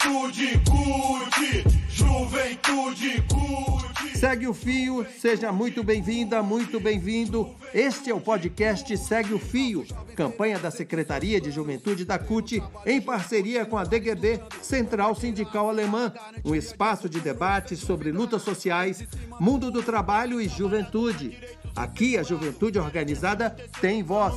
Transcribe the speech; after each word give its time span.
Juventude 0.00 0.60
curte, 0.64 1.64
juventude 1.88 3.22
curte. 3.28 4.16
Segue 4.16 4.46
o 4.46 4.54
Fio, 4.54 5.06
seja 5.18 5.50
muito 5.50 5.82
bem-vinda, 5.82 6.42
muito 6.42 6.78
bem-vindo. 6.78 7.50
Este 7.74 8.10
é 8.10 8.14
o 8.14 8.20
podcast 8.20 8.96
Segue 8.96 9.34
o 9.34 9.38
Fio, 9.38 9.84
campanha 10.14 10.58
da 10.58 10.70
Secretaria 10.70 11.40
de 11.40 11.50
Juventude 11.50 12.04
da 12.04 12.18
CUT, 12.18 12.62
em 12.86 13.00
parceria 13.00 13.66
com 13.66 13.76
a 13.76 13.84
DGB, 13.84 14.40
Central 14.62 15.14
Sindical 15.14 15.68
Alemã, 15.68 16.12
um 16.44 16.54
espaço 16.54 17.08
de 17.08 17.20
debate 17.20 17.76
sobre 17.76 18.12
lutas 18.12 18.42
sociais, 18.42 19.04
mundo 19.40 19.70
do 19.70 19.82
trabalho 19.82 20.40
e 20.40 20.48
juventude. 20.48 21.36
Aqui 21.78 22.18
a 22.18 22.24
juventude 22.24 22.76
organizada 22.76 23.54
tem 23.80 24.02
voz. 24.02 24.34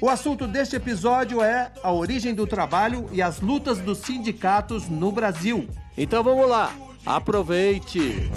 O 0.00 0.08
assunto 0.08 0.46
deste 0.46 0.74
episódio 0.74 1.42
é 1.42 1.70
a 1.82 1.92
origem 1.92 2.34
do 2.34 2.46
trabalho 2.46 3.10
e 3.12 3.20
as 3.20 3.42
lutas 3.42 3.78
dos 3.78 3.98
sindicatos 3.98 4.88
no 4.88 5.12
Brasil. 5.12 5.68
Então 5.98 6.24
vamos 6.24 6.48
lá, 6.48 6.72
aproveite! 7.04 8.30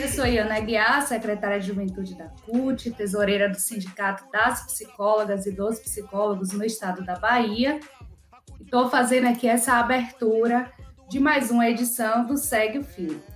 Eu 0.00 0.08
sou 0.08 0.26
Iana 0.26 0.56
Aguiar, 0.56 1.06
secretária 1.06 1.60
de 1.60 1.66
Juventude 1.66 2.14
da 2.14 2.28
CUT, 2.46 2.92
tesoureira 2.92 3.46
do 3.50 3.60
Sindicato 3.60 4.24
das 4.32 4.64
Psicólogas 4.64 5.44
e 5.44 5.52
dos 5.52 5.78
Psicólogos 5.78 6.52
no 6.52 6.64
estado 6.64 7.04
da 7.04 7.16
Bahia. 7.16 7.78
Estou 8.58 8.88
fazendo 8.88 9.26
aqui 9.26 9.46
essa 9.46 9.74
abertura 9.74 10.72
de 11.10 11.20
mais 11.20 11.50
uma 11.50 11.68
edição 11.68 12.24
do 12.24 12.38
Segue 12.38 12.78
o 12.78 12.82
Fio. 12.84 13.33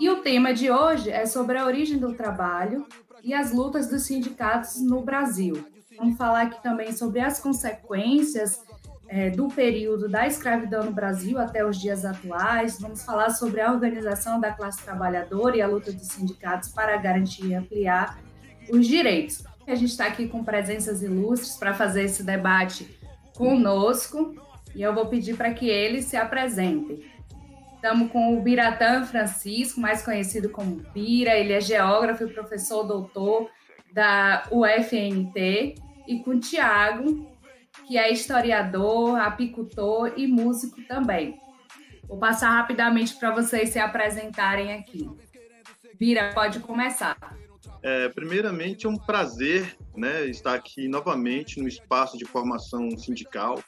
E 0.00 0.08
o 0.08 0.22
tema 0.22 0.54
de 0.54 0.70
hoje 0.70 1.10
é 1.10 1.26
sobre 1.26 1.58
a 1.58 1.66
origem 1.66 1.98
do 1.98 2.14
trabalho 2.14 2.86
e 3.22 3.34
as 3.34 3.52
lutas 3.52 3.86
dos 3.86 4.04
sindicatos 4.04 4.80
no 4.80 5.02
Brasil. 5.02 5.62
Vamos 5.98 6.16
falar 6.16 6.44
aqui 6.44 6.62
também 6.62 6.90
sobre 6.94 7.20
as 7.20 7.38
consequências 7.38 8.64
é, 9.06 9.28
do 9.28 9.48
período 9.48 10.08
da 10.08 10.26
escravidão 10.26 10.84
no 10.84 10.90
Brasil 10.90 11.38
até 11.38 11.62
os 11.62 11.78
dias 11.78 12.06
atuais. 12.06 12.80
Vamos 12.80 13.04
falar 13.04 13.28
sobre 13.28 13.60
a 13.60 13.70
organização 13.70 14.40
da 14.40 14.50
classe 14.50 14.82
trabalhadora 14.82 15.58
e 15.58 15.60
a 15.60 15.66
luta 15.66 15.92
dos 15.92 16.06
sindicatos 16.06 16.70
para 16.70 16.96
garantir 16.96 17.48
e 17.48 17.54
ampliar 17.54 18.18
os 18.70 18.86
direitos. 18.86 19.44
A 19.66 19.74
gente 19.74 19.90
está 19.90 20.06
aqui 20.06 20.26
com 20.26 20.42
presenças 20.42 21.02
ilustres 21.02 21.58
para 21.58 21.74
fazer 21.74 22.04
esse 22.04 22.22
debate 22.22 22.88
conosco 23.36 24.34
e 24.74 24.80
eu 24.80 24.94
vou 24.94 25.08
pedir 25.08 25.36
para 25.36 25.52
que 25.52 25.68
eles 25.68 26.06
se 26.06 26.16
apresentem. 26.16 27.04
Estamos 27.82 28.12
com 28.12 28.36
o 28.36 28.42
Biratã 28.42 29.06
Francisco, 29.06 29.80
mais 29.80 30.02
conhecido 30.02 30.50
como 30.50 30.84
Bira, 30.92 31.34
ele 31.34 31.54
é 31.54 31.62
geógrafo 31.62 32.24
e 32.24 32.30
professor 32.30 32.82
doutor 32.84 33.48
da 33.90 34.46
UFNT, 34.52 35.76
e 36.06 36.18
com 36.22 36.32
o 36.32 36.38
Tiago, 36.38 37.26
que 37.88 37.96
é 37.96 38.12
historiador, 38.12 39.18
apicultor 39.18 40.12
e 40.14 40.26
músico 40.26 40.82
também. 40.82 41.40
Vou 42.06 42.18
passar 42.18 42.50
rapidamente 42.50 43.16
para 43.16 43.34
vocês 43.34 43.70
se 43.70 43.78
apresentarem 43.78 44.74
aqui. 44.74 45.08
Bira, 45.98 46.32
pode 46.34 46.60
começar. 46.60 47.16
É, 47.82 48.10
primeiramente, 48.10 48.84
é 48.84 48.90
um 48.90 48.98
prazer 48.98 49.74
né, 49.96 50.26
estar 50.26 50.52
aqui 50.52 50.86
novamente 50.86 51.58
no 51.58 51.66
espaço 51.66 52.18
de 52.18 52.26
formação 52.26 52.90
sindical, 52.90 53.58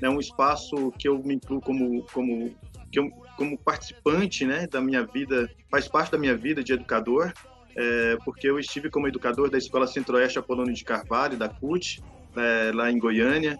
é 0.00 0.08
um 0.08 0.18
espaço 0.18 0.90
que 0.92 1.06
eu 1.06 1.18
me 1.18 1.34
incluo 1.34 1.60
como, 1.60 2.02
como 2.04 2.56
que 2.90 2.98
eu, 2.98 3.10
como 3.38 3.56
participante 3.56 4.44
né, 4.44 4.66
da 4.66 4.80
minha 4.80 5.06
vida, 5.06 5.48
faz 5.70 5.86
parte 5.86 6.10
da 6.10 6.18
minha 6.18 6.36
vida 6.36 6.62
de 6.62 6.72
educador, 6.72 7.32
é, 7.76 8.18
porque 8.24 8.50
eu 8.50 8.58
estive 8.58 8.90
como 8.90 9.06
educador 9.06 9.48
da 9.48 9.56
Escola 9.56 9.86
Centro-Oeste 9.86 10.40
Apolônio 10.40 10.74
de 10.74 10.84
Carvalho, 10.84 11.38
da 11.38 11.48
CUT, 11.48 12.02
é, 12.36 12.72
lá 12.74 12.90
em 12.90 12.98
Goiânia, 12.98 13.56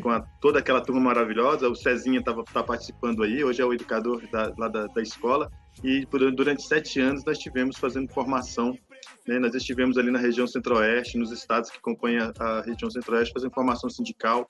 com 0.00 0.10
a, 0.10 0.20
toda 0.40 0.60
aquela 0.60 0.80
turma 0.80 1.00
maravilhosa. 1.00 1.68
O 1.68 1.74
Cezinha 1.74 2.20
estava 2.20 2.44
tá 2.44 2.62
participando 2.62 3.24
aí, 3.24 3.42
hoje 3.42 3.60
é 3.60 3.64
o 3.64 3.74
educador 3.74 4.22
da, 4.30 4.52
lá 4.56 4.68
da, 4.68 4.86
da 4.86 5.02
escola. 5.02 5.50
E 5.82 6.06
por, 6.06 6.20
durante 6.32 6.62
sete 6.62 7.00
anos 7.00 7.24
nós 7.24 7.36
estivemos 7.36 7.76
fazendo 7.76 8.08
formação. 8.12 8.78
Né, 9.26 9.40
nós 9.40 9.54
estivemos 9.54 9.98
ali 9.98 10.10
na 10.10 10.20
região 10.20 10.46
Centro-Oeste, 10.46 11.18
nos 11.18 11.32
estados 11.32 11.68
que 11.68 11.80
compõem 11.80 12.18
a, 12.18 12.32
a 12.38 12.60
região 12.62 12.88
Centro-Oeste, 12.88 13.32
fazendo 13.32 13.52
formação 13.52 13.90
sindical 13.90 14.48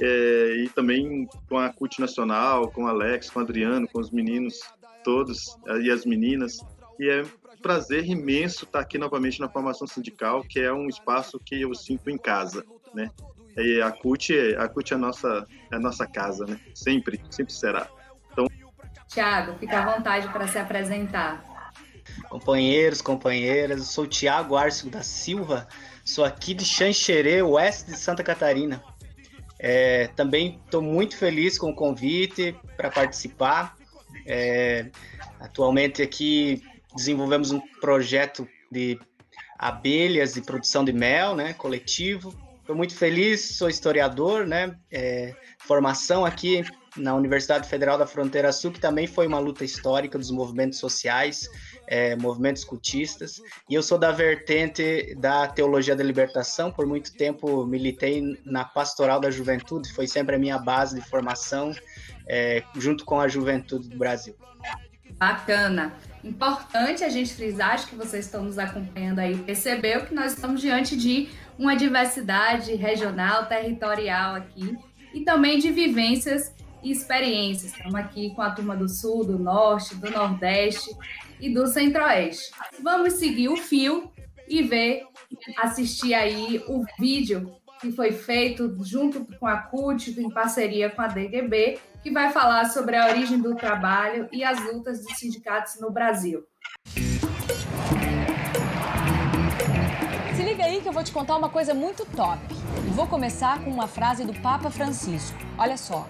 é, 0.00 0.64
e 0.64 0.68
também 0.68 1.28
com 1.48 1.58
a 1.58 1.70
CUT 1.70 2.00
Nacional, 2.00 2.70
com 2.70 2.84
o 2.84 2.88
Alex, 2.88 3.30
com 3.30 3.40
o 3.40 3.42
Adriano, 3.42 3.88
com 3.88 4.00
os 4.00 4.10
meninos 4.10 4.60
todos 5.04 5.56
e 5.82 5.90
as 5.90 6.04
meninas. 6.04 6.58
E 6.98 7.08
é 7.08 7.22
um 7.22 7.62
prazer 7.62 8.04
imenso 8.06 8.64
estar 8.64 8.80
aqui 8.80 8.98
novamente 8.98 9.40
na 9.40 9.48
formação 9.48 9.86
sindical, 9.86 10.42
que 10.42 10.58
é 10.58 10.72
um 10.72 10.88
espaço 10.88 11.38
que 11.38 11.60
eu 11.60 11.74
sinto 11.74 12.10
em 12.10 12.18
casa, 12.18 12.64
né? 12.92 13.10
E 13.56 13.80
a 13.80 13.90
CUT, 13.90 14.34
a 14.58 14.68
CUT 14.68 14.92
é 14.92 14.96
a 14.96 14.98
nossa, 14.98 15.46
é 15.70 15.76
a 15.76 15.78
nossa 15.78 16.06
casa, 16.06 16.44
né? 16.44 16.60
Sempre, 16.74 17.20
sempre 17.30 17.52
será. 17.54 17.88
Então... 18.30 18.46
Tiago, 19.08 19.56
fica 19.58 19.78
à 19.80 19.96
vontade 19.96 20.28
para 20.28 20.46
se 20.46 20.58
apresentar. 20.58 21.72
Companheiros, 22.28 23.00
companheiras, 23.00 23.78
eu 23.78 23.84
sou 23.84 24.04
o 24.04 24.06
Tiago 24.06 24.56
Arcio 24.56 24.90
da 24.90 25.02
Silva, 25.02 25.66
sou 26.04 26.24
aqui 26.24 26.52
de 26.52 26.64
Xanxerê, 26.64 27.40
oeste 27.42 27.90
de 27.90 27.96
Santa 27.96 28.22
Catarina. 28.22 28.82
É, 29.58 30.08
também 30.08 30.60
estou 30.64 30.82
muito 30.82 31.16
feliz 31.16 31.58
com 31.58 31.70
o 31.70 31.74
convite 31.74 32.54
para 32.76 32.90
participar. 32.90 33.76
É, 34.26 34.86
atualmente 35.40 36.02
aqui 36.02 36.62
desenvolvemos 36.94 37.50
um 37.50 37.60
projeto 37.80 38.48
de 38.70 38.98
abelhas 39.58 40.36
e 40.36 40.42
produção 40.42 40.84
de 40.84 40.92
mel, 40.92 41.34
né, 41.34 41.52
coletivo. 41.54 42.34
Estou 42.60 42.76
muito 42.76 42.94
feliz, 42.94 43.56
sou 43.56 43.68
historiador, 43.68 44.46
né, 44.46 44.76
é, 44.90 45.34
formação 45.58 46.24
aqui 46.24 46.64
na 46.96 47.14
Universidade 47.14 47.68
Federal 47.68 47.98
da 47.98 48.06
Fronteira 48.06 48.52
Sul, 48.52 48.72
que 48.72 48.80
também 48.80 49.06
foi 49.06 49.26
uma 49.26 49.38
luta 49.38 49.64
histórica 49.64 50.18
dos 50.18 50.30
movimentos 50.30 50.78
sociais, 50.78 51.48
é, 51.86 52.16
movimentos 52.16 52.64
cultistas, 52.64 53.40
e 53.68 53.74
eu 53.74 53.82
sou 53.82 53.98
da 53.98 54.10
vertente 54.10 55.14
da 55.16 55.46
teologia 55.46 55.94
da 55.94 56.02
libertação, 56.02 56.70
por 56.70 56.86
muito 56.86 57.12
tempo 57.12 57.64
militei 57.66 58.40
na 58.44 58.64
pastoral 58.64 59.20
da 59.20 59.30
juventude, 59.30 59.92
foi 59.92 60.06
sempre 60.06 60.36
a 60.36 60.38
minha 60.38 60.58
base 60.58 61.00
de 61.00 61.08
formação, 61.08 61.72
é, 62.28 62.62
junto 62.76 63.04
com 63.04 63.20
a 63.20 63.28
juventude 63.28 63.88
do 63.88 63.96
Brasil. 63.96 64.34
Bacana. 65.12 65.94
Importante 66.22 67.04
a 67.04 67.08
gente 67.08 67.32
frisar, 67.32 67.74
acho 67.74 67.86
que 67.86 67.94
vocês 67.94 68.24
estão 68.24 68.42
nos 68.42 68.58
acompanhando 68.58 69.20
aí, 69.20 69.36
percebeu 69.38 70.04
que 70.04 70.14
nós 70.14 70.32
estamos 70.32 70.60
diante 70.60 70.96
de 70.96 71.28
uma 71.58 71.76
diversidade 71.76 72.74
regional, 72.74 73.46
territorial 73.46 74.34
aqui, 74.34 74.76
e 75.14 75.20
também 75.20 75.58
de 75.58 75.70
vivências 75.70 76.52
e 76.86 76.92
experiências. 76.92 77.72
Estamos 77.72 77.94
aqui 77.96 78.30
com 78.34 78.42
a 78.42 78.50
turma 78.50 78.76
do 78.76 78.88
Sul, 78.88 79.24
do 79.24 79.38
Norte, 79.38 79.96
do 79.96 80.08
Nordeste 80.08 80.88
e 81.40 81.52
do 81.52 81.66
Centro-Oeste. 81.66 82.52
Vamos 82.80 83.14
seguir 83.14 83.48
o 83.48 83.56
fio 83.56 84.12
e 84.48 84.62
ver, 84.62 85.02
assistir 85.58 86.14
aí 86.14 86.62
o 86.68 86.84
vídeo 86.98 87.52
que 87.80 87.90
foi 87.90 88.12
feito 88.12 88.74
junto 88.84 89.26
com 89.38 89.46
a 89.46 89.56
CUT, 89.56 90.18
em 90.18 90.30
parceria 90.30 90.88
com 90.88 91.02
a 91.02 91.08
DGB, 91.08 91.78
que 92.02 92.10
vai 92.10 92.30
falar 92.30 92.64
sobre 92.66 92.96
a 92.96 93.08
origem 93.08 93.40
do 93.40 93.56
trabalho 93.56 94.28
e 94.32 94.44
as 94.44 94.64
lutas 94.64 95.02
dos 95.02 95.18
sindicatos 95.18 95.80
no 95.80 95.90
Brasil. 95.90 96.44
Se 100.36 100.42
liga 100.42 100.64
aí 100.64 100.80
que 100.80 100.88
eu 100.88 100.92
vou 100.92 101.02
te 101.02 101.10
contar 101.10 101.36
uma 101.36 101.50
coisa 101.50 101.74
muito 101.74 102.06
top. 102.16 102.40
Vou 102.94 103.08
começar 103.08 103.62
com 103.62 103.70
uma 103.70 103.88
frase 103.88 104.24
do 104.24 104.32
Papa 104.40 104.70
Francisco. 104.70 105.36
Olha 105.58 105.76
só. 105.76 106.08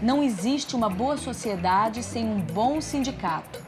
Não 0.00 0.22
existe 0.22 0.76
uma 0.76 0.88
boa 0.88 1.16
sociedade 1.16 2.04
sem 2.04 2.24
um 2.24 2.40
bom 2.40 2.80
sindicato. 2.80 3.60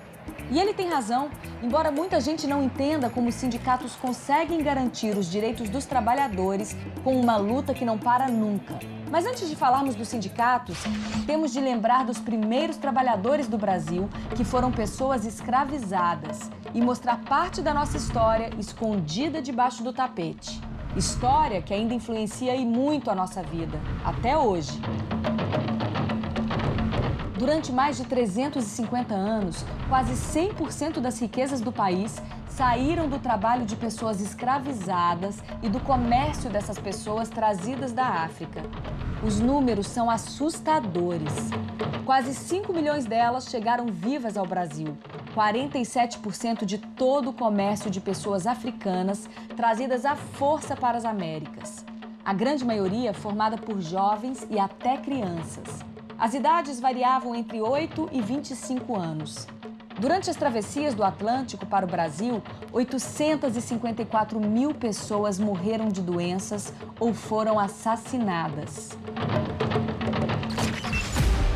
E 0.49 0.61
ele 0.61 0.73
tem 0.73 0.89
razão, 0.89 1.29
embora 1.61 1.91
muita 1.91 2.21
gente 2.21 2.47
não 2.47 2.63
entenda 2.63 3.11
como 3.11 3.29
os 3.29 3.35
sindicatos 3.35 3.97
conseguem 3.97 4.63
garantir 4.63 5.17
os 5.17 5.29
direitos 5.29 5.69
dos 5.69 5.87
trabalhadores 5.87 6.77
com 7.03 7.21
uma 7.21 7.37
luta 7.37 7.75
que 7.75 7.85
não 7.85 7.99
para 7.99 8.29
nunca. 8.29 8.79
Mas 9.11 9.27
antes 9.27 9.49
de 9.49 9.56
falarmos 9.56 9.97
dos 9.97 10.06
sindicatos, 10.06 10.79
temos 11.27 11.53
de 11.53 11.61
lembrar 11.61 12.05
dos 12.05 12.19
primeiros 12.19 12.76
trabalhadores 12.76 13.49
do 13.49 13.59
Brasil, 13.59 14.09
que 14.37 14.44
foram 14.44 14.71
pessoas 14.71 15.26
escravizadas, 15.26 16.49
e 16.73 16.81
mostrar 16.81 17.21
parte 17.25 17.61
da 17.61 17.75
nossa 17.75 17.97
história 17.97 18.50
escondida 18.56 19.43
debaixo 19.43 19.83
do 19.83 19.93
tapete. 19.93 20.61
História 20.97 21.61
que 21.61 21.75
ainda 21.75 21.93
influencia 21.93 22.55
e 22.55 22.65
muito 22.65 23.11
a 23.11 23.17
nossa 23.17 23.43
vida, 23.43 23.81
até 24.05 24.37
hoje. 24.37 24.81
Durante 27.40 27.72
mais 27.72 27.96
de 27.96 28.04
350 28.04 29.14
anos, 29.14 29.64
quase 29.88 30.12
100% 30.12 31.00
das 31.00 31.19
riquezas 31.19 31.62
do 31.62 31.72
país 31.72 32.20
saíram 32.50 33.08
do 33.08 33.19
trabalho 33.19 33.64
de 33.64 33.76
pessoas 33.76 34.20
escravizadas 34.20 35.42
e 35.62 35.69
do 35.70 35.81
comércio 35.81 36.50
dessas 36.50 36.78
pessoas 36.78 37.31
trazidas 37.31 37.92
da 37.92 38.04
África. 38.04 38.60
Os 39.26 39.40
números 39.40 39.87
são 39.87 40.10
assustadores. 40.10 41.32
Quase 42.04 42.34
5 42.34 42.75
milhões 42.75 43.06
delas 43.06 43.48
chegaram 43.48 43.87
vivas 43.87 44.37
ao 44.37 44.44
Brasil. 44.44 44.98
47% 45.34 46.66
de 46.66 46.76
todo 46.76 47.31
o 47.31 47.32
comércio 47.32 47.90
de 47.90 48.02
pessoas 48.02 48.46
africanas 48.46 49.26
trazidas 49.56 50.04
à 50.04 50.14
força 50.14 50.76
para 50.76 50.98
as 50.98 51.06
Américas. 51.06 51.87
a 52.22 52.34
grande 52.34 52.66
maioria 52.66 53.14
formada 53.14 53.56
por 53.56 53.81
jovens 53.81 54.46
e 54.50 54.58
até 54.58 54.98
crianças. 54.98 55.81
As 56.20 56.34
idades 56.34 56.78
variavam 56.78 57.34
entre 57.34 57.62
8 57.62 58.11
e 58.12 58.20
25 58.20 58.94
anos. 58.94 59.46
Durante 59.99 60.28
as 60.28 60.37
travessias 60.37 60.93
do 60.93 61.02
Atlântico 61.02 61.64
para 61.64 61.87
o 61.87 61.88
Brasil, 61.88 62.43
854 62.70 64.38
mil 64.38 64.75
pessoas 64.75 65.38
morreram 65.38 65.88
de 65.88 66.02
doenças 66.02 66.75
ou 67.00 67.14
foram 67.14 67.58
assassinadas. 67.58 68.90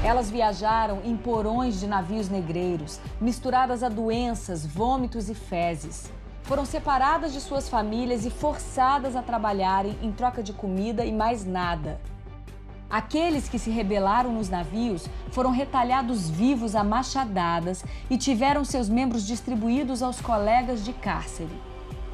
Elas 0.02 0.30
viajaram 0.30 1.02
em 1.04 1.14
porões 1.14 1.78
de 1.78 1.86
navios 1.86 2.30
negreiros, 2.30 2.98
misturadas 3.20 3.82
a 3.82 3.90
doenças, 3.90 4.64
vômitos 4.64 5.28
e 5.28 5.34
fezes. 5.34 6.10
Foram 6.44 6.64
separadas 6.64 7.34
de 7.34 7.40
suas 7.42 7.68
famílias 7.68 8.24
e 8.24 8.30
forçadas 8.30 9.14
a 9.14 9.20
trabalharem 9.20 9.94
em 10.00 10.10
troca 10.10 10.42
de 10.42 10.54
comida 10.54 11.04
e 11.04 11.12
mais 11.12 11.44
nada. 11.44 12.00
Aqueles 12.94 13.48
que 13.48 13.58
se 13.58 13.70
rebelaram 13.70 14.32
nos 14.32 14.48
navios 14.48 15.08
foram 15.32 15.50
retalhados 15.50 16.30
vivos 16.30 16.76
a 16.76 16.84
machadadas 16.84 17.84
e 18.08 18.16
tiveram 18.16 18.64
seus 18.64 18.88
membros 18.88 19.26
distribuídos 19.26 20.00
aos 20.00 20.20
colegas 20.20 20.84
de 20.84 20.92
cárcere. 20.92 21.50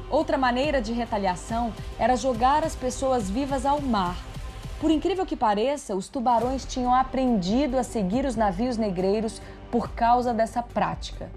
Outra 0.09 0.39
maneira 0.39 0.81
de 0.81 0.91
retaliação 0.91 1.71
era 1.99 2.15
jogar 2.15 2.63
as 2.63 2.75
pessoas 2.75 3.29
vivas 3.29 3.63
ao 3.63 3.79
mar 3.79 4.17
por 4.79 4.89
incrível 4.89 5.27
que 5.27 5.35
pareça, 5.35 5.95
os 5.95 6.07
tubarões 6.07 6.65
tinham 6.65 6.95
aprendido 6.95 7.77
a 7.77 7.83
seguir 7.83 8.25
os 8.25 8.35
navios 8.35 8.77
negreiros 8.77 9.39
por 9.69 9.91
causa 9.91 10.33
dessa 10.33 10.63
prática. 10.63 11.29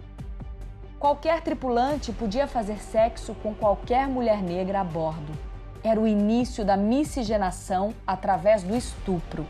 Qualquer 0.98 1.42
tripulante 1.42 2.10
podia 2.12 2.46
fazer 2.46 2.78
sexo 2.78 3.34
com 3.42 3.54
qualquer 3.54 4.08
mulher 4.08 4.42
negra 4.42 4.80
a 4.80 4.84
bordo. 4.84 5.53
Era 5.84 6.00
o 6.00 6.06
início 6.06 6.64
da 6.64 6.78
miscigenação 6.78 7.94
através 8.06 8.62
do 8.62 8.74
estupro. 8.74 9.46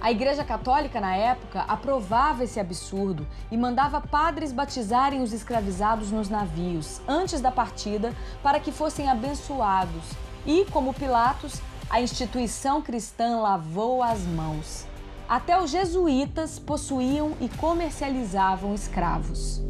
A 0.00 0.10
Igreja 0.10 0.42
Católica, 0.42 0.98
na 1.02 1.14
época, 1.14 1.60
aprovava 1.68 2.44
esse 2.44 2.58
absurdo 2.58 3.26
e 3.50 3.58
mandava 3.58 4.00
padres 4.00 4.52
batizarem 4.52 5.20
os 5.20 5.34
escravizados 5.34 6.10
nos 6.10 6.30
navios 6.30 7.02
antes 7.06 7.42
da 7.42 7.52
partida 7.52 8.14
para 8.42 8.58
que 8.58 8.72
fossem 8.72 9.10
abençoados 9.10 10.04
e, 10.46 10.64
como 10.70 10.94
Pilatos, 10.94 11.60
a 11.90 12.00
instituição 12.00 12.80
cristã 12.80 13.40
lavou 13.40 14.02
as 14.02 14.20
mãos. 14.20 14.86
Até 15.28 15.60
os 15.60 15.70
jesuítas 15.70 16.58
possuíam 16.58 17.32
e 17.38 17.50
comercializavam 17.50 18.74
escravos. 18.74 19.60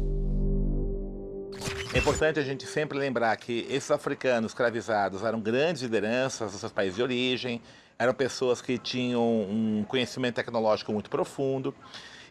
É 1.97 1.99
importante 1.99 2.39
a 2.39 2.43
gente 2.43 2.63
sempre 2.67 2.95
lembrar 2.95 3.35
que 3.37 3.65
esses 3.71 3.89
africanos 3.89 4.51
escravizados 4.51 5.23
eram 5.23 5.39
grandes 5.39 5.81
lideranças 5.81 6.51
dos 6.51 6.59
seus 6.59 6.71
países 6.71 6.95
de 6.95 7.01
origem, 7.01 7.59
eram 7.97 8.13
pessoas 8.13 8.61
que 8.61 8.77
tinham 8.77 9.23
um 9.23 9.83
conhecimento 9.87 10.35
tecnológico 10.35 10.93
muito 10.93 11.09
profundo. 11.09 11.73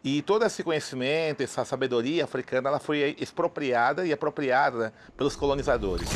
E 0.04 0.22
todo 0.22 0.44
esse 0.44 0.62
conhecimento, 0.62 1.40
essa 1.40 1.64
sabedoria 1.64 2.22
africana, 2.22 2.68
ela 2.68 2.78
foi 2.78 3.16
expropriada 3.18 4.06
e 4.06 4.12
apropriada 4.12 4.94
pelos 5.16 5.34
colonizadores. 5.34 6.08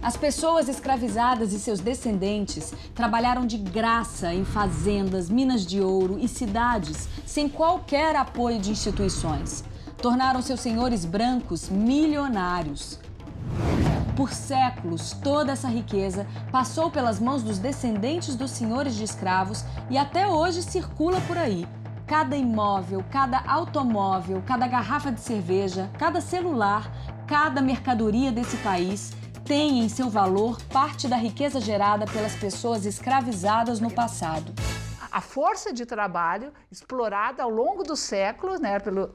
As 0.00 0.16
pessoas 0.16 0.66
escravizadas 0.66 1.52
e 1.52 1.58
seus 1.58 1.80
descendentes 1.80 2.72
trabalharam 2.94 3.46
de 3.46 3.58
graça 3.58 4.32
em 4.32 4.42
fazendas, 4.42 5.28
minas 5.28 5.66
de 5.66 5.82
ouro 5.82 6.18
e 6.18 6.26
cidades 6.26 7.06
sem 7.26 7.46
qualquer 7.46 8.16
apoio 8.16 8.58
de 8.58 8.70
instituições. 8.70 9.62
Tornaram 10.00 10.42
seus 10.42 10.60
senhores 10.60 11.04
brancos 11.04 11.68
milionários. 11.68 12.98
Por 14.14 14.32
séculos, 14.32 15.12
toda 15.22 15.52
essa 15.52 15.68
riqueza 15.68 16.26
passou 16.50 16.90
pelas 16.90 17.18
mãos 17.18 17.42
dos 17.42 17.58
descendentes 17.58 18.34
dos 18.34 18.50
senhores 18.50 18.94
de 18.94 19.04
escravos 19.04 19.64
e 19.90 19.98
até 19.98 20.26
hoje 20.26 20.62
circula 20.62 21.20
por 21.22 21.36
aí. 21.36 21.66
Cada 22.06 22.36
imóvel, 22.36 23.04
cada 23.10 23.42
automóvel, 23.46 24.42
cada 24.46 24.66
garrafa 24.66 25.10
de 25.10 25.20
cerveja, 25.20 25.90
cada 25.98 26.20
celular, 26.20 26.90
cada 27.26 27.60
mercadoria 27.60 28.30
desse 28.30 28.56
país 28.58 29.12
tem 29.44 29.80
em 29.80 29.88
seu 29.88 30.10
valor 30.10 30.60
parte 30.72 31.08
da 31.08 31.16
riqueza 31.16 31.60
gerada 31.60 32.04
pelas 32.06 32.34
pessoas 32.34 32.84
escravizadas 32.84 33.80
no 33.80 33.90
passado. 33.90 34.52
A 35.10 35.20
força 35.20 35.72
de 35.72 35.84
trabalho 35.86 36.52
explorada 36.70 37.42
ao 37.42 37.50
longo 37.50 37.82
dos 37.82 38.00
séculos, 38.00 38.60
né, 38.60 38.78
pela 38.80 39.14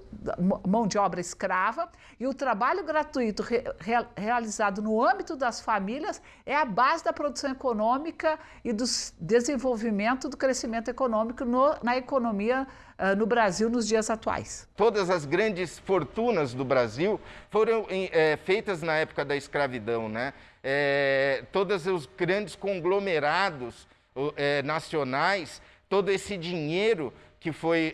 mão 0.68 0.88
de 0.88 0.98
obra 0.98 1.20
escrava, 1.20 1.90
e 2.20 2.28
o 2.28 2.34
trabalho 2.34 2.84
gratuito 2.84 3.42
re, 3.44 3.64
re, 3.80 4.06
realizado 4.16 4.82
no 4.82 5.04
âmbito 5.04 5.36
das 5.36 5.62
famílias 5.62 6.22
é 6.46 6.56
a 6.56 6.66
base 6.66 7.04
da 7.04 7.12
produção 7.12 7.52
econômica 7.52 8.40
e 8.64 8.72
do 8.72 8.86
desenvolvimento 9.20 10.30
do 10.30 10.38
crescimento 10.38 10.90
econômico 10.90 11.46
no, 11.46 11.76
na 11.82 11.98
economia 11.98 12.68
uh, 12.98 13.16
no 13.16 13.26
Brasil 13.26 13.70
nos 13.70 13.88
dias 13.88 14.10
atuais. 14.10 14.68
Todas 14.76 15.10
as 15.10 15.26
grandes 15.26 15.80
fortunas 15.80 16.54
do 16.54 16.64
Brasil 16.64 17.20
foram 17.50 17.86
é, 17.90 18.38
feitas 18.38 18.82
na 18.82 18.94
época 18.94 19.26
da 19.26 19.36
escravidão, 19.36 20.08
né? 20.08 20.34
É, 20.64 21.44
todos 21.52 21.88
os 21.88 22.06
grandes 22.06 22.56
conglomerados 22.56 23.88
é, 24.36 24.62
nacionais, 24.62 25.62
todo 25.92 26.10
esse 26.10 26.38
dinheiro 26.38 27.14
que 27.38 27.52
foi 27.52 27.94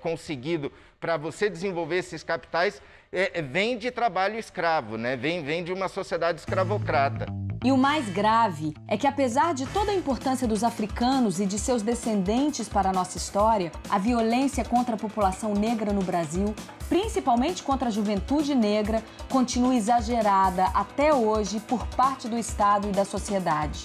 conseguido 0.00 0.72
para 0.98 1.16
você 1.16 1.48
desenvolver 1.48 1.98
esses 1.98 2.24
capitais 2.24 2.82
é, 3.12 3.40
vem 3.40 3.78
de 3.78 3.92
trabalho 3.92 4.36
escravo, 4.36 4.98
né? 4.98 5.16
vem, 5.16 5.44
vem 5.44 5.62
de 5.62 5.72
uma 5.72 5.86
sociedade 5.86 6.40
escravocrata. 6.40 7.26
E 7.64 7.70
o 7.70 7.78
mais 7.78 8.08
grave 8.10 8.74
é 8.88 8.98
que, 8.98 9.06
apesar 9.06 9.54
de 9.54 9.64
toda 9.66 9.92
a 9.92 9.94
importância 9.94 10.46
dos 10.48 10.64
africanos 10.64 11.40
e 11.40 11.46
de 11.46 11.58
seus 11.58 11.80
descendentes 11.80 12.68
para 12.68 12.90
a 12.90 12.92
nossa 12.92 13.16
história, 13.16 13.72
a 13.88 13.98
violência 13.98 14.64
contra 14.64 14.96
a 14.96 14.98
população 14.98 15.54
negra 15.54 15.92
no 15.92 16.02
Brasil, 16.02 16.54
principalmente 16.88 17.62
contra 17.62 17.88
a 17.88 17.90
juventude 17.90 18.54
negra, 18.54 19.02
continua 19.30 19.74
exagerada 19.74 20.64
até 20.74 21.14
hoje 21.14 21.60
por 21.60 21.86
parte 21.88 22.28
do 22.28 22.36
Estado 22.36 22.88
e 22.88 22.92
da 22.92 23.04
sociedade. 23.04 23.84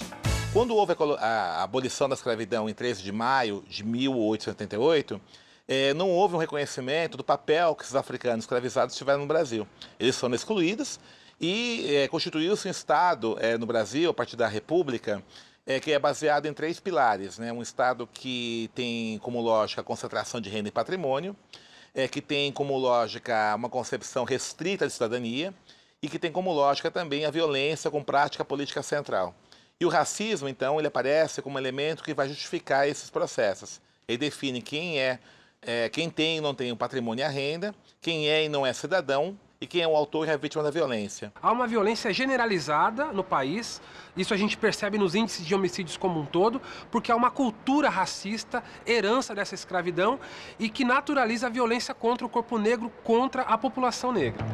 Quando 0.52 0.74
houve 0.74 0.96
a 1.20 1.62
abolição 1.62 2.08
da 2.08 2.16
escravidão 2.16 2.68
em 2.68 2.74
13 2.74 3.04
de 3.04 3.12
maio 3.12 3.64
de 3.68 3.84
1878, 3.84 5.20
é, 5.68 5.94
não 5.94 6.10
houve 6.10 6.34
um 6.34 6.38
reconhecimento 6.38 7.16
do 7.16 7.22
papel 7.22 7.72
que 7.76 7.84
esses 7.84 7.94
africanos 7.94 8.44
escravizados 8.44 8.96
tiveram 8.96 9.20
no 9.20 9.26
Brasil. 9.26 9.64
Eles 9.98 10.18
foram 10.18 10.34
excluídos 10.34 10.98
e 11.40 11.94
é, 11.94 12.08
constituiu-se 12.08 12.66
um 12.66 12.70
Estado 12.72 13.38
é, 13.40 13.56
no 13.56 13.64
Brasil, 13.64 14.10
a 14.10 14.14
partir 14.14 14.34
da 14.34 14.48
República, 14.48 15.22
é, 15.64 15.78
que 15.78 15.92
é 15.92 16.00
baseado 16.00 16.46
em 16.46 16.52
três 16.52 16.80
pilares. 16.80 17.38
Né? 17.38 17.52
Um 17.52 17.62
Estado 17.62 18.08
que 18.12 18.68
tem 18.74 19.18
como 19.18 19.40
lógica 19.40 19.82
a 19.82 19.84
concentração 19.84 20.40
de 20.40 20.50
renda 20.50 20.68
e 20.68 20.72
patrimônio, 20.72 21.36
é, 21.94 22.08
que 22.08 22.20
tem 22.20 22.50
como 22.50 22.76
lógica 22.76 23.54
uma 23.54 23.68
concepção 23.68 24.24
restrita 24.24 24.84
de 24.84 24.92
cidadania 24.92 25.54
e 26.02 26.08
que 26.08 26.18
tem 26.18 26.32
como 26.32 26.52
lógica 26.52 26.90
também 26.90 27.24
a 27.24 27.30
violência 27.30 27.88
com 27.88 28.02
prática 28.02 28.44
política 28.44 28.82
central. 28.82 29.32
E 29.82 29.86
o 29.86 29.88
racismo, 29.88 30.46
então, 30.46 30.78
ele 30.78 30.88
aparece 30.88 31.40
como 31.40 31.58
elemento 31.58 32.04
que 32.04 32.12
vai 32.12 32.28
justificar 32.28 32.86
esses 32.86 33.08
processos. 33.08 33.80
Ele 34.06 34.18
define 34.18 34.60
quem 34.60 35.00
é, 35.00 35.18
é 35.62 35.88
quem 35.88 36.10
tem 36.10 36.36
e 36.36 36.40
não 36.42 36.54
tem 36.54 36.70
o 36.70 36.76
patrimônio 36.76 37.22
e 37.22 37.24
a 37.24 37.30
renda, 37.30 37.74
quem 37.98 38.28
é 38.28 38.44
e 38.44 38.48
não 38.50 38.66
é 38.66 38.74
cidadão, 38.74 39.38
e 39.58 39.66
quem 39.66 39.80
é 39.80 39.88
o 39.88 39.96
autor 39.96 40.28
e 40.28 40.30
a 40.32 40.36
vítima 40.36 40.62
da 40.62 40.70
violência. 40.70 41.32
Há 41.40 41.50
uma 41.50 41.66
violência 41.66 42.12
generalizada 42.12 43.06
no 43.06 43.24
país, 43.24 43.80
isso 44.14 44.34
a 44.34 44.36
gente 44.36 44.54
percebe 44.54 44.98
nos 44.98 45.14
índices 45.14 45.46
de 45.46 45.54
homicídios 45.54 45.96
como 45.96 46.20
um 46.20 46.26
todo, 46.26 46.60
porque 46.90 47.10
há 47.10 47.16
uma 47.16 47.30
cultura 47.30 47.88
racista, 47.88 48.62
herança 48.86 49.34
dessa 49.34 49.54
escravidão, 49.54 50.20
e 50.58 50.68
que 50.68 50.84
naturaliza 50.84 51.46
a 51.46 51.50
violência 51.50 51.94
contra 51.94 52.26
o 52.26 52.28
corpo 52.28 52.58
negro, 52.58 52.92
contra 53.02 53.44
a 53.44 53.56
população 53.56 54.12
negra. 54.12 54.44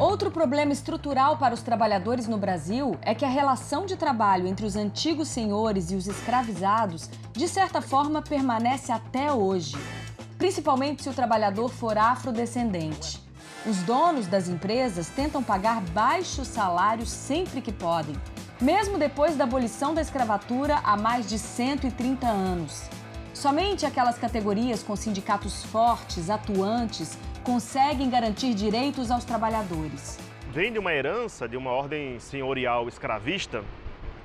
Outro 0.00 0.30
problema 0.30 0.72
estrutural 0.72 1.36
para 1.36 1.52
os 1.52 1.60
trabalhadores 1.60 2.26
no 2.26 2.38
Brasil 2.38 2.96
é 3.02 3.14
que 3.14 3.22
a 3.22 3.28
relação 3.28 3.84
de 3.84 3.96
trabalho 3.96 4.46
entre 4.46 4.64
os 4.64 4.74
antigos 4.74 5.28
senhores 5.28 5.90
e 5.90 5.94
os 5.94 6.06
escravizados, 6.06 7.10
de 7.34 7.46
certa 7.46 7.82
forma, 7.82 8.22
permanece 8.22 8.90
até 8.90 9.30
hoje, 9.30 9.76
principalmente 10.38 11.02
se 11.02 11.10
o 11.10 11.12
trabalhador 11.12 11.68
for 11.68 11.98
afrodescendente. 11.98 13.22
Os 13.66 13.76
donos 13.82 14.26
das 14.26 14.48
empresas 14.48 15.10
tentam 15.10 15.42
pagar 15.42 15.82
baixos 15.82 16.48
salários 16.48 17.10
sempre 17.10 17.60
que 17.60 17.70
podem, 17.70 18.16
mesmo 18.58 18.96
depois 18.96 19.36
da 19.36 19.44
abolição 19.44 19.92
da 19.92 20.00
escravatura 20.00 20.80
há 20.82 20.96
mais 20.96 21.28
de 21.28 21.38
130 21.38 22.26
anos. 22.26 22.84
Somente 23.34 23.84
aquelas 23.84 24.18
categorias 24.18 24.82
com 24.82 24.96
sindicatos 24.96 25.62
fortes, 25.64 26.30
atuantes, 26.30 27.18
conseguem 27.44 28.10
garantir 28.10 28.54
direitos 28.54 29.10
aos 29.10 29.24
trabalhadores. 29.24 30.18
Vem 30.52 30.72
de 30.72 30.78
uma 30.78 30.92
herança 30.92 31.48
de 31.48 31.56
uma 31.56 31.70
ordem 31.70 32.18
senhorial 32.18 32.88
escravista, 32.88 33.62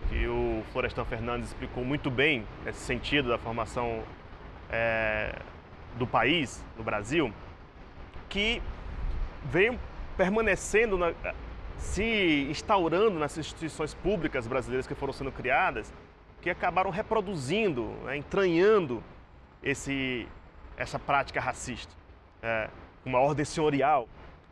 que 0.09 0.27
o 0.27 0.63
Florestan 0.71 1.05
Fernandes 1.05 1.49
explicou 1.49 1.83
muito 1.83 2.09
bem 2.09 2.45
nesse 2.63 2.79
sentido 2.79 3.29
da 3.29 3.37
formação 3.37 4.03
é, 4.69 5.35
do 5.97 6.05
país, 6.05 6.63
do 6.77 6.83
Brasil, 6.83 7.33
que 8.29 8.61
vem 9.43 9.79
permanecendo, 10.17 10.97
na, 10.97 11.13
se 11.77 12.47
instaurando 12.49 13.19
nas 13.19 13.37
instituições 13.37 13.93
públicas 13.93 14.47
brasileiras 14.47 14.87
que 14.87 14.95
foram 14.95 15.13
sendo 15.13 15.31
criadas, 15.31 15.93
que 16.41 16.49
acabaram 16.49 16.89
reproduzindo, 16.89 17.85
né, 18.03 18.17
entranhando 18.17 19.03
esse, 19.63 20.27
essa 20.77 20.99
prática 20.99 21.39
racista, 21.39 21.93
é, 22.41 22.69
uma 23.05 23.19
ordem 23.19 23.45
senhorial 23.45 24.09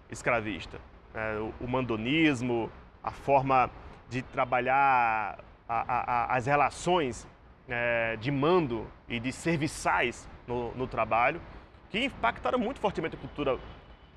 escravista. 0.10 0.80
É, 1.14 1.38
o, 1.60 1.68
mandonismo, 1.68 2.72
a 3.04 3.12
forma 3.12 3.70
de 4.10 4.22
trabalhar 4.22 5.40
a, 5.68 6.26
a, 6.32 6.36
as 6.36 6.46
relações 6.46 7.28
é, 7.68 8.16
de 8.18 8.32
mando 8.32 8.88
e 9.10 9.20
de 9.20 9.32
serviçais 9.32 10.28
no, 10.48 10.74
no 10.76 10.88
trabalho, 10.88 11.42
que 11.90 12.06
impactaram 12.06 12.60
muito 12.60 12.80
fortemente 12.80 13.16
a 13.16 13.20
cultura 13.20 13.58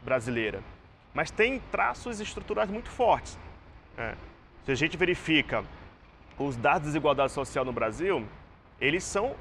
brasileira. 0.03 0.63
Mas 1.13 1.31
tem 1.31 1.61
traços 1.71 2.21
estruturais 2.21 2.71
muito 2.71 2.91
fortes. 2.91 3.39
É. 3.97 4.15
Se 4.65 4.73
a 4.73 4.75
gente 4.75 4.97
verifica 4.97 5.65
os 6.39 6.57
dados 6.57 6.83
de 6.83 6.89
desigualdade 6.89 7.33
social 7.33 7.65
no 7.65 7.73
Brasil, 7.73 8.27
eles 8.81 9.05
são 9.05 9.35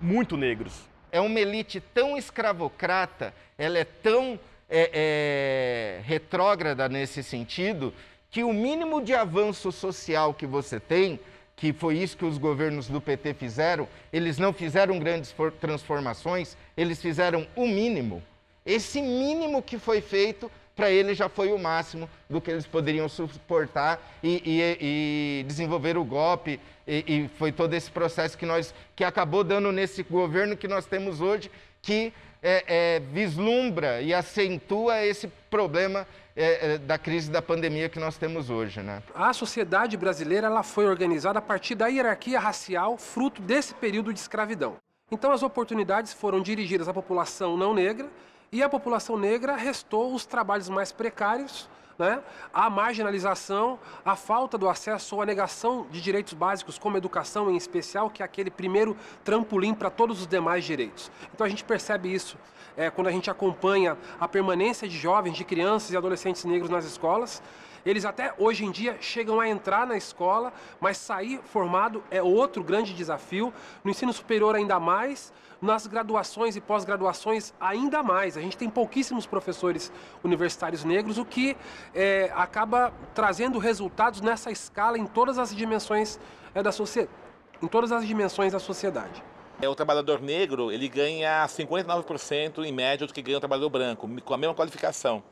muito 0.00 0.36
negros. 0.36 0.88
É 1.14 1.20
uma 1.20 1.38
elite 1.38 1.78
tão 1.78 2.18
escravocrata, 2.18 3.32
ela 3.56 3.78
é 3.78 3.84
tão 3.84 4.36
é, 4.68 4.90
é, 4.92 6.00
retrógrada 6.02 6.88
nesse 6.88 7.22
sentido, 7.22 7.94
que 8.32 8.42
o 8.42 8.52
mínimo 8.52 9.00
de 9.00 9.14
avanço 9.14 9.70
social 9.70 10.34
que 10.34 10.44
você 10.44 10.80
tem, 10.80 11.20
que 11.54 11.72
foi 11.72 11.98
isso 11.98 12.16
que 12.16 12.24
os 12.24 12.36
governos 12.36 12.88
do 12.88 13.00
PT 13.00 13.32
fizeram, 13.34 13.86
eles 14.12 14.38
não 14.38 14.52
fizeram 14.52 14.98
grandes 14.98 15.32
transformações, 15.60 16.56
eles 16.76 17.00
fizeram 17.00 17.46
o 17.54 17.64
mínimo. 17.64 18.20
Esse 18.66 19.00
mínimo 19.00 19.62
que 19.62 19.78
foi 19.78 20.00
feito 20.00 20.50
para 20.74 20.90
eles 20.90 21.16
já 21.16 21.28
foi 21.28 21.52
o 21.52 21.58
máximo 21.58 22.08
do 22.28 22.40
que 22.40 22.50
eles 22.50 22.66
poderiam 22.66 23.08
suportar 23.08 24.00
e, 24.22 24.42
e, 24.44 25.40
e 25.40 25.44
desenvolver 25.44 25.96
o 25.96 26.04
golpe. 26.04 26.60
E, 26.86 27.04
e, 27.06 27.28
foi 27.38 27.52
todo 27.52 27.72
esse 27.74 27.90
processo 27.90 28.36
que 28.36 28.44
nós 28.44 28.74
que 28.94 29.04
acabou 29.04 29.42
dando 29.42 29.72
nesse 29.72 30.02
governo 30.02 30.56
que 30.56 30.68
nós 30.68 30.84
temos 30.84 31.20
hoje, 31.20 31.50
que 31.80 32.12
é, 32.42 32.64
é, 32.66 33.00
vislumbra 33.00 34.02
e 34.02 34.12
acentua 34.12 35.02
esse 35.02 35.28
problema 35.48 36.06
é, 36.36 36.74
é, 36.74 36.78
da 36.78 36.98
crise 36.98 37.30
da 37.30 37.40
pandemia 37.40 37.88
que 37.88 37.98
nós 37.98 38.18
temos 38.18 38.50
hoje. 38.50 38.82
Né? 38.82 39.02
A 39.14 39.32
sociedade 39.32 39.96
brasileira 39.96 40.48
ela 40.48 40.62
foi 40.62 40.86
organizada 40.86 41.38
a 41.38 41.42
partir 41.42 41.74
da 41.74 41.86
hierarquia 41.86 42.38
racial, 42.38 42.98
fruto 42.98 43.40
desse 43.40 43.72
período 43.74 44.12
de 44.12 44.18
escravidão. 44.18 44.76
Então 45.10 45.32
as 45.32 45.42
oportunidades 45.42 46.12
foram 46.12 46.40
dirigidas 46.40 46.88
à 46.88 46.92
população 46.92 47.56
não 47.56 47.72
negra 47.72 48.10
e 48.54 48.62
a 48.62 48.68
população 48.68 49.18
negra 49.18 49.56
restou 49.56 50.14
os 50.14 50.24
trabalhos 50.24 50.68
mais 50.68 50.92
precários, 50.92 51.68
né? 51.98 52.22
a 52.52 52.70
marginalização, 52.70 53.80
a 54.04 54.14
falta 54.14 54.56
do 54.56 54.68
acesso 54.68 55.16
ou 55.16 55.22
a 55.22 55.26
negação 55.26 55.88
de 55.90 56.00
direitos 56.00 56.34
básicos, 56.34 56.78
como 56.78 56.96
educação 56.96 57.50
em 57.50 57.56
especial, 57.56 58.08
que 58.08 58.22
é 58.22 58.24
aquele 58.24 58.52
primeiro 58.52 58.96
trampolim 59.24 59.74
para 59.74 59.90
todos 59.90 60.20
os 60.20 60.28
demais 60.28 60.64
direitos. 60.64 61.10
Então 61.34 61.44
a 61.44 61.50
gente 61.50 61.64
percebe 61.64 62.14
isso 62.14 62.38
é, 62.76 62.90
quando 62.90 63.08
a 63.08 63.10
gente 63.10 63.28
acompanha 63.28 63.98
a 64.20 64.28
permanência 64.28 64.86
de 64.86 64.96
jovens, 64.96 65.36
de 65.36 65.42
crianças 65.42 65.90
e 65.90 65.96
adolescentes 65.96 66.44
negros 66.44 66.70
nas 66.70 66.84
escolas. 66.84 67.42
Eles 67.84 68.04
até 68.04 68.34
hoje 68.38 68.64
em 68.64 68.70
dia 68.70 68.96
chegam 69.00 69.40
a 69.40 69.48
entrar 69.48 69.86
na 69.86 69.96
escola, 69.96 70.52
mas 70.80 70.96
sair 70.96 71.40
formado 71.44 72.02
é 72.10 72.22
outro 72.22 72.62
grande 72.64 72.94
desafio. 72.94 73.52
No 73.82 73.90
ensino 73.90 74.12
superior 74.12 74.54
ainda 74.54 74.80
mais, 74.80 75.32
nas 75.60 75.86
graduações 75.86 76.56
e 76.56 76.60
pós-graduações, 76.60 77.52
ainda 77.60 78.02
mais. 78.02 78.36
A 78.36 78.40
gente 78.40 78.56
tem 78.56 78.70
pouquíssimos 78.70 79.26
professores 79.26 79.92
universitários 80.22 80.84
negros, 80.84 81.18
o 81.18 81.24
que 81.24 81.56
é, 81.94 82.32
acaba 82.34 82.92
trazendo 83.14 83.58
resultados 83.58 84.20
nessa 84.20 84.50
escala 84.50 84.98
em 84.98 85.06
todas 85.06 85.38
as 85.38 85.54
dimensões 85.54 86.18
é, 86.54 86.62
da 86.62 86.72
sociedade. 86.72 87.14
Em 87.62 87.66
todas 87.66 87.92
as 87.92 88.06
dimensões 88.06 88.52
da 88.52 88.58
sociedade. 88.58 89.22
É, 89.60 89.68
o 89.68 89.74
trabalhador 89.74 90.20
negro 90.20 90.72
ele 90.72 90.88
ganha 90.88 91.46
59% 91.46 92.64
em 92.64 92.72
média 92.72 93.06
do 93.06 93.12
que 93.12 93.22
ganha 93.22 93.36
o 93.36 93.40
trabalhador 93.40 93.70
branco, 93.70 94.08
com 94.22 94.34
a 94.34 94.36
mesma 94.36 94.54
qualificação. 94.54 95.22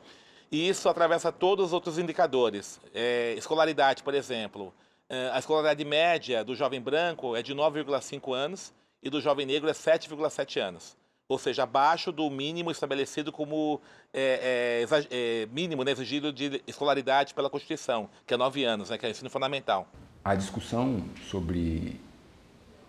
E 0.53 0.69
isso 0.69 0.87
atravessa 0.87 1.31
todos 1.31 1.65
os 1.65 1.73
outros 1.73 1.97
indicadores. 1.97 2.79
É, 2.93 3.33
escolaridade, 3.35 4.03
por 4.03 4.13
exemplo. 4.13 4.71
É, 5.09 5.31
a 5.33 5.39
escolaridade 5.39 5.83
média 5.83 6.43
do 6.43 6.53
jovem 6.53 6.79
branco 6.79 7.35
é 7.35 7.41
de 7.41 7.55
9,5 7.55 8.35
anos 8.35 8.71
e 9.01 9.09
do 9.09 9.19
jovem 9.19 9.47
negro 9.47 9.67
é 9.67 9.73
7,7 9.73 10.61
anos. 10.61 10.95
Ou 11.27 11.39
seja, 11.39 11.63
abaixo 11.63 12.11
do 12.11 12.29
mínimo 12.29 12.69
estabelecido 12.69 13.31
como 13.31 13.81
é, 14.13 14.85
é, 14.87 15.07
é, 15.09 15.47
mínimo 15.47 15.83
né, 15.83 15.91
exigido 15.91 16.31
de 16.31 16.61
escolaridade 16.67 17.33
pela 17.33 17.49
Constituição, 17.49 18.07
que 18.23 18.35
é 18.35 18.37
9 18.37 18.63
anos, 18.63 18.91
né, 18.91 18.97
que 18.99 19.07
é 19.07 19.09
ensino 19.09 19.31
fundamental. 19.31 19.87
A 20.23 20.35
discussão 20.35 21.03
sobre 21.31 21.99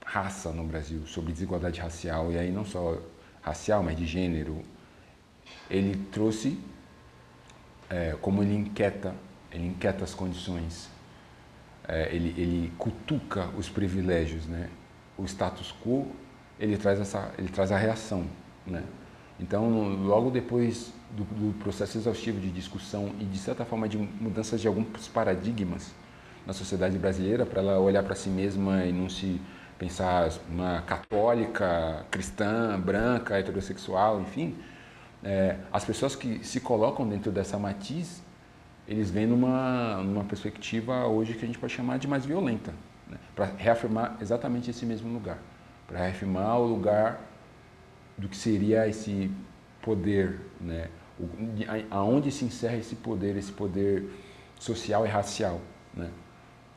raça 0.05 0.53
no 0.53 0.65
Brasil, 0.65 1.07
sobre 1.07 1.33
desigualdade 1.33 1.81
racial, 1.81 2.31
e 2.31 2.39
aí 2.39 2.53
não 2.53 2.67
só 2.67 2.99
racial, 3.41 3.83
mas 3.83 3.97
de 3.97 4.07
gênero, 4.07 4.63
ele 5.71 5.97
trouxe, 6.13 6.61
é, 7.91 8.17
como 8.21 8.43
ele 8.43 8.55
inquieta, 8.55 9.15
ele 9.51 9.67
inquieta 9.67 10.05
as 10.05 10.15
condições, 10.15 10.91
é, 11.87 12.15
ele, 12.15 12.35
ele 12.41 12.73
cutuca 12.79 13.49
os 13.57 13.69
privilégios, 13.69 14.47
né? 14.47 14.71
o 15.17 15.25
status 15.25 15.75
quo 15.83 16.09
ele 16.59 16.77
traz 16.77 17.01
essa 17.01 17.33
ele 17.39 17.49
traz 17.49 17.71
a 17.73 17.77
reação 17.77 18.25
né 18.67 18.83
então 19.39 19.69
logo 20.05 20.31
depois 20.31 20.93
do, 21.11 21.25
do, 21.25 21.59
processo 21.59 21.99
exaustivo 21.99 22.41
de 22.41 22.51
discussão 22.51 23.13
e 23.21 23.25
de 23.25 23.39
certa 23.39 23.65
forma 23.65 23.89
de 23.89 23.97
mudanças 23.99 24.61
de 24.61 24.69
alguns 24.69 25.09
paradigmas 25.09 25.93
na 26.47 26.53
sociedade 26.53 26.99
brasileira 26.99 27.45
para 27.47 27.61
ela 27.61 27.79
olhar 27.79 28.03
para 28.03 28.15
si 28.15 28.29
mesma 28.29 28.85
e 28.85 28.93
não 28.93 29.09
se 29.09 29.41
pensar 29.79 30.31
uma 30.49 30.83
católica 30.83 32.07
cristã 32.11 32.79
branca 32.79 33.39
heterossexual 33.39 34.21
enfim 34.21 34.57
é, 35.25 35.57
as 35.73 35.85
pessoas 35.85 36.15
que 36.15 36.45
se 36.45 36.61
colocam 36.61 37.09
dentro 37.09 37.33
dessa 37.33 37.59
matiz 37.59 38.23
eles 38.87 39.11
vêm 39.11 39.27
numa 39.27 40.03
numa 40.03 40.25
perspectiva 40.25 41.07
hoje 41.07 41.35
que 41.35 41.45
a 41.45 41.47
gente 41.47 41.59
pode 41.59 41.73
chamar 41.73 41.99
de 41.99 42.07
mais 42.07 42.27
violenta 42.27 42.73
né? 43.09 43.19
para 43.35 43.47
reafirmar 43.47 44.17
exatamente 44.21 44.71
esse 44.71 44.85
mesmo 44.85 45.13
lugar, 45.13 45.39
para 45.87 45.99
reafirmar 45.99 46.59
o 46.59 46.67
lugar 46.67 47.21
do 48.17 48.29
que 48.29 48.37
seria 48.37 48.89
esse 48.89 49.31
poder, 49.83 50.41
né? 50.61 50.89
O, 51.19 51.29
aonde 51.91 52.31
se 52.31 52.45
encerra 52.45 52.77
esse 52.77 52.97
poder, 52.97 53.37
esse 53.37 53.53
poder 53.53 54.09
social 54.59 55.05
e 55.07 55.09
racial, 55.09 55.61
né? 55.95 56.11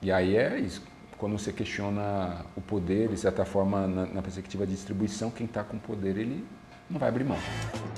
E 0.01 0.12
aí 0.12 0.36
é 0.36 0.60
isso. 0.60 0.84
Quando 1.18 1.38
você 1.38 1.51
questiona 1.51 2.46
o 2.56 2.62
poder, 2.62 3.10
de 3.10 3.18
certa 3.18 3.44
forma, 3.44 3.88
na, 3.88 4.06
na 4.06 4.22
perspectiva 4.22 4.66
de 4.68 4.74
distribuição, 4.74 5.32
quem 5.32 5.48
está 5.48 5.63
com 5.63 5.80
poder, 5.80 6.18
ele 6.18 6.46
não 6.89 7.00
vai 7.00 7.10
abrir 7.10 7.24
mão. 7.24 7.38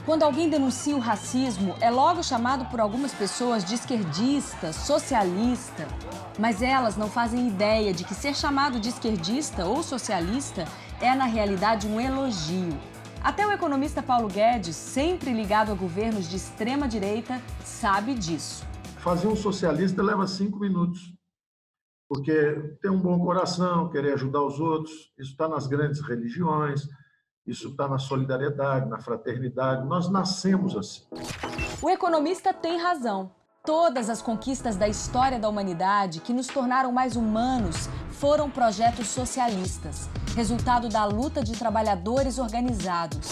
Quando 0.06 0.24
alguém 0.24 0.50
denuncia 0.50 0.96
o 0.96 1.00
racismo, 1.00 1.76
é 1.80 1.90
logo 1.90 2.24
chamado 2.24 2.66
por 2.66 2.80
algumas 2.80 3.14
pessoas 3.14 3.64
de 3.64 3.76
esquerdista, 3.76 4.74
socialista. 4.74 5.88
Mas 6.40 6.62
elas 6.62 6.98
não 6.98 7.10
fazem 7.10 7.48
ideia 7.48 7.94
de 7.94 8.04
que 8.04 8.16
ser 8.16 8.36
chamado 8.36 8.80
de 8.80 8.90
esquerdista 8.90 9.66
ou 9.66 9.84
socialista 9.84 10.66
é, 11.00 11.14
na 11.14 11.26
realidade, 11.26 11.88
um 11.88 12.00
elogio. 12.00 12.76
Até 13.22 13.46
o 13.46 13.52
economista 13.52 14.02
Paulo 14.02 14.30
Guedes, 14.30 14.76
sempre 14.76 15.34
ligado 15.34 15.72
a 15.72 15.76
governos 15.76 16.30
de 16.30 16.38
extrema-direita, 16.38 17.42
sabe 17.64 18.14
disso. 18.14 18.66
Fazer 18.98 19.28
um 19.28 19.36
socialista 19.36 20.02
leva 20.02 20.26
cinco 20.26 20.58
minutos, 20.58 21.14
porque 22.10 22.78
tem 22.82 22.90
um 22.90 23.00
bom 23.00 23.20
coração, 23.20 23.90
querer 23.90 24.14
ajudar 24.14 24.42
os 24.42 24.60
outros, 24.60 24.94
isso 25.20 25.32
está 25.32 25.48
nas 25.48 25.68
grandes 25.68 26.02
religiões, 26.02 26.88
isso 27.50 27.70
está 27.70 27.88
na 27.88 27.98
solidariedade, 27.98 28.88
na 28.88 29.00
fraternidade. 29.00 29.86
Nós 29.88 30.10
nascemos 30.10 30.78
assim. 30.78 31.04
O 31.82 31.90
economista 31.90 32.54
tem 32.54 32.78
razão. 32.78 33.32
Todas 33.66 34.10
as 34.10 34.22
conquistas 34.22 34.78
da 34.78 34.88
história 34.88 35.40
da 35.40 35.50
humanidade 35.50 36.22
que 36.22 36.32
nos 36.32 36.48
tornaram 36.48 36.92
mais 36.92 37.16
humanos 37.16 37.90
foram 38.12 38.50
projetos 38.50 39.08
socialistas, 39.08 40.10
resultado 40.36 40.90
da 40.90 41.06
luta 41.06 41.44
de 41.44 41.58
trabalhadores 41.58 42.38
organizados. 42.38 43.30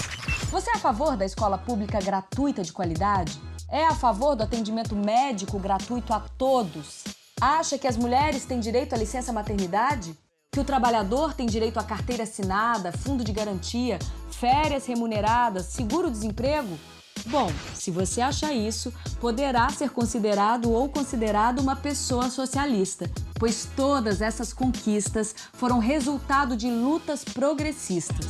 Você 0.52 0.70
é 0.72 0.74
a 0.74 0.80
favor 0.80 1.16
da 1.16 1.26
escola 1.26 1.58
pública 1.58 2.00
gratuita 2.00 2.64
de 2.64 2.74
qualidade? 2.74 3.42
É 3.70 3.86
a 3.86 3.94
favor 3.94 4.36
do 4.36 4.44
atendimento 4.44 4.96
médico 4.96 5.60
gratuito 5.60 6.14
a 6.14 6.20
todos? 6.38 7.04
Acha 7.40 7.78
que 7.78 7.88
as 7.88 7.98
mulheres 7.98 8.46
têm 8.46 8.60
direito 8.60 8.94
à 8.94 8.98
licença 8.98 9.32
maternidade? 9.32 10.18
Que 10.58 10.62
o 10.62 10.66
trabalhador 10.66 11.36
tem 11.36 11.46
direito 11.46 11.78
à 11.78 11.84
carteira 11.84 12.24
assinada, 12.24 12.92
fundo 12.92 13.24
de 13.24 13.32
garantia, 13.32 14.00
férias 14.32 14.88
remuneradas, 14.88 15.66
seguro-desemprego? 15.66 16.80
Bom, 17.28 17.52
se 17.76 17.92
você 17.92 18.22
acha 18.22 18.52
isso, 18.52 18.92
poderá 19.22 19.70
ser 19.70 19.92
considerado 19.92 20.72
ou 20.72 20.90
considerado 20.90 21.60
uma 21.60 21.76
pessoa 21.76 22.32
socialista, 22.32 23.08
pois 23.38 23.70
todas 23.76 24.20
essas 24.20 24.52
conquistas 24.52 25.36
foram 25.54 25.78
resultado 25.78 26.58
de 26.58 26.72
lutas 26.72 27.24
progressistas. 27.24 28.26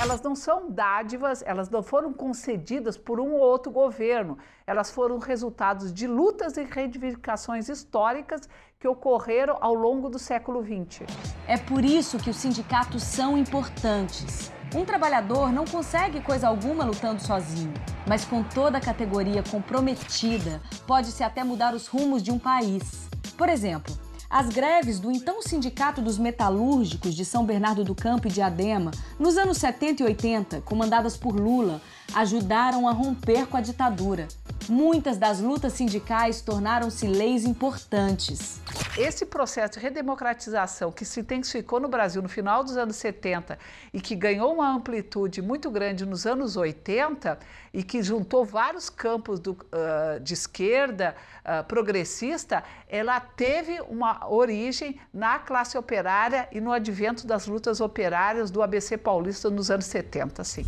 Elas 0.00 0.20
não 0.20 0.34
são 0.34 0.68
dádivas, 0.68 1.44
elas 1.46 1.70
não 1.70 1.80
foram 1.80 2.12
concedidas 2.12 2.96
por 2.96 3.20
um 3.20 3.34
ou 3.34 3.40
outro 3.40 3.70
governo. 3.70 4.36
Elas 4.66 4.90
foram 4.90 5.18
resultados 5.18 5.92
de 5.92 6.08
lutas 6.08 6.56
e 6.56 6.64
reivindicações 6.64 7.68
históricas 7.68 8.48
que 8.82 8.88
ocorreram 8.88 9.56
ao 9.60 9.74
longo 9.74 10.10
do 10.10 10.18
século 10.18 10.60
XX. 10.60 11.02
É 11.46 11.56
por 11.56 11.84
isso 11.84 12.18
que 12.18 12.28
os 12.28 12.34
sindicatos 12.34 13.04
são 13.04 13.38
importantes. 13.38 14.50
Um 14.74 14.84
trabalhador 14.84 15.52
não 15.52 15.64
consegue 15.64 16.20
coisa 16.20 16.48
alguma 16.48 16.84
lutando 16.84 17.22
sozinho, 17.22 17.72
mas 18.08 18.24
com 18.24 18.42
toda 18.42 18.78
a 18.78 18.80
categoria 18.80 19.40
comprometida, 19.48 20.60
pode-se 20.84 21.22
até 21.22 21.44
mudar 21.44 21.74
os 21.74 21.86
rumos 21.86 22.24
de 22.24 22.32
um 22.32 22.40
país. 22.40 23.08
Por 23.38 23.48
exemplo, 23.48 23.96
as 24.28 24.48
greves 24.48 24.98
do 24.98 25.12
então 25.12 25.40
Sindicato 25.42 26.02
dos 26.02 26.18
Metalúrgicos 26.18 27.14
de 27.14 27.24
São 27.24 27.44
Bernardo 27.44 27.84
do 27.84 27.94
Campo 27.94 28.26
e 28.26 28.30
Diadema, 28.32 28.90
nos 29.16 29.36
anos 29.36 29.58
70 29.58 30.02
e 30.02 30.06
80, 30.06 30.60
comandadas 30.62 31.16
por 31.16 31.36
Lula, 31.36 31.80
ajudaram 32.14 32.88
a 32.88 32.92
romper 32.92 33.46
com 33.46 33.56
a 33.56 33.60
ditadura. 33.60 34.26
Muitas 34.68 35.18
das 35.18 35.40
lutas 35.40 35.72
sindicais 35.72 36.40
tornaram-se 36.40 37.06
leis 37.06 37.44
importantes. 37.44 38.60
Esse 38.96 39.26
processo 39.26 39.74
de 39.74 39.80
redemocratização 39.80 40.92
que 40.92 41.04
se 41.04 41.20
intensificou 41.20 41.80
no 41.80 41.88
Brasil 41.88 42.22
no 42.22 42.28
final 42.28 42.62
dos 42.62 42.76
anos 42.76 42.96
70 42.96 43.58
e 43.92 44.00
que 44.00 44.14
ganhou 44.14 44.52
uma 44.52 44.70
amplitude 44.70 45.42
muito 45.42 45.70
grande 45.70 46.06
nos 46.06 46.26
anos 46.26 46.56
80 46.56 47.38
e 47.72 47.82
que 47.82 48.02
juntou 48.02 48.44
vários 48.44 48.88
campos 48.88 49.40
do, 49.40 49.52
uh, 49.52 50.20
de 50.20 50.34
esquerda 50.34 51.14
uh, 51.40 51.64
progressista, 51.64 52.62
ela 52.88 53.18
teve 53.18 53.80
uma 53.88 54.28
origem 54.28 55.00
na 55.12 55.38
classe 55.38 55.76
operária 55.76 56.48
e 56.52 56.60
no 56.60 56.70
advento 56.70 57.26
das 57.26 57.46
lutas 57.46 57.80
operárias 57.80 58.50
do 58.50 58.62
ABC 58.62 58.96
paulista 58.98 59.50
nos 59.50 59.70
anos 59.70 59.86
70. 59.86 60.44
Sim. 60.44 60.64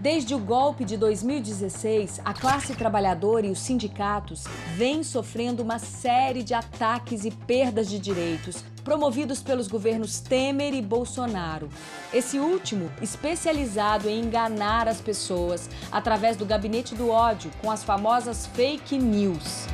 Desde 0.00 0.34
o 0.34 0.38
golpe 0.38 0.82
de 0.82 0.96
2016, 0.96 2.22
a 2.24 2.32
classe 2.32 2.74
trabalhadora 2.74 3.46
e 3.46 3.50
os 3.50 3.58
sindicatos 3.58 4.44
vêm 4.74 5.02
sofrendo 5.02 5.62
uma 5.62 5.78
série 5.78 6.42
de 6.42 6.54
ataques 6.54 7.26
e 7.26 7.30
perdas 7.30 7.86
de 7.86 7.98
direitos 7.98 8.64
promovidos 8.82 9.42
pelos 9.42 9.68
governos 9.68 10.18
Temer 10.20 10.72
e 10.72 10.80
Bolsonaro. 10.80 11.68
Esse 12.14 12.38
último 12.38 12.90
especializado 13.02 14.08
em 14.08 14.22
enganar 14.22 14.88
as 14.88 15.02
pessoas 15.02 15.68
através 15.92 16.34
do 16.34 16.46
gabinete 16.46 16.94
do 16.94 17.10
ódio 17.10 17.50
com 17.60 17.70
as 17.70 17.84
famosas 17.84 18.46
fake 18.46 18.96
news. 18.96 19.66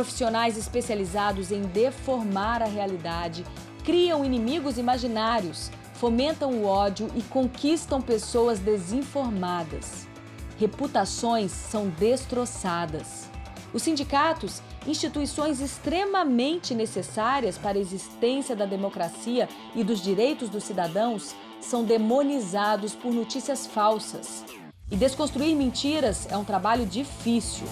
Profissionais 0.00 0.56
especializados 0.56 1.52
em 1.52 1.60
deformar 1.60 2.62
a 2.62 2.64
realidade 2.64 3.44
criam 3.84 4.24
inimigos 4.24 4.78
imaginários, 4.78 5.70
fomentam 5.92 6.52
o 6.52 6.64
ódio 6.64 7.10
e 7.14 7.20
conquistam 7.20 8.00
pessoas 8.00 8.58
desinformadas. 8.58 10.08
Reputações 10.58 11.52
são 11.52 11.90
destroçadas. 11.90 13.28
Os 13.74 13.82
sindicatos, 13.82 14.62
instituições 14.86 15.60
extremamente 15.60 16.74
necessárias 16.74 17.58
para 17.58 17.76
a 17.76 17.80
existência 17.82 18.56
da 18.56 18.64
democracia 18.64 19.50
e 19.74 19.84
dos 19.84 20.02
direitos 20.02 20.48
dos 20.48 20.64
cidadãos, 20.64 21.34
são 21.60 21.84
demonizados 21.84 22.94
por 22.94 23.12
notícias 23.12 23.66
falsas. 23.66 24.46
E 24.90 24.96
desconstruir 24.96 25.54
mentiras 25.54 26.26
é 26.30 26.38
um 26.38 26.44
trabalho 26.44 26.86
difícil. 26.86 27.66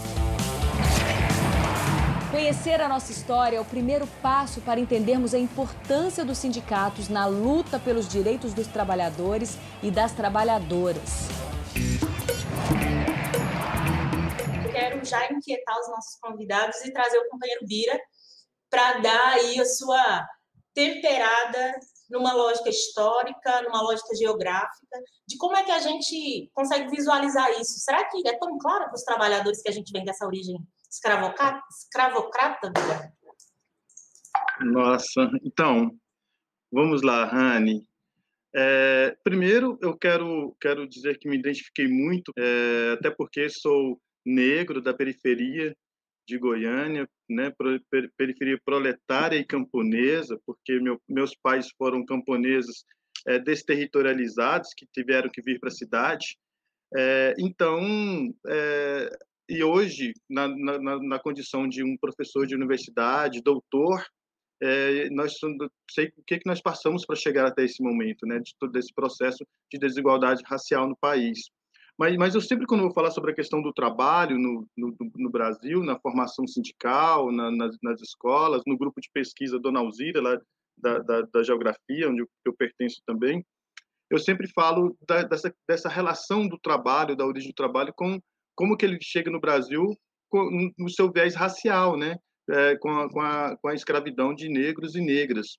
Conhecer 2.31 2.79
a 2.83 2.89
nossa 2.89 3.11
história 3.11 3.57
é 3.57 3.61
o 3.61 3.65
primeiro 3.65 4.07
passo 4.21 4.61
para 4.61 4.79
entendermos 4.79 5.33
a 5.33 5.39
importância 5.39 6.27
dos 6.27 6.37
sindicatos 6.37 7.09
na 7.09 7.25
luta 7.25 7.81
pelos 7.81 8.07
direitos 8.07 8.53
dos 8.53 8.67
trabalhadores 8.67 9.57
e 9.83 9.91
das 9.91 10.13
trabalhadoras. 10.13 11.29
Quero 14.71 15.03
já 15.07 15.25
inquietar 15.33 15.81
os 15.81 15.89
nossos 15.89 16.21
convidados 16.21 16.77
e 16.85 16.93
trazer 16.93 17.17
o 17.17 17.31
companheiro 17.31 17.65
Bira 17.67 17.99
para 18.69 18.99
dar 18.99 19.29
aí 19.33 19.59
a 19.59 19.65
sua 19.65 20.27
temperada 20.75 21.81
numa 22.11 22.35
lógica 22.35 22.69
histórica, 22.69 23.63
numa 23.63 23.81
lógica 23.81 24.15
geográfica, 24.15 25.01
de 25.27 25.39
como 25.39 25.57
é 25.57 25.65
que 25.65 25.73
a 25.73 25.79
gente 25.79 26.51
consegue 26.53 26.91
visualizar 26.91 27.51
isso. 27.53 27.81
Será 27.81 28.05
que 28.05 28.29
é 28.29 28.37
tão 28.39 28.59
claro 28.59 28.85
para 28.85 28.95
os 28.95 29.03
trabalhadores 29.03 29.63
que 29.63 29.69
a 29.71 29.73
gente 29.73 29.91
vem 29.93 30.05
dessa 30.05 30.27
origem 30.27 30.59
escravocrata? 30.91 31.63
escravocrata 31.71 32.73
Nossa, 34.61 35.31
então, 35.43 35.91
vamos 36.73 37.03
lá, 37.03 37.25
Rani. 37.25 37.87
É, 38.55 39.17
primeiro, 39.23 39.79
eu 39.83 39.97
quero, 39.97 40.57
quero 40.61 40.89
dizer 40.89 41.19
que 41.19 41.29
me 41.29 41.37
identifiquei 41.37 41.87
muito, 41.87 42.33
é, 42.37 42.93
até 42.95 43.11
porque 43.11 43.49
sou 43.49 44.01
negro 44.25 44.81
da 44.81 44.95
periferia 44.95 45.77
de 46.27 46.39
Goiânia, 46.39 47.09
né, 47.29 47.53
periferia 48.17 48.61
proletária 48.65 49.39
e 49.39 49.45
camponesa, 49.45 50.39
porque 50.45 50.79
meu, 50.79 51.01
meus 51.09 51.35
pais 51.35 51.69
foram 51.79 52.05
camponeses 52.05 52.85
é, 53.27 53.39
desterritorializados 53.39 54.75
que 54.77 54.87
tiveram 54.93 55.31
que 55.31 55.43
vir 55.43 55.59
para 55.59 55.69
a 55.69 55.73
cidade. 55.73 56.39
É, 56.97 57.35
então, 57.39 58.35
é, 58.47 59.11
e 59.49 59.65
hoje, 59.65 60.13
na, 60.29 60.47
na, 60.49 60.99
na, 61.01 61.19
condição 61.19 61.67
de 61.67 61.83
um 61.83 61.97
professor 61.97 62.47
de 62.47 62.55
universidade, 62.55 63.43
doutor, 63.43 64.05
é, 64.61 65.09
nós 65.11 65.39
sei 65.91 66.13
o 66.17 66.23
que 66.27 66.39
que 66.39 66.47
nós 66.47 66.61
passamos 66.61 67.07
para 67.07 67.17
chegar 67.17 67.47
até 67.47 67.65
esse 67.65 67.83
momento, 67.83 68.27
né, 68.27 68.39
de 68.41 68.55
todo 68.59 68.77
esse 68.77 68.93
processo 68.93 69.47
de 69.73 69.79
desigualdade 69.79 70.43
racial 70.45 70.89
no 70.89 70.97
país. 70.97 71.49
Mas, 71.99 72.17
mas 72.17 72.35
eu 72.35 72.41
sempre, 72.41 72.67
quando 72.67 72.83
vou 72.83 72.93
falar 72.93 73.11
sobre 73.11 73.33
a 73.33 73.35
questão 73.35 73.61
do 73.61 73.73
trabalho 73.73 74.39
no, 74.39 74.69
no, 74.77 74.97
no 75.17 75.31
Brasil, 75.31 75.83
na 75.83 75.99
formação 75.99 76.47
sindical, 76.47 77.33
na, 77.33 77.51
nas, 77.51 77.77
nas, 77.83 78.01
escolas, 78.01 78.63
no 78.67 78.79
grupo 78.79 79.01
de 79.01 79.09
pesquisa 79.13 79.59
Dona 79.59 79.81
Alzira, 79.81 80.21
lá 80.21 80.41
da, 80.77 80.99
da, 80.99 81.23
da 81.23 81.43
geografia, 81.43 82.09
onde 82.09 82.21
eu, 82.21 82.29
eu 82.45 82.53
pertenço 82.53 83.03
também, 83.05 83.45
eu 84.11 84.19
sempre 84.19 84.49
falo 84.49 84.97
da, 85.07 85.23
dessa, 85.23 85.53
dessa 85.69 85.89
relação 85.89 86.47
do 86.47 86.59
trabalho, 86.59 87.17
da 87.17 87.27
origem 87.27 87.51
do 87.51 87.55
trabalho, 87.55 87.93
com 87.95 88.21
como 88.59 88.77
que 88.77 88.85
ele 88.85 88.99
chega 89.01 89.31
no 89.31 89.41
Brasil 89.41 89.97
com, 90.29 90.73
no 90.77 90.91
seu 90.91 91.13
viés 91.13 91.37
racial, 91.37 91.97
né? 91.97 92.17
É, 92.51 92.77
com, 92.79 92.91
a, 92.91 93.09
com, 93.09 93.21
a, 93.21 93.57
com, 93.57 93.69
a, 93.69 93.75
escravidão 93.75 94.35
de 94.35 94.49
negros 94.49 94.97
e 94.97 95.01
negras. 95.01 95.59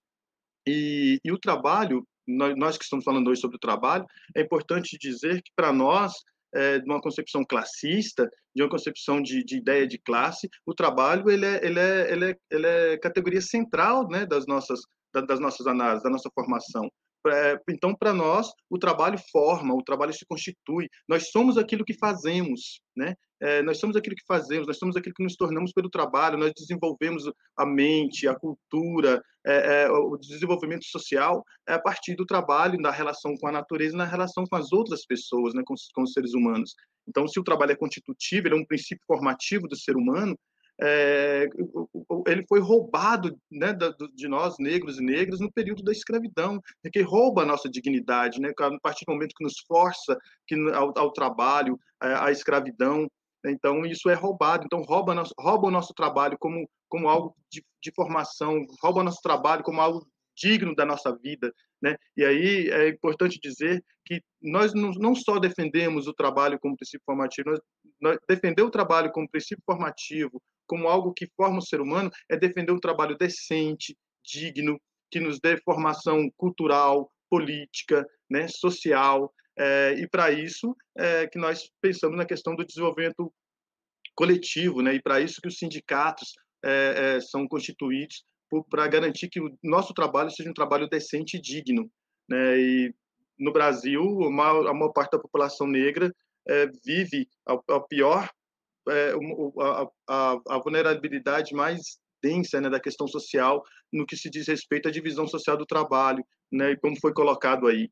E, 0.68 1.18
e 1.24 1.32
o 1.32 1.40
trabalho, 1.40 2.06
nós, 2.28 2.56
nós, 2.58 2.78
que 2.78 2.84
estamos 2.84 3.06
falando 3.06 3.30
hoje 3.30 3.40
sobre 3.40 3.56
o 3.56 3.60
trabalho, 3.60 4.06
é 4.36 4.42
importante 4.42 4.98
dizer 5.00 5.42
que, 5.42 5.52
para 5.56 5.72
nós, 5.72 6.14
é, 6.54 6.80
de 6.80 6.86
uma 6.86 7.00
concepção 7.00 7.46
classista, 7.46 8.30
de 8.54 8.64
uma 8.64 8.70
concepção 8.70 9.22
de, 9.22 9.46
de, 9.46 9.58
ideia 9.58 9.88
de 9.88 9.98
classe, 10.00 10.50
o 10.66 10.74
trabalho 10.74 11.30
ele 11.30 11.46
é, 11.46 11.66
ele 11.66 11.80
é, 11.80 12.12
ele 12.12 12.32
é, 12.32 12.38
ele 12.52 12.68
é 12.68 12.98
categoria 12.98 13.42
central 13.42 14.10
né, 14.10 14.26
das, 14.26 14.46
nossas, 14.46 14.82
das 15.14 15.40
nossas 15.40 15.68
análises, 15.68 16.04
da 16.04 16.10
nossa 16.10 16.30
formação. 16.34 16.90
É, 17.28 17.60
então, 17.70 17.94
para 17.94 18.14
nós, 18.14 18.52
o 18.70 18.78
trabalho 18.78 19.20
forma, 19.32 19.76
o 19.76 19.84
trabalho 19.84 20.14
se 20.14 20.26
constitui. 20.26 20.88
Nós 21.08 21.30
somos 21.32 21.58
aquilo 21.58 21.84
que 21.84 21.94
fazemos, 21.94 22.82
né? 22.96 23.16
É, 23.42 23.62
nós 23.62 23.78
somos 23.78 23.96
aquilo 23.96 24.16
que 24.16 24.26
fazemos, 24.28 24.68
nós 24.68 24.78
somos 24.78 24.98
aquilo 24.98 25.16
que 25.16 25.24
nos 25.24 25.36
tornamos 25.36 25.72
pelo 25.72 25.90
trabalho, 25.90 26.38
nós 26.38 26.52
desenvolvemos 26.54 27.24
a 27.58 27.66
mente, 27.66 28.28
a 28.28 28.36
cultura, 28.36 29.22
é, 29.46 29.84
é, 29.84 29.90
o 29.90 30.18
desenvolvimento 30.18 30.84
social 30.86 31.44
a 31.66 31.80
partir 31.80 32.16
do 32.16 32.26
trabalho, 32.26 32.78
da 32.82 32.92
relação 32.92 33.36
com 33.38 33.48
a 33.48 33.52
natureza, 33.52 33.96
na 33.96 34.04
relação 34.04 34.44
com 34.46 34.56
as 34.58 34.74
outras 34.74 35.06
pessoas, 35.06 35.54
né, 35.54 35.64
com, 35.66 35.74
com 35.94 36.04
os 36.04 36.12
seres 36.12 36.34
humanos. 36.34 36.76
Então, 37.08 37.28
se 37.28 37.40
o 37.40 37.44
trabalho 37.44 37.72
é 37.72 37.78
constitutivo, 37.78 38.48
ele 38.48 38.56
é 38.56 38.58
um 38.58 38.66
princípio 38.66 39.04
formativo 39.08 39.68
do 39.68 39.76
ser 39.78 39.96
humano, 39.96 40.38
é, 40.82 41.48
ele 42.28 42.46
foi 42.48 42.60
roubado 42.60 43.38
né, 43.52 43.76
de 44.16 44.28
nós, 44.28 44.56
negros 44.60 44.98
e 44.98 45.04
negras, 45.04 45.40
no 45.40 45.52
período 45.52 45.84
da 45.84 45.92
escravidão, 45.92 46.62
que 46.92 47.02
rouba 47.02 47.44
a 47.44 47.46
nossa 47.46 47.70
dignidade, 47.70 48.40
né, 48.40 48.52
a 48.58 48.80
partir 48.80 49.06
do 49.06 49.14
momento 49.14 49.36
que 49.36 49.44
nos 49.44 49.60
força 49.68 50.18
que, 50.48 50.56
ao, 50.74 50.98
ao 50.98 51.12
trabalho, 51.12 51.78
à 52.00 52.32
escravidão. 52.32 53.10
Então, 53.46 53.86
isso 53.86 54.10
é 54.10 54.14
roubado. 54.14 54.66
Então, 54.66 54.82
rouba, 54.82 55.14
rouba 55.38 55.68
o 55.68 55.72
nosso 55.72 55.94
trabalho 55.94 56.38
como, 56.40 56.70
como 56.88 57.10
algo 57.10 57.36
de, 57.52 57.64
de 57.82 57.92
formação, 57.94 58.66
rouba 58.82 59.02
o 59.02 59.04
nosso 59.04 59.22
trabalho 59.22 59.64
como 59.64 59.82
algo 59.82 60.06
digno 60.36 60.74
da 60.76 60.86
nossa 60.86 61.16
vida. 61.16 61.54
Né? 61.82 61.96
E 62.16 62.24
aí 62.24 62.70
é 62.70 62.90
importante 62.90 63.40
dizer 63.42 63.84
que 64.06 64.22
nós 64.42 64.74
não, 64.74 65.16
só 65.16 65.40
defendemos 65.40 66.08
o 66.08 66.14
trabalho 66.14 66.60
como 66.60 66.76
princípio 66.76 67.04
formativo, 67.06 67.50
nós, 67.50 67.60
nós, 68.02 68.18
defender 68.28 68.64
o 68.64 68.72
trabalho 68.72 69.12
como 69.12 69.30
princípio 69.30 69.64
formativo, 69.66 70.42
como 70.70 70.88
algo 70.88 71.12
que 71.12 71.28
forma 71.36 71.58
o 71.58 71.66
ser 71.66 71.82
humano, 71.82 72.12
é 72.30 72.38
defender 72.38 72.72
um 72.72 72.80
trabalho 72.80 73.18
decente, 73.18 73.98
digno, 74.24 74.80
que 75.12 75.20
nos 75.20 75.40
dê 75.40 75.58
formação 75.58 76.30
cultural, 76.38 77.12
política, 77.28 78.08
né, 78.30 78.48
social, 78.48 79.34
é, 79.58 79.96
e 79.98 80.08
para 80.08 80.32
isso 80.32 80.76
é, 80.96 81.28
que 81.28 81.40
nós 81.40 81.70
pensamos 81.82 82.16
na 82.16 82.26
questão 82.26 82.56
do 82.56 82.66
desenvolvimento 82.66 83.34
coletivo, 84.16 84.82
né, 84.82 84.94
e 84.94 85.02
para 85.02 85.20
isso 85.20 85.42
que 85.42 85.48
os 85.48 85.58
sindicatos 85.58 86.34
é, 86.64 87.20
são 87.22 87.48
constituídos 87.48 88.24
para 88.70 88.88
garantir 88.88 89.30
que 89.30 89.40
o 89.40 89.58
nosso 89.64 89.94
trabalho 89.94 90.30
seja 90.30 90.50
um 90.50 90.54
trabalho 90.54 90.88
decente 90.88 91.38
e 91.38 91.42
digno, 91.42 91.92
né, 92.30 92.60
e 92.60 92.94
no 93.40 93.52
Brasil, 93.52 94.04
a 94.24 94.30
maior, 94.30 94.68
a 94.68 94.74
maior 94.74 94.92
parte 94.92 95.12
da 95.12 95.20
população 95.20 95.66
negra 95.66 96.14
vive 96.84 97.28
a, 97.46 97.80
pior, 97.80 98.30
é, 98.90 99.14
a, 99.60 99.88
a, 100.08 100.40
a, 100.50 100.60
vulnerabilidade 100.60 101.54
mais 101.54 102.00
densa 102.22 102.60
né, 102.60 102.70
da 102.70 102.80
questão 102.80 103.08
social 103.08 103.64
no 103.92 104.06
que 104.06 104.16
se 104.16 104.30
diz 104.30 104.48
respeito 104.48 104.88
à 104.88 104.92
divisão 104.92 105.28
social 105.28 105.58
do 105.58 105.66
trabalho, 105.66 106.24
né, 106.52 106.76
como 106.78 107.00
foi 107.00 107.14
colocado 107.14 107.68
aí. 107.68 107.90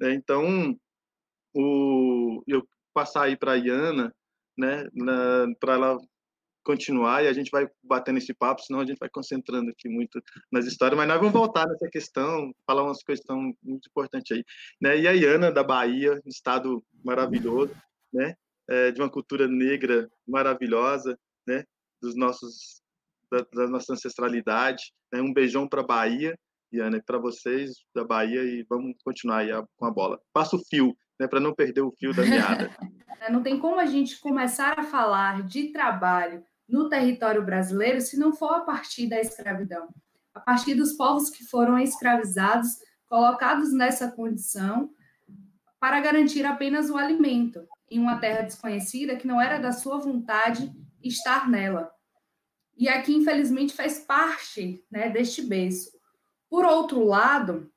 Né? 0.00 0.14
Então, 0.14 0.76
o, 1.54 2.42
eu 2.46 2.66
passar 2.92 3.24
aí 3.24 3.36
para 3.36 3.52
a 3.52 3.56
Iana, 3.56 4.14
né, 4.56 4.84
para 5.60 5.74
ela 5.74 5.98
continuar 6.64 7.24
e 7.24 7.28
a 7.28 7.32
gente 7.32 7.50
vai 7.50 7.66
batendo 7.82 8.18
esse 8.18 8.34
papo, 8.34 8.60
senão 8.60 8.80
a 8.80 8.84
gente 8.84 8.98
vai 8.98 9.08
concentrando 9.08 9.70
aqui 9.70 9.88
muito 9.88 10.22
nas 10.52 10.66
histórias, 10.66 10.98
mas 10.98 11.08
nós 11.08 11.16
vamos 11.16 11.32
voltar 11.32 11.66
nessa 11.66 11.88
questão, 11.88 12.52
falar 12.66 12.82
umas 12.82 13.02
questões 13.02 13.54
muito 13.62 13.88
importantes 13.88 14.36
aí. 14.36 14.44
Né? 14.80 14.98
E 14.98 15.08
a 15.08 15.12
Iana, 15.12 15.50
da 15.50 15.64
Bahia, 15.64 16.20
estado 16.26 16.84
maravilhoso, 17.02 17.74
né? 18.12 18.34
É, 18.68 18.90
de 18.90 19.00
uma 19.00 19.10
cultura 19.10 19.48
negra 19.48 20.10
maravilhosa, 20.26 21.18
né? 21.46 21.64
dos 22.02 22.14
nossos 22.14 22.82
da, 23.30 23.44
da 23.52 23.68
nossa 23.68 23.92
ancestralidade. 23.92 24.92
Né? 25.12 25.20
Um 25.20 25.32
beijão 25.32 25.68
para 25.68 25.80
a 25.80 25.86
Bahia, 25.86 26.38
Iana, 26.72 27.02
para 27.04 27.18
vocês 27.18 27.72
da 27.94 28.04
Bahia 28.04 28.42
e 28.42 28.64
vamos 28.68 28.96
continuar 29.04 29.38
aí 29.38 29.50
com 29.76 29.86
a 29.86 29.90
bola. 29.90 30.20
Passa 30.32 30.56
o 30.56 30.64
fio, 30.64 30.96
né, 31.18 31.26
para 31.26 31.40
não 31.40 31.54
perder 31.54 31.82
o 31.82 31.94
fio 31.98 32.14
da 32.14 32.24
meada. 32.24 32.70
não 33.30 33.42
tem 33.42 33.58
como 33.58 33.80
a 33.80 33.86
gente 33.86 34.20
começar 34.20 34.78
a 34.78 34.84
falar 34.84 35.46
de 35.46 35.72
trabalho 35.72 36.44
no 36.68 36.88
território 36.88 37.44
brasileiro 37.44 38.00
se 38.00 38.18
não 38.18 38.32
for 38.32 38.52
a 38.52 38.60
partir 38.60 39.08
da 39.08 39.18
escravidão, 39.18 39.88
a 40.34 40.40
partir 40.40 40.74
dos 40.74 40.92
povos 40.92 41.30
que 41.30 41.44
foram 41.44 41.78
escravizados, 41.78 42.68
colocados 43.06 43.72
nessa 43.72 44.10
condição 44.10 44.90
para 45.80 46.00
garantir 46.00 46.44
apenas 46.44 46.90
o 46.90 46.96
alimento 46.96 47.66
em 47.90 47.98
uma 47.98 48.18
terra 48.18 48.42
desconhecida 48.42 49.16
que 49.16 49.26
não 49.26 49.40
era 49.40 49.58
da 49.58 49.72
sua 49.72 49.98
vontade 49.98 50.72
estar 51.02 51.48
nela. 51.48 51.90
E 52.76 52.88
aqui, 52.88 53.14
infelizmente, 53.14 53.74
faz 53.74 53.98
parte 54.00 54.84
né, 54.90 55.08
deste 55.08 55.42
berço. 55.42 55.90
Por 56.48 56.64
outro 56.64 57.04
lado, 57.04 57.70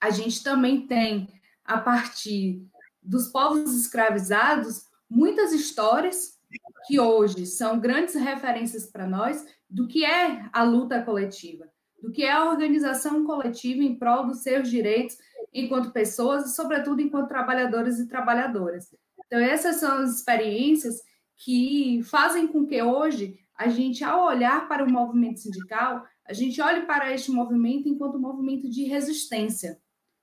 a 0.00 0.10
gente 0.10 0.42
também 0.42 0.86
tem, 0.86 1.28
a 1.64 1.78
partir 1.78 2.66
dos 3.02 3.28
povos 3.28 3.74
escravizados, 3.74 4.86
muitas 5.08 5.52
histórias 5.52 6.38
que 6.86 6.98
hoje 6.98 7.46
são 7.46 7.78
grandes 7.78 8.14
referências 8.14 8.86
para 8.86 9.06
nós 9.06 9.44
do 9.68 9.86
que 9.86 10.04
é 10.04 10.48
a 10.52 10.62
luta 10.62 11.02
coletiva, 11.02 11.68
do 12.02 12.10
que 12.10 12.24
é 12.24 12.32
a 12.32 12.50
organização 12.50 13.24
coletiva 13.24 13.82
em 13.82 13.96
prol 13.96 14.26
dos 14.26 14.42
seus 14.42 14.68
direitos 14.68 15.16
enquanto 15.52 15.92
pessoas 15.92 16.46
e, 16.46 16.54
sobretudo, 16.54 17.00
enquanto 17.00 17.28
trabalhadores 17.28 17.98
e 17.98 18.08
trabalhadoras. 18.08 18.94
Então, 19.30 19.38
essas 19.38 19.76
são 19.76 19.98
as 19.98 20.16
experiências 20.16 21.00
que 21.36 22.02
fazem 22.02 22.48
com 22.48 22.66
que 22.66 22.82
hoje 22.82 23.38
a 23.56 23.68
gente, 23.68 24.02
ao 24.02 24.26
olhar 24.26 24.66
para 24.66 24.84
o 24.84 24.90
movimento 24.90 25.38
sindical, 25.38 26.04
a 26.26 26.32
gente 26.32 26.60
olhe 26.60 26.82
para 26.82 27.14
este 27.14 27.30
movimento 27.30 27.88
enquanto 27.88 28.16
um 28.16 28.20
movimento 28.20 28.68
de 28.68 28.84
resistência, 28.84 29.80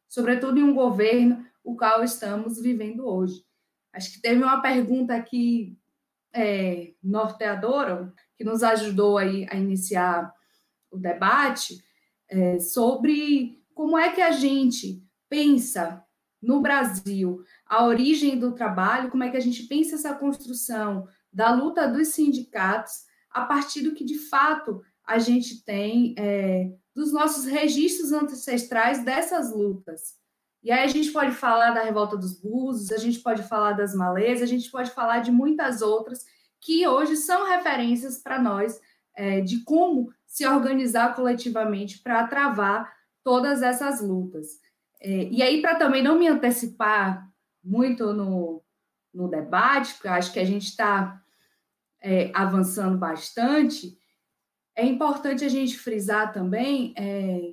sobretudo 0.10 0.60
em 0.60 0.64
um 0.64 0.74
governo 0.74 1.46
o 1.64 1.78
qual 1.78 2.04
estamos 2.04 2.62
vivendo 2.62 3.08
hoje. 3.08 3.46
Acho 3.94 4.12
que 4.12 4.22
teve 4.22 4.44
uma 4.44 4.62
pergunta 4.62 5.16
aqui 5.16 5.78
é, 6.34 6.94
norteadora, 7.02 8.14
que 8.36 8.44
nos 8.44 8.62
ajudou 8.62 9.18
aí 9.18 9.48
a 9.50 9.56
iniciar 9.56 10.34
o 10.92 10.98
debate, 10.98 11.82
é, 12.30 12.60
sobre 12.60 13.64
como 13.74 13.98
é 13.98 14.12
que 14.12 14.22
a 14.22 14.32
gente 14.32 15.02
pensa 15.30 16.04
no 16.42 16.62
Brasil 16.62 17.44
a 17.70 17.86
origem 17.86 18.40
do 18.40 18.54
trabalho, 18.54 19.10
como 19.10 19.24
é 19.24 19.30
que 19.30 19.38
a 19.38 19.42
gente 19.42 19.64
pensa 19.64 19.96
essa 19.96 20.14
construção 20.14 21.08
da 21.32 21.54
luta 21.54 21.88
dos 21.88 22.10
sindicatos 22.10 23.06
a 23.30 23.46
partir 23.46 23.82
do 23.82 23.94
que 23.94 24.04
de 24.04 24.18
fato 24.18 24.82
a 25.06 25.20
gente 25.20 25.64
tem 25.64 26.16
é, 26.18 26.72
dos 26.96 27.14
nossos 27.14 27.46
registros 27.46 28.12
ancestrais 28.12 29.04
dessas 29.04 29.54
lutas. 29.54 30.16
E 30.64 30.72
aí 30.72 30.84
a 30.84 30.88
gente 30.88 31.12
pode 31.12 31.32
falar 31.32 31.72
da 31.72 31.84
revolta 31.84 32.18
dos 32.18 32.42
búzios, 32.42 32.92
a 32.92 32.98
gente 32.98 33.20
pode 33.20 33.44
falar 33.44 33.74
das 33.74 33.94
malês, 33.94 34.42
a 34.42 34.46
gente 34.46 34.70
pode 34.70 34.92
falar 34.92 35.20
de 35.20 35.32
muitas 35.32 35.82
outras 35.82 36.26
que 36.60 36.86
hoje 36.88 37.16
são 37.16 37.48
referências 37.48 38.18
para 38.18 38.42
nós 38.42 38.80
é, 39.16 39.42
de 39.42 39.64
como 39.64 40.12
se 40.26 40.46
organizar 40.46 41.16
coletivamente 41.16 42.00
para 42.00 42.28
travar 42.28 42.92
todas 43.24 43.62
essas 43.62 44.02
lutas. 44.02 44.60
É, 45.00 45.30
e 45.30 45.42
aí, 45.42 45.62
para 45.62 45.76
também 45.76 46.04
não 46.04 46.18
me 46.18 46.28
antecipar 46.28 47.27
muito 47.68 48.14
no, 48.14 48.64
no 49.14 49.28
debate, 49.28 49.94
porque 49.94 50.08
acho 50.08 50.32
que 50.32 50.40
a 50.40 50.46
gente 50.46 50.68
está 50.68 51.22
é, 52.02 52.32
avançando 52.34 52.98
bastante, 52.98 53.98
é 54.76 54.86
importante 54.86 55.44
a 55.44 55.50
gente 55.50 55.78
frisar 55.78 56.32
também 56.32 56.94
é, 56.96 57.52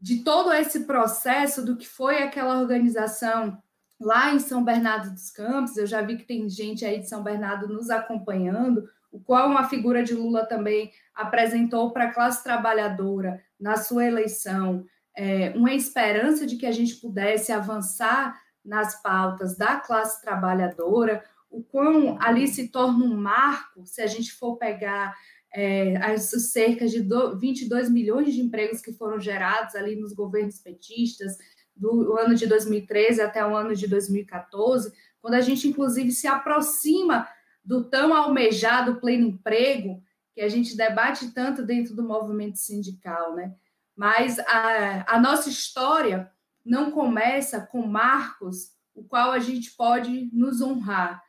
de 0.00 0.22
todo 0.22 0.52
esse 0.52 0.84
processo 0.84 1.64
do 1.64 1.76
que 1.76 1.86
foi 1.86 2.22
aquela 2.22 2.60
organização 2.60 3.60
lá 4.00 4.32
em 4.32 4.38
São 4.38 4.64
Bernardo 4.64 5.10
dos 5.10 5.30
Campos. 5.30 5.76
Eu 5.76 5.86
já 5.86 6.00
vi 6.00 6.16
que 6.16 6.24
tem 6.24 6.48
gente 6.48 6.84
aí 6.84 7.00
de 7.00 7.08
São 7.08 7.22
Bernardo 7.22 7.66
nos 7.66 7.90
acompanhando, 7.90 8.88
o 9.10 9.18
qual 9.18 9.48
uma 9.48 9.68
figura 9.68 10.02
de 10.04 10.14
Lula 10.14 10.46
também 10.46 10.92
apresentou 11.14 11.92
para 11.92 12.04
a 12.04 12.14
classe 12.14 12.44
trabalhadora 12.44 13.42
na 13.58 13.76
sua 13.76 14.04
eleição 14.04 14.86
é, 15.18 15.50
uma 15.56 15.74
esperança 15.74 16.46
de 16.46 16.56
que 16.56 16.64
a 16.64 16.70
gente 16.70 16.94
pudesse 16.94 17.50
avançar 17.50 18.40
nas 18.68 19.00
pautas 19.02 19.56
da 19.56 19.76
classe 19.76 20.20
trabalhadora, 20.20 21.24
o 21.50 21.62
quão 21.62 22.18
ali 22.20 22.46
se 22.46 22.68
torna 22.68 23.04
um 23.04 23.16
marco, 23.16 23.86
se 23.86 24.02
a 24.02 24.06
gente 24.06 24.32
for 24.32 24.56
pegar 24.56 25.16
é, 25.54 25.96
as 25.96 26.30
cerca 26.52 26.86
de 26.86 27.02
22 27.38 27.90
milhões 27.90 28.34
de 28.34 28.42
empregos 28.42 28.82
que 28.82 28.92
foram 28.92 29.18
gerados 29.18 29.74
ali 29.74 29.96
nos 29.96 30.12
governos 30.12 30.58
petistas, 30.58 31.38
do 31.74 32.18
ano 32.18 32.34
de 32.34 32.46
2013 32.46 33.22
até 33.22 33.44
o 33.46 33.56
ano 33.56 33.74
de 33.74 33.86
2014, 33.86 34.92
quando 35.20 35.34
a 35.34 35.40
gente, 35.40 35.68
inclusive, 35.68 36.10
se 36.10 36.26
aproxima 36.26 37.28
do 37.64 37.84
tão 37.84 38.12
almejado 38.14 39.00
pleno 39.00 39.28
emprego, 39.28 40.02
que 40.34 40.40
a 40.40 40.48
gente 40.48 40.76
debate 40.76 41.32
tanto 41.32 41.64
dentro 41.64 41.94
do 41.94 42.02
movimento 42.02 42.56
sindical, 42.56 43.34
né? 43.34 43.54
Mas 43.96 44.38
a, 44.40 45.16
a 45.16 45.20
nossa 45.20 45.48
história 45.48 46.30
não 46.68 46.90
começa 46.90 47.60
com 47.60 47.86
marcos, 47.86 48.72
o 48.94 49.02
qual 49.02 49.32
a 49.32 49.38
gente 49.38 49.70
pode 49.70 50.28
nos 50.32 50.60
honrar. 50.60 51.22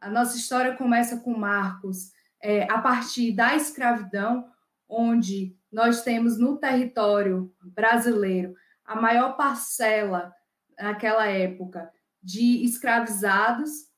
A 0.00 0.08
nossa 0.08 0.36
história 0.36 0.76
começa 0.76 1.18
com 1.18 1.36
marcos 1.36 2.12
é, 2.40 2.70
a 2.70 2.78
partir 2.78 3.32
da 3.32 3.56
escravidão, 3.56 4.48
onde 4.88 5.56
nós 5.72 6.02
temos 6.02 6.38
no 6.38 6.56
território 6.58 7.52
brasileiro 7.60 8.54
a 8.84 8.94
maior 8.94 9.36
parcela 9.36 10.32
naquela 10.78 11.26
época 11.26 11.90
de 12.22 12.64
escravizados 12.64 13.88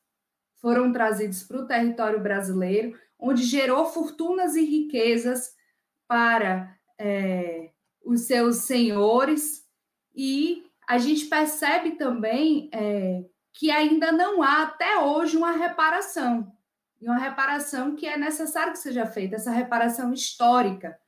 foram 0.55 0.91
trazidos 0.91 1.43
para 1.43 1.61
o 1.61 1.67
território 1.67 2.19
brasileiro, 2.19 2.97
onde 3.17 3.43
gerou 3.43 3.85
fortunas 3.85 4.55
e 4.55 4.65
riquezas 4.65 5.51
para 6.07 6.75
é, 6.97 7.71
os 8.03 8.21
seus 8.21 8.57
senhores, 8.57 9.69
e 10.15 10.68
a 10.89 10.97
gente 10.97 11.27
percebe 11.27 11.91
também 11.91 12.67
é, 12.73 13.23
que 13.53 13.69
ainda 13.69 14.11
não 14.11 14.41
há 14.41 14.63
até 14.63 14.97
hoje 14.97 15.37
uma 15.37 15.51
reparação. 15.51 16.51
E 16.99 17.05
uma 17.07 17.19
reparação 17.19 17.95
que 17.95 18.07
é 18.07 18.17
necessário 18.17 18.73
que 18.73 18.79
seja 18.79 19.05
feita, 19.05 19.35
essa 19.35 19.51
reparação 19.51 20.11
histórica, 20.11 20.99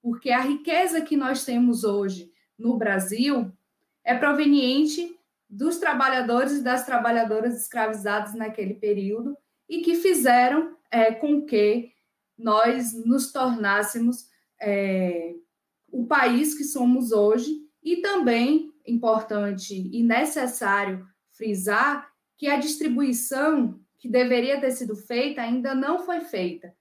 porque 0.00 0.30
a 0.30 0.40
riqueza 0.40 1.00
que 1.00 1.16
nós 1.16 1.44
temos 1.44 1.82
hoje 1.82 2.30
no 2.56 2.78
Brasil 2.78 3.52
é 4.04 4.16
proveniente 4.16 5.18
dos 5.50 5.78
trabalhadores 5.78 6.58
e 6.58 6.62
das 6.62 6.86
trabalhadoras 6.86 7.60
escravizados 7.60 8.32
naquele 8.32 8.74
período 8.74 9.36
e 9.68 9.82
que 9.82 9.96
fizeram 9.96 10.76
é, 10.88 11.10
com 11.12 11.44
que 11.44 11.92
nós 12.38 12.94
nos 13.04 13.32
tornássemos 13.32 14.28
é, 14.60 15.34
o 15.90 16.06
país 16.06 16.56
que 16.56 16.62
somos 16.62 17.10
hoje 17.10 17.66
e 17.82 17.96
também 17.96 18.72
importante 18.86 19.74
e 19.92 20.02
necessário 20.02 21.06
frisar 21.32 22.08
que 22.36 22.48
a 22.48 22.58
distribuição 22.58 23.80
que 23.98 24.08
deveria 24.08 24.60
ter 24.60 24.70
sido 24.70 24.94
feita 24.94 25.40
ainda 25.40 25.74
não 25.74 25.98
foi 26.04 26.20
feita. 26.20 26.74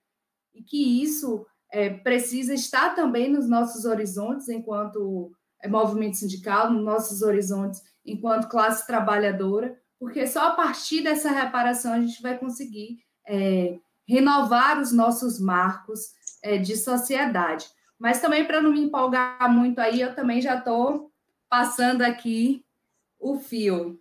E 0.53 0.61
que 0.61 1.01
isso 1.01 1.45
é, 1.71 1.89
precisa 1.89 2.53
estar 2.53 2.95
também 2.95 3.29
nos 3.29 3.47
nossos 3.47 3.85
horizontes 3.85 4.49
enquanto 4.49 5.31
é, 5.61 5.67
movimento 5.67 6.17
sindical, 6.17 6.71
nos 6.71 6.83
nossos 6.83 7.21
horizontes 7.21 7.81
enquanto 8.05 8.47
classe 8.47 8.85
trabalhadora, 8.85 9.75
porque 9.99 10.27
só 10.27 10.49
a 10.49 10.51
partir 10.51 11.01
dessa 11.01 11.31
reparação 11.31 11.93
a 11.93 11.99
gente 11.99 12.21
vai 12.21 12.37
conseguir 12.37 12.99
é, 13.27 13.79
renovar 14.07 14.79
os 14.79 14.91
nossos 14.91 15.39
marcos 15.39 16.11
é, 16.43 16.57
de 16.57 16.77
sociedade. 16.77 17.65
Mas 17.97 18.19
também, 18.19 18.45
para 18.45 18.61
não 18.61 18.71
me 18.71 18.81
empolgar 18.81 19.51
muito 19.51 19.79
aí, 19.79 20.01
eu 20.01 20.13
também 20.13 20.41
já 20.41 20.57
estou 20.57 21.11
passando 21.55 22.01
aqui 22.01 22.65
o 23.17 23.39
fio. 23.39 23.97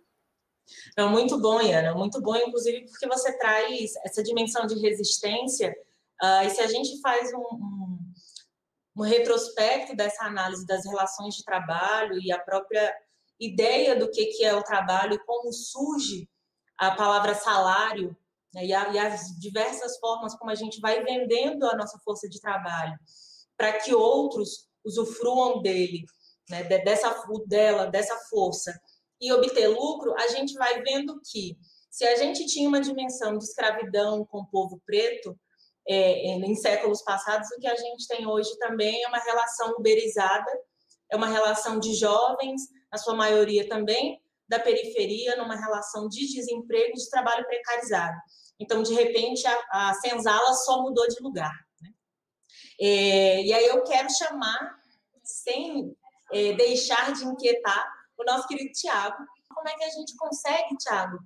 Não, 0.97 1.09
muito 1.09 1.39
bom, 1.39 1.61
Iana, 1.61 1.95
muito 1.95 2.19
bom, 2.19 2.35
inclusive 2.35 2.85
porque 2.85 3.07
você 3.07 3.37
traz 3.37 3.95
essa 4.03 4.21
dimensão 4.21 4.65
de 4.65 4.77
resistência. 4.77 5.73
Uh, 6.21 6.45
e 6.45 6.49
se 6.49 6.59
a 6.59 6.67
gente 6.67 6.99
faz 6.99 7.33
um, 7.33 7.37
um, 7.37 7.99
um 8.97 9.03
retrospecto 9.03 9.95
dessa 9.95 10.25
análise 10.25 10.67
das 10.67 10.85
relações 10.85 11.35
de 11.35 11.45
trabalho 11.45 12.19
e 12.21 12.29
a 12.29 12.39
própria 12.39 12.93
ideia 13.39 13.95
do 13.95 14.11
que, 14.11 14.25
que 14.25 14.43
é 14.43 14.53
o 14.53 14.63
trabalho 14.63 15.13
e 15.13 15.25
como 15.25 15.53
surge 15.53 16.29
a 16.77 16.91
palavra 16.91 17.35
salário 17.35 18.17
né, 18.53 18.65
e, 18.65 18.73
a, 18.73 18.89
e 18.89 18.99
as 18.99 19.27
diversas 19.39 19.97
formas 19.99 20.35
como 20.35 20.51
a 20.51 20.55
gente 20.55 20.81
vai 20.81 21.01
vendendo 21.05 21.65
a 21.67 21.77
nossa 21.77 21.97
força 21.99 22.27
de 22.27 22.41
trabalho 22.41 22.99
para 23.55 23.71
que 23.79 23.93
outros 23.93 24.67
usufruam 24.83 25.61
dele, 25.61 26.05
né, 26.49 26.63
dessa 26.63 27.13
dela, 27.47 27.87
dessa 27.87 28.15
força 28.29 28.73
e 29.19 29.31
obter 29.31 29.67
lucro, 29.67 30.13
a 30.15 30.27
gente 30.27 30.53
vai 30.53 30.81
vendo 30.81 31.19
que 31.31 31.57
se 31.89 32.05
a 32.05 32.15
gente 32.15 32.45
tinha 32.45 32.67
uma 32.67 32.81
dimensão 32.81 33.37
de 33.37 33.45
escravidão 33.45 34.25
com 34.25 34.39
o 34.39 34.47
povo 34.47 34.81
preto 34.85 35.37
é, 35.87 36.27
em 36.27 36.55
séculos 36.55 37.01
passados, 37.01 37.49
o 37.51 37.59
que 37.59 37.67
a 37.67 37.75
gente 37.75 38.07
tem 38.07 38.27
hoje 38.27 38.57
também 38.57 39.03
é 39.03 39.07
uma 39.07 39.19
relação 39.19 39.75
uberizada, 39.77 40.51
é 41.09 41.15
uma 41.15 41.27
relação 41.27 41.79
de 41.79 41.93
jovens, 41.93 42.61
na 42.91 42.97
sua 42.97 43.15
maioria 43.15 43.67
também 43.69 44.21
da 44.47 44.59
periferia, 44.59 45.35
numa 45.37 45.55
relação 45.55 46.07
de 46.07 46.27
desemprego 46.27 46.91
e 46.91 47.01
de 47.01 47.09
trabalho 47.09 47.45
precarizado. 47.45 48.17
Então, 48.59 48.83
de 48.83 48.93
repente, 48.93 49.45
a, 49.47 49.89
a 49.89 49.93
senzala 49.95 50.53
só 50.53 50.81
mudou 50.81 51.07
de 51.07 51.21
lugar. 51.21 51.53
Né? 51.81 51.89
É, 52.79 53.41
e 53.41 53.53
aí 53.53 53.65
eu 53.65 53.83
quero 53.83 54.09
chamar, 54.09 54.77
sem 55.23 55.95
é, 56.31 56.53
deixar 56.53 57.13
de 57.13 57.25
inquietar, 57.25 57.85
o 58.17 58.23
nosso 58.23 58.47
querido 58.47 58.71
Tiago. 58.71 59.17
Como 59.53 59.67
é 59.67 59.73
que 59.75 59.83
a 59.83 59.89
gente 59.89 60.15
consegue, 60.17 60.75
Tiago, 60.77 61.17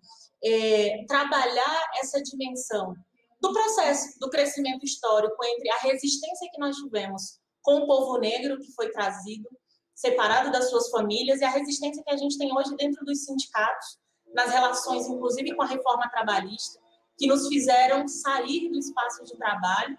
é, 0.43 1.05
trabalhar 1.07 1.91
essa 2.01 2.21
dimensão 2.21 2.95
do 3.41 3.53
processo 3.53 4.19
do 4.19 4.29
crescimento 4.29 4.83
histórico 4.83 5.35
entre 5.45 5.69
a 5.71 5.77
resistência 5.77 6.49
que 6.51 6.59
nós 6.59 6.75
tivemos 6.75 7.39
com 7.61 7.77
o 7.77 7.87
povo 7.87 8.17
negro 8.17 8.59
que 8.59 8.71
foi 8.73 8.91
trazido, 8.91 9.47
separado 9.95 10.51
das 10.51 10.69
suas 10.69 10.89
famílias, 10.89 11.41
e 11.41 11.43
a 11.43 11.49
resistência 11.49 12.03
que 12.03 12.11
a 12.11 12.17
gente 12.17 12.37
tem 12.37 12.55
hoje 12.55 12.75
dentro 12.75 13.03
dos 13.05 13.25
sindicatos, 13.25 13.97
nas 14.33 14.51
relações, 14.51 15.07
inclusive 15.07 15.55
com 15.55 15.63
a 15.63 15.67
reforma 15.67 16.09
trabalhista, 16.09 16.79
que 17.17 17.27
nos 17.27 17.47
fizeram 17.47 18.07
sair 18.07 18.69
do 18.69 18.77
espaço 18.77 19.23
de 19.23 19.35
trabalho 19.37 19.97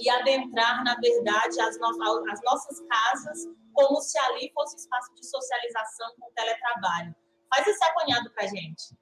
e 0.00 0.10
adentrar, 0.10 0.84
na 0.84 0.96
verdade, 0.96 1.60
as, 1.60 1.78
no 1.78 1.86
as 2.30 2.42
nossas 2.42 2.80
casas 2.80 3.46
como 3.72 4.00
se 4.00 4.18
ali 4.18 4.50
fosse 4.54 4.76
espaço 4.76 5.14
de 5.14 5.26
socialização 5.26 6.14
com 6.18 6.30
teletrabalho. 6.32 7.14
Faz 7.54 7.66
esse 7.66 7.84
apanhado 7.84 8.30
para 8.32 8.46
gente. 8.46 8.96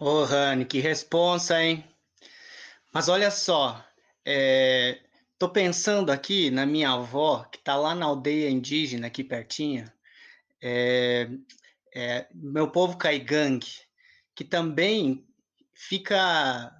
Ô, 0.00 0.06
oh, 0.06 0.24
Rani, 0.24 0.64
que 0.64 0.80
responsa, 0.80 1.62
hein? 1.62 1.84
Mas 2.92 3.08
olha 3.08 3.30
só, 3.30 3.84
é, 4.24 5.00
tô 5.38 5.48
pensando 5.48 6.10
aqui 6.10 6.50
na 6.50 6.66
minha 6.66 6.90
avó, 6.90 7.44
que 7.44 7.58
está 7.58 7.76
lá 7.76 7.94
na 7.94 8.06
aldeia 8.06 8.50
indígena, 8.50 9.06
aqui 9.06 9.24
pertinho, 9.24 9.90
é, 10.62 11.28
é, 11.94 12.28
meu 12.34 12.70
povo 12.70 12.96
caigangue, 12.96 13.72
que 14.34 14.44
também 14.44 15.26
fica, 15.74 16.72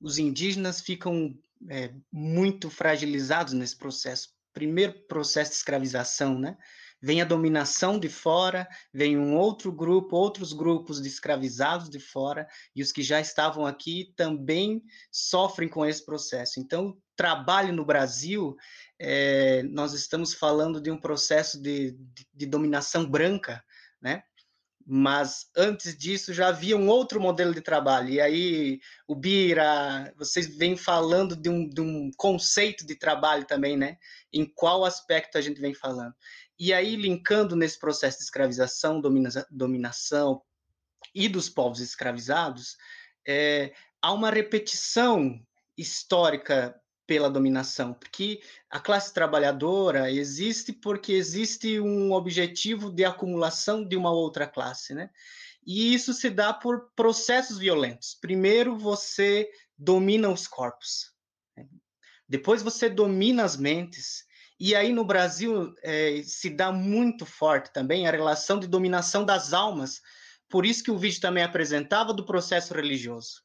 os 0.00 0.18
indígenas 0.18 0.80
ficam 0.80 1.36
é, 1.68 1.92
muito 2.10 2.70
fragilizados 2.70 3.52
nesse 3.52 3.76
processo, 3.76 4.30
primeiro 4.52 4.94
processo 5.06 5.50
de 5.50 5.56
escravização, 5.56 6.38
né? 6.38 6.56
Vem 7.00 7.20
a 7.20 7.24
dominação 7.24 7.98
de 7.98 8.08
fora, 8.08 8.68
vem 8.94 9.18
um 9.18 9.36
outro 9.36 9.72
grupo, 9.72 10.14
outros 10.14 10.52
grupos 10.52 11.02
de 11.02 11.08
escravizados 11.08 11.90
de 11.90 11.98
fora, 11.98 12.46
e 12.76 12.82
os 12.82 12.92
que 12.92 13.02
já 13.02 13.20
estavam 13.20 13.66
aqui 13.66 14.12
também 14.16 14.80
sofrem 15.10 15.68
com 15.68 15.84
esse 15.84 16.04
processo. 16.04 16.60
Então, 16.60 16.96
trabalho 17.16 17.72
no 17.72 17.84
Brasil, 17.84 18.56
é, 19.00 19.64
nós 19.64 19.94
estamos 19.94 20.32
falando 20.32 20.80
de 20.80 20.92
um 20.92 21.00
processo 21.00 21.60
de, 21.60 21.90
de, 21.90 22.26
de 22.32 22.46
dominação 22.46 23.04
branca, 23.04 23.64
né? 24.00 24.22
Mas 24.86 25.50
antes 25.56 25.96
disso 25.96 26.32
já 26.32 26.48
havia 26.48 26.76
um 26.76 26.88
outro 26.88 27.20
modelo 27.20 27.54
de 27.54 27.60
trabalho. 27.60 28.08
E 28.08 28.20
aí, 28.20 28.80
o 29.06 29.14
Bira, 29.14 30.12
vocês 30.16 30.46
vêm 30.56 30.76
falando 30.76 31.36
de 31.36 31.48
um, 31.48 31.68
de 31.68 31.80
um 31.80 32.10
conceito 32.16 32.86
de 32.86 32.94
trabalho 32.94 33.44
também, 33.44 33.76
né? 33.76 33.98
Em 34.32 34.44
qual 34.44 34.84
aspecto 34.84 35.38
a 35.38 35.40
gente 35.40 35.60
vem 35.60 35.74
falando. 35.74 36.14
E 36.58 36.72
aí, 36.72 36.96
linkando 36.96 37.56
nesse 37.56 37.78
processo 37.78 38.18
de 38.18 38.24
escravização, 38.24 39.00
domina, 39.00 39.28
dominação 39.50 40.42
e 41.14 41.28
dos 41.28 41.48
povos 41.48 41.80
escravizados, 41.80 42.76
é, 43.26 43.72
há 44.00 44.12
uma 44.12 44.30
repetição 44.30 45.40
histórica 45.76 46.74
pela 47.12 47.28
dominação, 47.28 47.92
porque 47.92 48.40
a 48.70 48.80
classe 48.80 49.12
trabalhadora 49.12 50.10
existe 50.10 50.72
porque 50.72 51.12
existe 51.12 51.78
um 51.78 52.10
objetivo 52.10 52.90
de 52.90 53.04
acumulação 53.04 53.84
de 53.86 53.98
uma 53.98 54.10
outra 54.10 54.46
classe, 54.46 54.94
né? 54.94 55.10
E 55.66 55.92
isso 55.92 56.14
se 56.14 56.30
dá 56.30 56.54
por 56.54 56.90
processos 56.96 57.58
violentos. 57.58 58.16
Primeiro 58.18 58.78
você 58.78 59.46
domina 59.76 60.30
os 60.30 60.48
corpos, 60.48 61.12
né? 61.54 61.68
depois 62.26 62.62
você 62.62 62.88
domina 62.88 63.44
as 63.44 63.58
mentes. 63.58 64.24
E 64.58 64.74
aí 64.74 64.90
no 64.90 65.04
Brasil 65.04 65.74
é, 65.82 66.22
se 66.24 66.48
dá 66.48 66.72
muito 66.72 67.26
forte 67.26 67.70
também 67.74 68.08
a 68.08 68.10
relação 68.10 68.58
de 68.58 68.66
dominação 68.66 69.22
das 69.22 69.52
almas. 69.52 70.00
Por 70.48 70.64
isso 70.64 70.82
que 70.82 70.90
o 70.90 70.96
vídeo 70.96 71.20
também 71.20 71.44
apresentava 71.44 72.14
do 72.14 72.24
processo 72.24 72.72
religioso. 72.72 73.42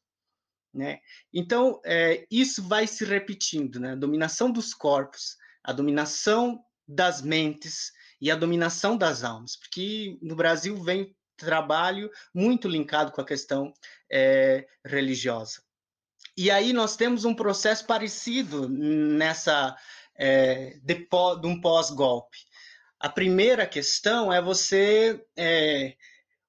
Né? 0.72 1.00
Então, 1.32 1.80
é, 1.84 2.26
isso 2.30 2.62
vai 2.62 2.86
se 2.86 3.04
repetindo, 3.04 3.80
né? 3.80 3.92
a 3.92 3.96
dominação 3.96 4.50
dos 4.50 4.74
corpos, 4.74 5.36
a 5.64 5.72
dominação 5.72 6.62
das 6.86 7.22
mentes 7.22 7.92
e 8.20 8.30
a 8.30 8.36
dominação 8.36 8.96
das 8.96 9.24
almas, 9.24 9.56
porque 9.56 10.18
no 10.22 10.34
Brasil 10.36 10.76
vem 10.82 11.14
trabalho 11.36 12.10
muito 12.34 12.68
linkado 12.68 13.12
com 13.12 13.20
a 13.20 13.26
questão 13.26 13.72
é, 14.10 14.66
religiosa. 14.84 15.62
E 16.36 16.50
aí 16.50 16.72
nós 16.72 16.96
temos 16.96 17.24
um 17.24 17.34
processo 17.34 17.86
parecido 17.86 18.68
nessa 18.68 19.76
é, 20.16 20.78
de, 20.82 20.94
de 20.94 21.46
um 21.46 21.60
pós-golpe. 21.60 22.38
A 22.98 23.08
primeira 23.08 23.66
questão 23.66 24.32
é 24.32 24.42
você 24.42 25.24
é, 25.36 25.96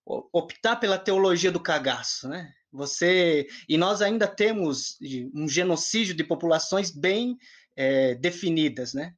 optar 0.06 0.78
pela 0.78 0.98
teologia 0.98 1.52
do 1.52 1.60
cagaço, 1.60 2.28
né? 2.28 2.54
Você 2.72 3.48
e 3.68 3.78
nós 3.78 4.02
ainda 4.02 4.28
temos 4.28 4.98
um 5.34 5.48
genocídio 5.48 6.14
de 6.14 6.24
populações 6.24 6.92
bem 6.92 7.38
é, 7.76 8.16
definidas, 8.16 8.94
né? 8.94 9.14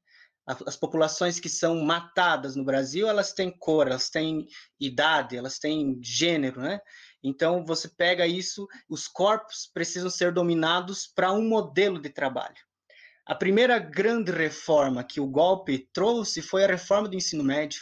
As 0.45 0.75
populações 0.75 1.39
que 1.39 1.47
são 1.47 1.79
matadas 1.83 2.55
no 2.55 2.65
Brasil, 2.65 3.07
elas 3.07 3.31
têm 3.31 3.51
cor, 3.51 3.87
elas 3.87 4.09
têm 4.09 4.47
idade, 4.79 5.37
elas 5.37 5.59
têm 5.59 5.99
gênero, 6.01 6.61
né? 6.61 6.79
Então 7.23 7.63
você 7.63 7.87
pega 7.87 8.25
isso, 8.25 8.67
os 8.89 9.07
corpos 9.07 9.69
precisam 9.71 10.09
ser 10.09 10.33
dominados 10.33 11.07
para 11.07 11.31
um 11.31 11.47
modelo 11.47 12.01
de 12.01 12.09
trabalho. 12.09 12.57
A 13.25 13.35
primeira 13.35 13.77
grande 13.77 14.31
reforma 14.31 15.03
que 15.03 15.21
o 15.21 15.27
golpe 15.27 15.87
trouxe 15.93 16.41
foi 16.41 16.63
a 16.63 16.67
reforma 16.67 17.07
do 17.07 17.15
ensino 17.15 17.43
médio, 17.43 17.81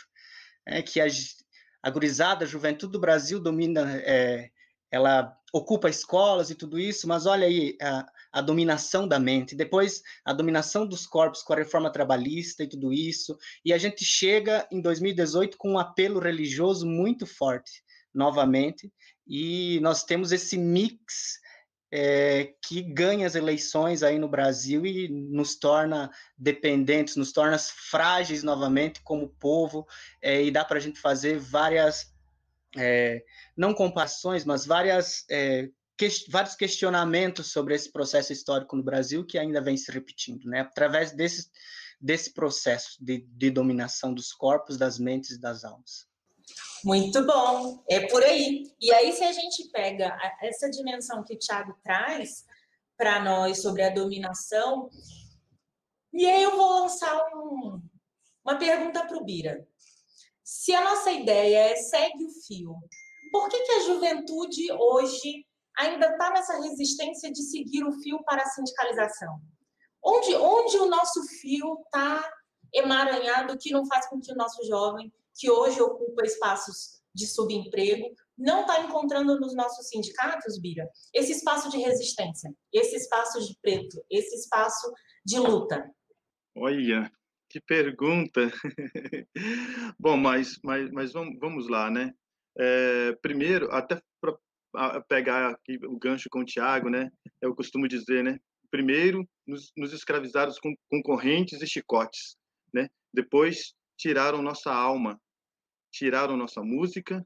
é, 0.65 0.81
que 0.81 0.99
a, 0.99 1.07
a 1.81 1.89
gurizada, 1.89 2.43
a 2.43 2.47
juventude 2.47 2.91
do 2.91 2.99
Brasil 2.99 3.39
domina 3.39 3.99
é, 4.03 4.51
ela 4.91 5.35
ocupa 5.53 5.89
escolas 5.89 6.49
e 6.49 6.55
tudo 6.55 6.79
isso, 6.79 7.07
mas 7.07 7.25
olha 7.25 7.47
aí 7.47 7.75
a, 7.81 8.05
a, 8.31 8.41
dominação 8.41 9.07
da 9.07 9.19
mente, 9.19 9.55
depois 9.55 10.01
a 10.23 10.33
dominação 10.33 10.85
dos 10.85 11.07
corpos 11.07 11.41
com 11.41 11.53
a 11.53 11.57
reforma 11.57 11.91
trabalhista 11.91 12.63
e 12.63 12.67
tudo 12.67 12.93
isso, 12.93 13.37
e 13.63 13.73
a 13.73 13.77
gente 13.77 14.03
chega 14.03 14.67
em 14.71 14.81
2018 14.81 15.57
com 15.57 15.71
um 15.71 15.79
apelo 15.79 16.19
religioso 16.19 16.85
muito 16.85 17.25
forte, 17.25 17.83
novamente, 18.13 18.91
e 19.27 19.79
nós 19.81 20.03
temos 20.03 20.31
esse 20.31 20.57
mix 20.57 21.39
é, 21.91 22.53
que 22.63 22.81
ganha 22.81 23.25
as 23.25 23.35
eleições 23.35 24.03
aí 24.03 24.19
no 24.19 24.27
Brasil 24.27 24.85
e 24.85 25.07
nos 25.07 25.55
torna 25.55 26.11
dependentes, 26.37 27.15
nos 27.15 27.31
torna 27.31 27.57
frágeis 27.57 28.43
novamente 28.43 29.01
como 29.01 29.29
povo, 29.39 29.87
é, 30.21 30.43
e 30.43 30.51
dá 30.51 30.63
para 30.63 30.77
a 30.77 30.81
gente 30.81 30.99
fazer 30.99 31.39
várias 31.39 32.13
é, 32.77 33.23
não 33.57 33.73
comparações, 33.73 34.45
mas 34.45 34.65
várias, 34.65 35.25
é, 35.29 35.69
que, 35.97 36.07
vários 36.29 36.55
questionamentos 36.55 37.51
sobre 37.51 37.75
esse 37.75 37.91
processo 37.91 38.31
histórico 38.31 38.75
no 38.75 38.83
Brasil 38.83 39.25
que 39.25 39.37
ainda 39.37 39.61
vem 39.61 39.77
se 39.77 39.91
repetindo, 39.91 40.45
né? 40.49 40.61
Através 40.61 41.11
desse, 41.11 41.49
desse 41.99 42.33
processo 42.33 43.03
de, 43.03 43.25
de 43.27 43.49
dominação 43.49 44.13
dos 44.13 44.31
corpos, 44.31 44.77
das 44.77 44.99
mentes 44.99 45.31
e 45.31 45.39
das 45.39 45.63
almas. 45.63 46.07
Muito 46.83 47.25
bom, 47.25 47.83
é 47.89 48.07
por 48.07 48.23
aí. 48.23 48.63
E 48.79 48.91
aí, 48.93 49.11
se 49.11 49.23
a 49.23 49.31
gente 49.31 49.69
pega 49.69 50.17
essa 50.41 50.69
dimensão 50.69 51.23
que 51.23 51.33
o 51.33 51.37
Tiago 51.37 51.77
traz 51.83 52.45
para 52.97 53.21
nós 53.21 53.61
sobre 53.61 53.83
a 53.83 53.89
dominação, 53.89 54.89
e 56.13 56.25
aí 56.25 56.41
eu 56.41 56.55
vou 56.55 56.81
lançar 56.81 57.15
um, 57.35 57.81
uma 58.43 58.57
pergunta 58.57 59.05
para 59.05 59.17
o 59.17 59.23
Bira. 59.23 59.67
Se 60.51 60.73
a 60.73 60.83
nossa 60.83 61.11
ideia 61.11 61.59
é 61.69 61.75
segue 61.75 62.25
o 62.25 62.31
fio, 62.47 62.73
Por 63.31 63.49
que, 63.49 63.59
que 63.59 63.71
a 63.71 63.83
juventude 63.83 64.71
hoje 64.71 65.45
ainda 65.77 66.07
está 66.07 66.31
nessa 66.31 66.59
resistência 66.59 67.31
de 67.31 67.43
seguir 67.43 67.83
o 67.83 67.91
fio 68.01 68.23
para 68.23 68.41
a 68.41 68.47
sindicalização? 68.47 69.39
Onde, 70.03 70.35
onde 70.35 70.77
o 70.79 70.87
nosso 70.87 71.21
fio 71.39 71.79
está 71.83 72.27
emaranhado 72.73 73.59
que 73.59 73.71
não 73.71 73.85
faz 73.85 74.09
com 74.09 74.19
que 74.19 74.31
o 74.31 74.35
nosso 74.35 74.65
jovem, 74.65 75.13
que 75.35 75.51
hoje 75.51 75.79
ocupa 75.79 76.25
espaços 76.25 76.99
de 77.13 77.27
subemprego, 77.27 78.11
não 78.35 78.61
está 78.61 78.81
encontrando 78.81 79.39
nos 79.39 79.53
nossos 79.53 79.87
sindicatos, 79.87 80.59
Bira, 80.59 80.89
esse 81.13 81.31
espaço 81.31 81.69
de 81.69 81.77
resistência, 81.77 82.51
esse 82.73 82.95
espaço 82.95 83.39
de 83.39 83.55
preto, 83.61 84.03
esse 84.09 84.35
espaço 84.35 84.91
de 85.23 85.37
luta? 85.37 85.87
Olha, 86.57 87.11
que 87.49 87.59
pergunta! 87.59 88.51
Bom, 89.99 90.15
mas, 90.15 90.59
mas, 90.63 90.89
mas 90.91 91.11
vamos, 91.11 91.37
vamos 91.39 91.67
lá, 91.67 91.89
né? 91.89 92.13
É, 92.57 93.13
primeiro, 93.21 93.71
até 93.71 93.99
para 94.21 95.01
pegar 95.07 95.49
aqui 95.49 95.79
o 95.85 95.97
gancho 95.97 96.29
com 96.29 96.41
o 96.41 96.45
Tiago, 96.45 96.89
né? 96.89 97.11
Eu 97.41 97.55
costumo 97.55 97.87
dizer, 97.87 98.23
né? 98.23 98.39
Primeiro, 98.69 99.27
nos, 99.47 99.71
nos 99.75 99.93
escravizaram 99.93 100.51
com, 100.61 100.75
com 100.89 101.01
correntes 101.01 101.61
e 101.61 101.67
chicotes, 101.67 102.37
né? 102.71 102.87
Depois, 103.11 103.73
tiraram 103.97 104.41
nossa 104.41 104.71
alma, 104.71 105.19
tiraram 105.91 106.37
nossa 106.37 106.61
música, 106.61 107.25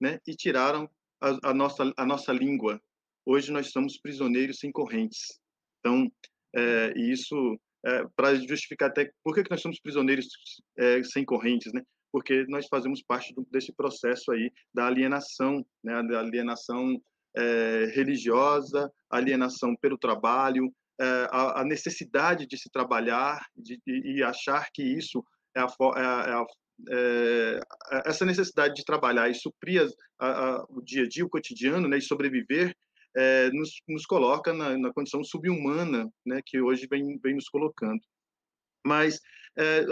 né? 0.00 0.20
E 0.26 0.34
tiraram 0.36 0.88
a, 1.20 1.50
a, 1.50 1.54
nossa 1.54 1.92
a 1.96 2.06
nossa 2.06 2.32
língua. 2.32 2.80
Hoje 3.24 3.50
nós 3.50 3.72
somos 3.72 3.98
prisioneiros 3.98 4.58
sem 4.58 4.70
correntes. 4.70 5.40
Então, 5.80 6.08
é, 6.54 6.92
isso 6.96 7.58
é, 7.84 8.04
para 8.16 8.34
justificar 8.34 8.88
até 8.88 9.10
por 9.22 9.34
que, 9.34 9.44
que 9.44 9.50
nós 9.50 9.60
somos 9.60 9.80
prisioneiros 9.80 10.26
é, 10.78 11.02
sem 11.02 11.24
correntes, 11.24 11.72
né? 11.72 11.82
Porque 12.12 12.44
nós 12.48 12.66
fazemos 12.68 13.02
parte 13.02 13.34
do, 13.34 13.46
desse 13.50 13.72
processo 13.72 14.32
aí 14.32 14.50
da 14.72 14.86
alienação, 14.86 15.64
né? 15.82 16.02
Da 16.04 16.20
alienação 16.20 17.00
é, 17.36 17.92
religiosa, 17.94 18.90
alienação 19.10 19.76
pelo 19.76 19.98
trabalho, 19.98 20.72
é, 21.00 21.04
a, 21.30 21.60
a, 21.60 21.64
necessidade 21.64 22.46
de 22.46 22.56
se 22.56 22.70
trabalhar 22.70 23.44
de, 23.54 23.78
de, 23.86 24.16
e 24.16 24.22
achar 24.22 24.70
que 24.72 24.82
isso 24.82 25.22
é 25.54 25.60
a, 25.60 25.66
é 25.96 26.32
a, 26.32 26.44
é 26.90 27.60
essa 28.06 28.24
necessidade 28.24 28.74
de 28.74 28.84
trabalhar 28.84 29.30
e 29.30 29.34
suprir 29.34 29.86
o 30.68 30.82
dia 30.82 31.04
a 31.04 31.08
dia, 31.08 31.24
o 31.24 31.28
cotidiano, 31.28 31.88
né, 31.88 31.98
e 31.98 32.02
sobreviver, 32.02 32.74
é, 33.16 33.50
nos, 33.50 33.70
nos, 33.88 34.04
coloca 34.04 34.52
na, 34.52 34.76
na, 34.76 34.92
condição 34.92 35.24
subhumana, 35.24 36.10
né, 36.24 36.40
que 36.44 36.60
hoje 36.60 36.86
vem, 36.88 37.18
vem 37.18 37.34
nos 37.34 37.48
colocando. 37.48 38.00
Mas 38.86 39.20
é, 39.56 39.84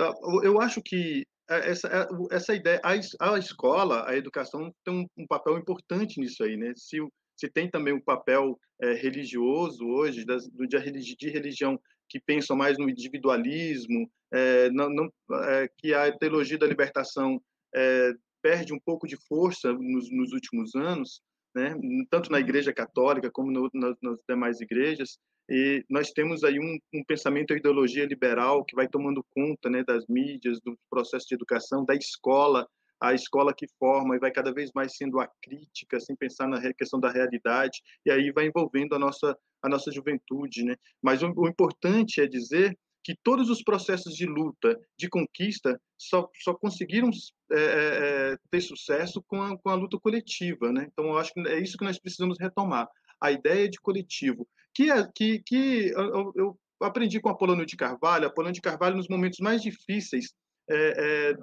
eu 0.42 0.60
acho 0.60 0.82
que 0.82 1.26
essa, 1.48 2.08
essa 2.30 2.54
ideia, 2.54 2.80
a, 2.82 2.92
a 3.34 3.38
escola, 3.38 4.08
a 4.08 4.16
educação 4.16 4.74
tem 4.84 4.94
um, 4.94 5.06
um, 5.16 5.26
papel 5.26 5.58
importante 5.58 6.20
nisso 6.20 6.42
aí, 6.42 6.56
né? 6.56 6.72
Se, 6.76 6.98
se 7.36 7.48
tem 7.48 7.70
também 7.70 7.92
um 7.92 8.00
papel 8.00 8.58
é, 8.80 8.92
religioso 8.92 9.86
hoje, 9.86 10.24
das, 10.24 10.48
do, 10.48 10.66
de, 10.66 10.78
de 11.16 11.28
religião 11.28 11.78
que 12.08 12.20
pensam 12.20 12.56
mais 12.56 12.78
no 12.78 12.88
individualismo, 12.88 14.10
é, 14.32 14.70
não, 14.70 14.88
não, 14.88 15.12
é, 15.44 15.68
que 15.78 15.92
a 15.94 16.16
teologia 16.16 16.58
da 16.58 16.66
libertação 16.66 17.40
é, 17.74 18.12
perde 18.42 18.72
um 18.72 18.80
pouco 18.80 19.06
de 19.06 19.16
força 19.26 19.72
nos, 19.72 20.10
nos 20.10 20.32
últimos 20.32 20.74
anos, 20.74 21.20
né? 21.54 21.74
tanto 22.10 22.30
na 22.30 22.40
Igreja 22.40 22.72
Católica 22.72 23.30
como 23.30 23.50
no, 23.50 23.70
nas, 23.72 23.96
demais 24.28 24.60
igrejas. 24.60 25.18
E 25.48 25.84
nós 25.90 26.10
temos 26.10 26.42
aí 26.42 26.58
um, 26.58 26.78
um, 26.94 27.04
pensamento, 27.04 27.52
a 27.52 27.56
ideologia 27.56 28.06
liberal 28.06 28.64
que 28.64 28.74
vai 28.74 28.88
tomando 28.88 29.24
conta 29.34 29.68
né, 29.68 29.84
das 29.84 30.06
mídias, 30.08 30.58
do 30.60 30.76
processo 30.90 31.26
de 31.28 31.34
educação, 31.34 31.84
da 31.84 31.94
escola, 31.94 32.66
a 33.00 33.12
escola 33.12 33.54
que 33.54 33.66
forma 33.78 34.16
e 34.16 34.18
vai 34.18 34.30
cada 34.30 34.52
vez 34.52 34.70
mais 34.74 34.96
sendo 34.96 35.20
a 35.20 35.28
crítica, 35.42 36.00
sem 36.00 36.16
pensar 36.16 36.48
na 36.48 36.60
questão 36.72 36.98
da 36.98 37.10
realidade, 37.10 37.82
e 38.06 38.10
aí 38.10 38.32
vai 38.32 38.46
envolvendo 38.46 38.94
a 38.94 38.98
nossa 38.98 39.36
a 39.62 39.68
nossa 39.68 39.90
juventude, 39.90 40.62
né? 40.62 40.76
Mas 41.02 41.22
o, 41.22 41.32
o 41.34 41.48
importante 41.48 42.20
é 42.20 42.26
dizer 42.26 42.76
que 43.04 43.14
todos 43.22 43.50
os 43.50 43.62
processos 43.62 44.14
de 44.14 44.24
luta, 44.24 44.80
de 44.98 45.10
conquista, 45.10 45.78
só, 45.98 46.26
só 46.42 46.54
conseguiram 46.54 47.10
é, 47.52 47.58
é, 47.58 48.32
é, 48.32 48.36
ter 48.50 48.62
sucesso 48.62 49.22
com 49.28 49.42
a, 49.42 49.58
com 49.58 49.68
a 49.68 49.74
luta 49.74 49.98
coletiva, 50.00 50.72
né? 50.72 50.88
Então, 50.90 51.04
eu 51.04 51.18
acho 51.18 51.32
que 51.34 51.40
é 51.46 51.60
isso 51.60 51.76
que 51.76 51.84
nós 51.84 51.98
precisamos 51.98 52.38
retomar, 52.40 52.88
a 53.20 53.30
ideia 53.30 53.68
de 53.68 53.78
coletivo, 53.78 54.48
que 54.74 54.90
é 54.90 55.06
que, 55.14 55.42
que 55.44 55.92
eu, 55.94 56.32
eu 56.34 56.58
aprendi 56.80 57.20
com 57.20 57.28
Apolônio 57.28 57.66
de 57.66 57.76
Carvalho, 57.76 58.26
Apolônio 58.26 58.54
de 58.54 58.62
Carvalho 58.62 58.96
nos 58.96 59.08
momentos 59.08 59.38
mais 59.38 59.60
difíceis 59.60 60.32
é, 60.68 61.30
é, 61.30 61.34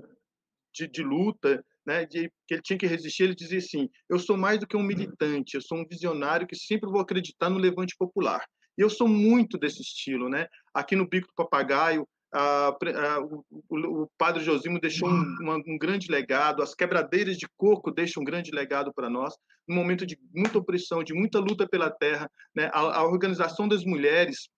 de, 0.74 0.88
de, 0.88 1.04
luta, 1.04 1.63
né, 1.86 2.06
de, 2.06 2.32
que 2.47 2.56
ele 2.56 2.62
tinha 2.62 2.78
que 2.78 2.88
resistir, 2.88 3.24
ele 3.24 3.36
dizia 3.36 3.60
assim: 3.60 3.88
eu 4.10 4.17
sou 4.17 4.36
mais 4.36 4.60
do 4.60 4.67
que 4.67 4.76
um 4.76 4.84
militante, 4.84 5.56
eu 5.56 5.62
sou 5.62 5.78
um 5.78 5.86
visionário 5.88 6.47
que 6.47 6.56
sempre 6.56 6.89
vou 6.89 7.02
acreditar 7.02 7.50
no 7.50 7.60
levante 7.60 7.95
popular. 7.97 8.43
E 8.81 8.83
eu 8.83 8.89
sou 8.89 9.07
muito 9.07 9.59
desse 9.59 9.83
estilo, 9.83 10.27
né? 10.27 10.47
Aqui 10.73 10.95
no 10.95 11.07
Bico 11.07 11.27
do 11.27 11.35
Papagaio, 11.35 12.07
a, 12.33 12.69
a, 12.69 13.19
o, 13.19 13.45
o, 13.69 14.09
padre 14.17 14.43
Josimo 14.43 14.79
deixou 14.79 15.07
um, 15.07 15.35
uma, 15.39 15.57
um, 15.57 15.77
grande 15.77 16.11
legado, 16.11 16.63
as 16.63 16.73
quebradeiras 16.73 17.37
de 17.37 17.45
coco 17.55 17.91
deixam 17.91 18.21
um 18.21 18.25
grande 18.25 18.49
legado 18.49 18.91
para 18.91 19.07
nós, 19.07 19.35
num 19.67 19.75
momento 19.75 20.03
de 20.03 20.17
muita 20.33 20.57
opressão, 20.57 21.03
de 21.03 21.13
muita 21.13 21.37
luta 21.37 21.69
pela 21.69 21.91
terra, 21.91 22.27
né? 22.55 22.71
a, 22.73 23.01
a 23.01 23.03
organização 23.03 23.67
das 23.67 23.85
mulheres 23.85 24.49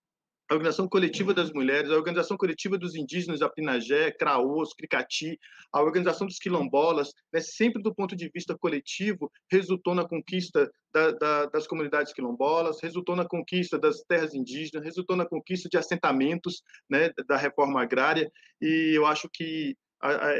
a 0.50 0.54
organização 0.54 0.88
coletiva 0.88 1.34
das 1.34 1.52
mulheres, 1.52 1.90
a 1.90 1.96
organização 1.96 2.38
coletiva 2.38 2.78
dos 2.78 2.96
indígenas, 2.96 3.42
Apinagé, 3.42 4.12
Craôs, 4.12 4.74
Cricati, 4.74 5.40
a 5.72 5.82
organização 5.82 6.28
dos 6.28 6.38
quilombolas, 6.38 7.14
né, 7.32 7.40
sempre 7.40 7.82
do 7.82 7.94
ponto 7.94 8.16
de 8.16 8.30
vista 8.34 8.58
coletivo, 8.58 9.32
resultou 9.52 9.96
na 9.96 10.08
conquista 10.08 10.70
da, 10.94 11.12
da, 11.12 11.46
das 11.48 11.66
comunidades 11.66 12.14
quilombolas, 12.14 12.82
resultou 12.82 13.16
na 13.16 13.26
conquista 13.26 13.80
das 13.80 14.02
terras 14.02 14.34
indígenas, 14.34 14.86
resultou 14.86 15.16
na 15.16 15.26
conquista 15.26 15.70
de 15.70 15.78
assentamentos 15.78 16.62
né, 16.90 17.10
da 17.28 17.38
reforma 17.38 17.82
agrária, 17.82 18.32
e 18.62 18.92
eu 18.96 19.06
acho 19.06 19.30
que 19.32 19.76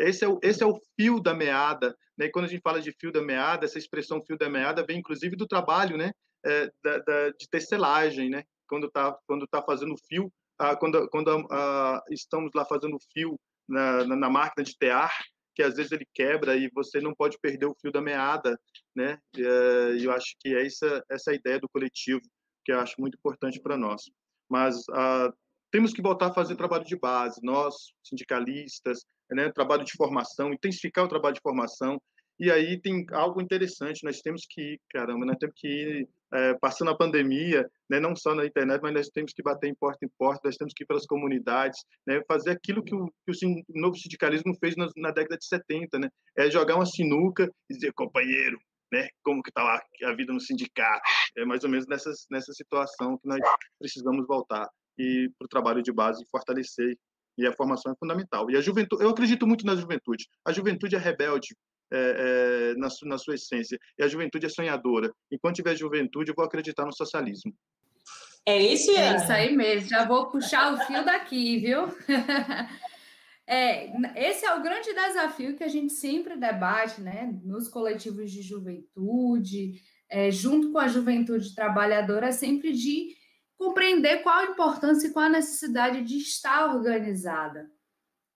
esse 0.02 0.26
é 0.26 0.28
o, 0.28 0.40
esse 0.44 0.62
é 0.62 0.66
o 0.66 0.78
fio 1.00 1.22
da 1.22 1.34
meada, 1.34 1.96
né? 2.18 2.30
quando 2.30 2.46
a 2.46 2.48
gente 2.50 2.62
fala 2.62 2.82
de 2.82 2.92
fio 3.00 3.12
da 3.12 3.22
meada, 3.22 3.66
essa 3.66 3.78
expressão 3.78 4.22
fio 4.22 4.38
da 4.38 4.50
meada 4.50 4.86
vem 4.86 5.00
inclusive 5.00 5.36
do 5.36 5.48
trabalho, 5.48 5.98
né? 5.98 6.12
É, 6.46 6.70
da, 6.84 6.98
da, 6.98 7.30
de 7.30 7.48
tecelagem, 7.50 8.30
né? 8.30 8.44
Quando 8.74 8.88
está 8.88 9.16
quando 9.28 9.48
tá 9.48 9.62
fazendo 9.62 9.96
fio, 10.08 10.34
ah, 10.58 10.76
quando, 10.76 11.08
quando 11.10 11.48
ah, 11.52 12.02
estamos 12.10 12.50
lá 12.56 12.66
fazendo 12.66 12.98
fio 13.14 13.40
na, 13.70 14.04
na, 14.04 14.16
na, 14.16 14.30
máquina 14.32 14.64
de 14.64 14.76
tear, 14.76 15.12
que 15.56 15.62
às 15.62 15.76
vezes 15.76 15.92
ele 15.92 16.08
quebra 16.12 16.56
e 16.56 16.72
você 16.74 17.00
não 17.00 17.14
pode 17.14 17.38
perder 17.40 17.68
o 17.68 17.76
fio 17.80 17.92
da 17.92 18.02
meada, 18.02 18.60
né? 18.96 19.20
E, 19.38 19.42
eh, 19.42 19.98
eu 20.04 20.12
acho 20.12 20.36
que 20.40 20.56
é 20.56 20.66
essa 20.66 21.04
essa 21.12 21.34
ideia 21.34 21.60
do 21.60 21.70
coletivo 21.70 22.22
que 22.66 22.72
eu 22.72 22.80
acho 22.80 22.96
muito 22.98 23.16
importante 23.16 23.62
para 23.62 23.78
nós. 23.78 24.02
Mas 24.50 24.76
ah, 24.92 25.32
temos 25.72 25.94
que 25.94 26.02
voltar 26.02 26.28
a 26.28 26.34
fazer 26.34 26.56
trabalho 26.56 26.84
de 26.84 26.98
base, 26.98 27.40
nós 27.44 27.76
sindicalistas, 28.04 29.06
né? 29.32 29.52
Trabalho 29.52 29.84
de 29.84 29.94
formação, 29.96 30.52
intensificar 30.52 31.06
o 31.06 31.10
trabalho 31.10 31.36
de 31.36 31.42
formação. 31.42 32.02
E 32.40 32.52
aí 32.52 32.80
tem 32.82 33.06
algo 33.12 33.42
interessante, 33.42 34.04
nós 34.04 34.20
temos 34.20 34.46
que, 34.50 34.80
caramba, 34.90 35.26
nós 35.26 35.38
temos 35.38 35.56
que 35.56 35.68
ir 35.68 36.10
é, 36.34 36.54
passando 36.56 36.90
a 36.90 36.98
pandemia, 36.98 37.70
né, 37.90 38.00
não 38.00 38.16
só 38.16 38.34
na 38.34 38.46
internet, 38.46 38.82
mas 38.82 38.94
nós 38.94 39.08
temos 39.10 39.34
que 39.34 39.44
bater 39.44 39.70
em 39.70 39.76
porta 39.76 40.04
em 40.04 40.10
porta, 40.18 40.42
nós 40.46 40.58
temos 40.58 40.74
que 40.74 40.84
ir 40.84 40.88
pelas 40.88 41.06
comunidades, 41.06 41.80
né, 42.08 42.22
fazer 42.28 42.52
aquilo 42.52 42.84
que 42.84 42.96
o, 42.96 43.06
que 43.26 43.46
o, 43.46 43.64
novo 43.80 43.96
sindicalismo 43.96 44.56
fez 44.60 44.76
na, 44.76 44.88
na, 44.98 45.12
década 45.12 45.38
de 45.38 45.46
70, 45.46 46.00
né, 46.00 46.10
é 46.36 46.50
jogar 46.50 46.76
uma 46.76 46.86
sinuca 46.86 47.50
e 47.70 47.74
dizer, 47.76 47.94
companheiro, 47.94 48.60
né, 48.92 49.08
como 49.24 49.44
que 49.44 49.50
está 49.50 49.64
lá 49.64 49.82
a 50.04 50.14
vida 50.14 50.34
no 50.34 50.42
sindicato, 50.42 51.02
é 51.38 51.46
mais 51.46 51.64
ou 51.64 51.70
menos 51.70 51.86
nessa, 51.88 52.12
nessa 52.32 52.52
situação 52.54 53.18
que 53.18 53.28
nós 53.28 53.40
precisamos 53.80 54.26
voltar 54.26 54.68
e 54.98 55.30
para 55.38 55.46
o 55.46 55.50
trabalho 55.50 55.82
de 55.82 55.92
base 55.92 56.26
fortalecer 56.32 56.98
e 57.38 57.48
a 57.48 57.54
formação 57.54 57.92
é 57.92 57.96
fundamental. 57.96 58.50
E 58.50 58.58
a 58.58 58.62
juventude, 58.62 59.04
eu 59.04 59.10
acredito 59.10 59.48
muito 59.48 59.66
na 59.66 59.76
juventude. 59.76 60.28
A 60.46 60.52
juventude 60.52 60.96
é 60.96 61.00
rebelde, 61.00 61.56
é, 61.94 62.72
é, 62.72 62.76
na, 62.76 62.88
na, 63.04 63.18
sua 63.18 63.36
essência. 63.36 63.78
E 63.98 64.04
a 64.04 64.08
juventude 64.08 64.46
é 64.46 64.50
sonhadora. 64.50 65.14
Enquanto 65.32 65.58
tiver 65.58 65.76
juventude, 65.76 66.32
eu 66.32 66.36
vou 66.36 66.46
acreditar 66.46 66.86
no 66.86 66.94
socialismo. 66.94 67.54
É 68.46 68.62
isso, 68.62 68.92
É 68.92 69.16
isso 69.16 69.32
aí 69.32 69.56
mesmo. 69.56 69.90
Já 69.90 70.06
vou 70.06 70.30
puxar 70.30 70.74
o 70.74 70.78
fio 70.86 71.06
daqui, 71.06 71.60
viu? 71.60 71.88
É, 73.46 73.92
esse 74.30 74.46
é 74.46 74.56
o 74.56 74.64
grande 74.64 74.94
desafio 74.94 75.58
que 75.58 75.66
a 75.66 75.68
gente 75.68 75.92
sempre 75.92 76.38
debate, 76.38 77.02
né? 77.02 77.30
Nos 77.44 77.68
coletivos 77.68 78.32
de 78.32 78.42
juventude, 78.42 79.82
é, 80.10 80.32
junto 80.32 80.72
com 80.72 80.80
a 80.80 80.88
juventude 80.88 81.54
trabalhadora, 81.54 82.28
é 82.28 82.32
sempre 82.32 82.72
de 82.72 83.10
compreender 83.58 84.24
qual 84.24 84.40
a 84.40 84.46
importância 84.46 85.08
e 85.08 85.12
qual 85.12 85.26
a 85.26 85.30
necessidade 85.30 86.04
de 86.04 86.20
estar 86.20 86.74
organizada. 86.74 87.70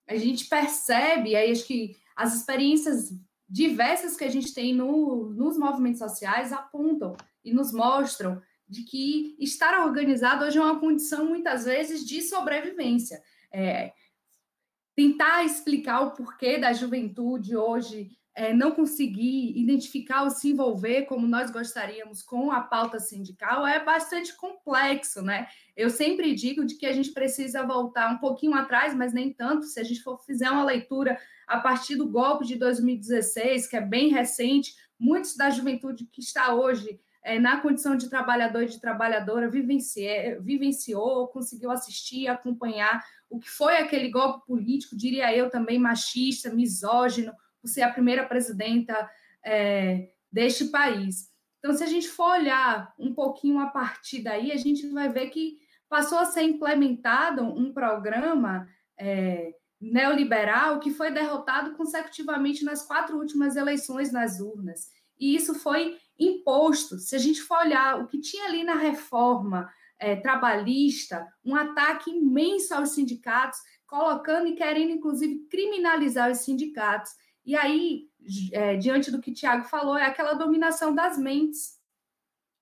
A 0.08 0.16
gente 0.18 0.46
percebe, 0.46 1.36
aí 1.36 1.52
acho 1.52 1.66
que 1.66 1.96
as 2.16 2.36
experiências 2.36 3.14
diversas 3.48 4.18
que 4.18 4.24
a 4.24 4.30
gente 4.30 4.54
tem 4.54 4.74
no, 4.74 5.30
nos 5.30 5.58
movimentos 5.58 6.00
sociais 6.00 6.52
apontam 6.52 7.16
e 7.44 7.54
nos 7.54 7.72
mostram 7.72 8.42
de 8.68 8.84
que 8.84 9.36
estar 9.40 9.86
organizado 9.86 10.44
hoje 10.44 10.58
é 10.58 10.62
uma 10.62 10.80
condição, 10.80 11.26
muitas 11.26 11.66
vezes, 11.66 12.06
de 12.06 12.22
sobrevivência. 12.22 13.22
É, 13.52 13.94
tentar 14.96 15.46
explicar 15.46 16.02
o 16.02 16.12
porquê 16.12 16.58
da 16.58 16.74
juventude 16.74 17.56
hoje 17.56 18.17
é, 18.38 18.54
não 18.54 18.70
conseguir 18.70 19.58
identificar 19.58 20.22
ou 20.22 20.30
se 20.30 20.52
envolver 20.52 21.06
como 21.06 21.26
nós 21.26 21.50
gostaríamos 21.50 22.22
com 22.22 22.52
a 22.52 22.62
pauta 22.62 23.00
sindical 23.00 23.66
é 23.66 23.84
bastante 23.84 24.36
complexo, 24.36 25.24
né? 25.24 25.48
Eu 25.76 25.90
sempre 25.90 26.36
digo 26.36 26.64
de 26.64 26.76
que 26.76 26.86
a 26.86 26.94
gente 26.94 27.12
precisa 27.14 27.66
voltar 27.66 28.14
um 28.14 28.20
pouquinho 28.20 28.54
atrás, 28.54 28.94
mas 28.94 29.12
nem 29.12 29.34
tanto, 29.34 29.66
se 29.66 29.80
a 29.80 29.84
gente 29.84 30.04
for 30.04 30.24
fizer 30.24 30.52
uma 30.52 30.64
leitura 30.64 31.20
a 31.48 31.60
partir 31.60 31.96
do 31.96 32.08
golpe 32.08 32.46
de 32.46 32.58
2016, 32.58 33.66
que 33.66 33.76
é 33.76 33.82
bem 33.82 34.10
recente, 34.10 34.76
muitos 35.00 35.36
da 35.36 35.50
juventude 35.50 36.06
que 36.06 36.22
está 36.22 36.54
hoje 36.54 37.00
é, 37.24 37.40
na 37.40 37.60
condição 37.60 37.98
de 37.98 38.08
trabalhador 38.08 38.62
e 38.62 38.68
de 38.68 38.80
trabalhadora 38.80 39.50
vivenciou, 39.50 41.28
conseguiu 41.30 41.72
assistir, 41.72 42.28
acompanhar 42.28 43.04
o 43.32 43.40
que 43.40 43.50
foi 43.50 43.78
aquele 43.78 44.10
golpe 44.12 44.46
político, 44.46 44.96
diria 44.96 45.36
eu 45.36 45.50
também 45.50 45.80
machista, 45.80 46.54
misógino, 46.54 47.34
por 47.62 47.68
ser 47.68 47.82
a 47.82 47.92
primeira 47.92 48.26
presidenta 48.26 49.10
é, 49.46 50.10
deste 50.32 50.66
país. 50.66 51.30
Então, 51.60 51.74
se 51.74 51.84
a 51.84 51.88
gente 51.88 52.08
for 52.08 52.32
olhar 52.32 52.94
um 52.98 53.14
pouquinho 53.14 53.60
a 53.60 53.68
partir 53.68 54.22
daí, 54.22 54.52
a 54.52 54.58
gente 54.58 54.88
vai 54.90 55.10
ver 55.10 55.30
que 55.30 55.58
passou 55.90 56.20
a 56.20 56.26
ser 56.26 56.44
implementado 56.44 57.44
um 57.44 57.74
programa 57.74 58.68
é, 59.00 59.54
neoliberal 59.80 60.80
que 60.80 60.92
foi 60.92 61.12
derrotado 61.12 61.76
consecutivamente 61.76 62.64
nas 62.64 62.86
quatro 62.86 63.18
últimas 63.18 63.56
eleições 63.56 64.12
nas 64.12 64.40
urnas. 64.40 64.92
E 65.20 65.36
isso 65.36 65.56
foi 65.56 65.98
imposto. 66.20 66.98
Se 67.00 67.16
a 67.16 67.20
gente 67.20 67.42
for 67.42 67.58
olhar 67.60 68.00
o 68.00 68.08
que 68.08 68.20
tinha 68.20 68.46
ali 68.46 68.64
na 68.64 68.76
reforma 68.76 69.70
é, 70.00 70.16
trabalhista, 70.16 71.28
um 71.44 71.56
ataque 71.56 72.12
imenso 72.12 72.74
aos 72.74 72.90
sindicatos, 72.90 73.60
colocando 73.88 74.48
e 74.48 74.56
querendo, 74.56 74.92
inclusive, 74.92 75.48
criminalizar 75.50 76.30
os 76.30 76.40
sindicatos. 76.40 77.12
E 77.48 77.56
aí, 77.56 78.10
é, 78.52 78.76
diante 78.76 79.10
do 79.10 79.22
que 79.22 79.32
Tiago 79.32 79.64
falou, 79.64 79.98
é 79.98 80.06
aquela 80.06 80.34
dominação 80.34 80.94
das 80.94 81.18
mentes. 81.18 81.80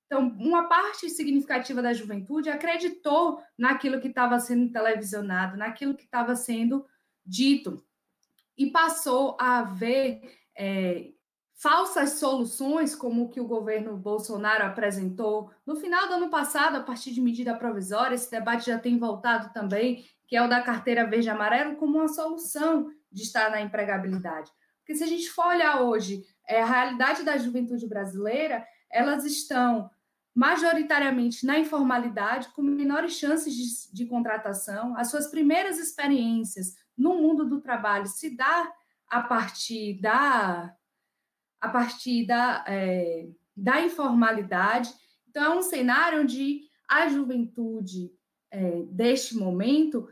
Então, 0.05 0.27
uma 0.39 0.69
parte 0.69 1.09
significativa 1.09 1.81
da 1.81 1.91
juventude 1.91 2.51
acreditou 2.51 3.41
naquilo 3.57 3.99
que 3.99 4.09
estava 4.09 4.39
sendo 4.39 4.71
televisionado, 4.71 5.57
naquilo 5.57 5.95
que 5.95 6.03
estava 6.03 6.35
sendo 6.35 6.85
dito, 7.25 7.83
e 8.55 8.69
passou 8.69 9.35
a 9.39 9.63
ver 9.63 10.21
é, 10.55 11.13
falsas 11.55 12.19
soluções, 12.19 12.93
como 12.95 13.23
o 13.23 13.29
que 13.29 13.41
o 13.41 13.47
governo 13.47 13.97
Bolsonaro 13.97 14.65
apresentou 14.65 15.49
no 15.65 15.75
final 15.75 16.07
do 16.07 16.13
ano 16.13 16.29
passado, 16.29 16.75
a 16.75 16.83
partir 16.83 17.11
de 17.11 17.21
medida 17.21 17.57
provisória. 17.57 18.13
Esse 18.13 18.29
debate 18.29 18.67
já 18.67 18.77
tem 18.77 18.99
voltado 18.99 19.51
também, 19.51 20.05
que 20.27 20.35
é 20.35 20.43
o 20.43 20.47
da 20.47 20.61
carteira 20.61 21.07
verde-amarelo, 21.07 21.75
como 21.75 21.97
uma 21.97 22.07
solução 22.07 22.91
de 23.11 23.23
estar 23.23 23.49
na 23.49 23.59
empregabilidade. 23.61 24.51
Porque 24.85 24.95
se 24.95 25.03
a 25.03 25.07
gente 25.07 25.31
for 25.31 25.47
olhar 25.47 25.81
hoje 25.81 26.23
é, 26.47 26.61
a 26.61 26.65
realidade 26.65 27.23
da 27.23 27.37
juventude 27.37 27.87
brasileira, 27.87 28.63
elas 28.87 29.25
estão 29.25 29.89
majoritariamente 30.33 31.43
na 31.43 31.57
informalidade, 31.57 32.49
com 32.49 32.61
menores 32.61 33.13
chances 33.13 33.55
de, 33.55 33.91
de 33.91 34.05
contratação. 34.05 34.95
As 34.95 35.09
suas 35.09 35.25
primeiras 35.25 35.79
experiências 35.79 36.75
no 36.95 37.15
mundo 37.15 37.49
do 37.49 37.61
trabalho 37.61 38.05
se 38.05 38.37
dá 38.37 38.71
a 39.09 39.21
partir 39.23 39.99
da 39.99 40.71
a 41.59 41.69
partir 41.69 42.27
da, 42.27 42.63
é, 42.67 43.27
da 43.57 43.81
informalidade. 43.81 44.93
Então, 45.27 45.43
é 45.43 45.57
um 45.57 45.63
cenário 45.63 46.21
onde 46.21 46.61
a 46.87 47.07
juventude 47.07 48.11
é, 48.51 48.83
deste 48.83 49.35
momento 49.35 50.07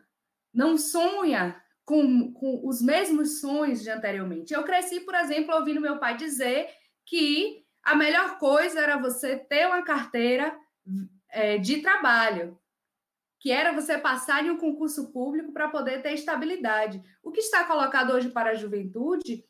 não 0.52 0.80
sonha 0.80 1.63
com, 1.86 2.32
com 2.34 2.68
os 2.68 2.82
mesmos 2.82 3.42
sonhos 3.42 3.82
de 3.82 3.90
anteriormente. 3.90 4.54
Eu 4.54 4.64
cresci, 4.64 5.02
por 5.02 5.16
exemplo, 5.16 5.54
ouvindo 5.54 5.82
meu 5.82 6.00
pai 6.00 6.16
dizer 6.16 6.70
que 7.06 7.64
a 7.84 7.96
melhor 7.96 8.38
coisa 8.38 8.80
era 8.80 8.98
você 8.98 9.38
ter 9.38 9.68
uma 9.68 9.84
carteira 9.84 10.58
é, 11.30 11.58
de 11.58 11.82
trabalho, 11.82 12.58
que 13.40 13.52
era 13.52 13.74
você 13.74 13.98
passar 13.98 14.46
em 14.46 14.52
um 14.52 14.58
concurso 14.58 15.12
público 15.12 15.52
para 15.52 15.68
poder 15.68 16.02
ter 16.02 16.14
estabilidade. 16.14 17.04
O 17.22 17.32
que 17.32 17.42
está 17.42 17.66
colocado 17.66 18.14
hoje 18.14 18.30
para 18.30 18.52
a 18.52 18.56
juventude 18.56 19.44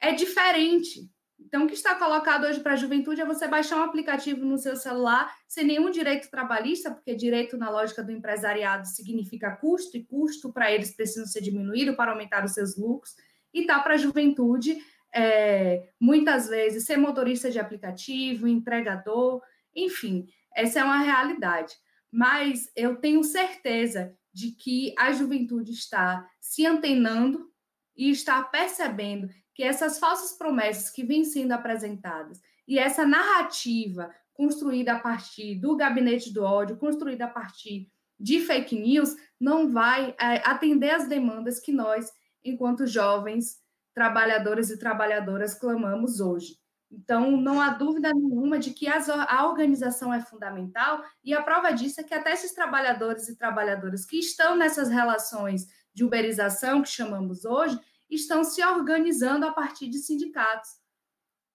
é 0.00 0.12
diferente. 0.12 1.10
Então, 1.38 1.64
o 1.64 1.66
que 1.66 1.74
está 1.74 1.94
colocado 1.94 2.44
hoje 2.44 2.60
para 2.60 2.72
a 2.72 2.76
juventude 2.76 3.20
é 3.20 3.26
você 3.26 3.46
baixar 3.46 3.76
um 3.76 3.82
aplicativo 3.82 4.44
no 4.44 4.58
seu 4.58 4.74
celular 4.74 5.32
sem 5.46 5.64
nenhum 5.64 5.90
direito 5.90 6.30
trabalhista, 6.30 6.90
porque 6.90 7.14
direito 7.14 7.56
na 7.56 7.70
lógica 7.70 8.02
do 8.02 8.10
empresariado 8.10 8.86
significa 8.88 9.54
custo, 9.56 9.96
e 9.96 10.04
custo 10.04 10.52
para 10.52 10.72
eles 10.72 10.96
precisa 10.96 11.26
ser 11.26 11.42
diminuído 11.42 11.94
para 11.94 12.12
aumentar 12.12 12.44
os 12.44 12.52
seus 12.52 12.76
lucros. 12.76 13.14
E 13.52 13.66
tá 13.66 13.78
para 13.80 13.94
a 13.94 13.98
juventude, 13.98 14.78
é, 15.14 15.88
muitas 16.00 16.48
vezes, 16.48 16.84
ser 16.84 16.96
motorista 16.96 17.50
de 17.50 17.58
aplicativo, 17.58 18.48
entregador, 18.48 19.42
enfim, 19.74 20.26
essa 20.54 20.80
é 20.80 20.84
uma 20.84 20.98
realidade. 20.98 21.74
Mas 22.10 22.70
eu 22.74 22.96
tenho 22.96 23.22
certeza 23.22 24.16
de 24.32 24.52
que 24.52 24.94
a 24.98 25.12
juventude 25.12 25.72
está 25.72 26.26
se 26.40 26.66
antenando 26.66 27.50
e 27.96 28.10
está 28.10 28.42
percebendo 28.42 29.28
que 29.56 29.62
essas 29.62 29.98
falsas 29.98 30.36
promessas 30.36 30.90
que 30.90 31.02
vêm 31.02 31.24
sendo 31.24 31.52
apresentadas 31.52 32.42
e 32.68 32.78
essa 32.78 33.06
narrativa 33.06 34.14
construída 34.34 34.92
a 34.92 34.98
partir 34.98 35.54
do 35.54 35.74
gabinete 35.74 36.30
do 36.30 36.44
ódio, 36.44 36.76
construída 36.76 37.24
a 37.24 37.28
partir 37.28 37.90
de 38.20 38.38
fake 38.40 38.78
news, 38.78 39.16
não 39.40 39.72
vai 39.72 40.14
é, 40.20 40.46
atender 40.46 40.90
às 40.90 41.08
demandas 41.08 41.58
que 41.58 41.72
nós, 41.72 42.12
enquanto 42.44 42.86
jovens 42.86 43.56
trabalhadores 43.94 44.68
e 44.68 44.78
trabalhadoras, 44.78 45.54
clamamos 45.54 46.20
hoje. 46.20 46.58
Então, 46.90 47.30
não 47.38 47.58
há 47.58 47.70
dúvida 47.70 48.12
nenhuma 48.12 48.58
de 48.58 48.72
que 48.72 48.86
as, 48.86 49.08
a 49.08 49.48
organização 49.48 50.12
é 50.12 50.20
fundamental, 50.20 51.02
e 51.24 51.32
a 51.32 51.42
prova 51.42 51.72
disso 51.72 52.02
é 52.02 52.04
que 52.04 52.14
até 52.14 52.32
esses 52.32 52.52
trabalhadores 52.52 53.26
e 53.28 53.38
trabalhadoras 53.38 54.04
que 54.04 54.18
estão 54.18 54.54
nessas 54.54 54.90
relações 54.90 55.66
de 55.94 56.04
uberização, 56.04 56.82
que 56.82 56.90
chamamos 56.90 57.46
hoje, 57.46 57.80
estão 58.10 58.44
se 58.44 58.64
organizando 58.64 59.46
a 59.46 59.52
partir 59.52 59.88
de 59.88 59.98
sindicatos. 59.98 60.70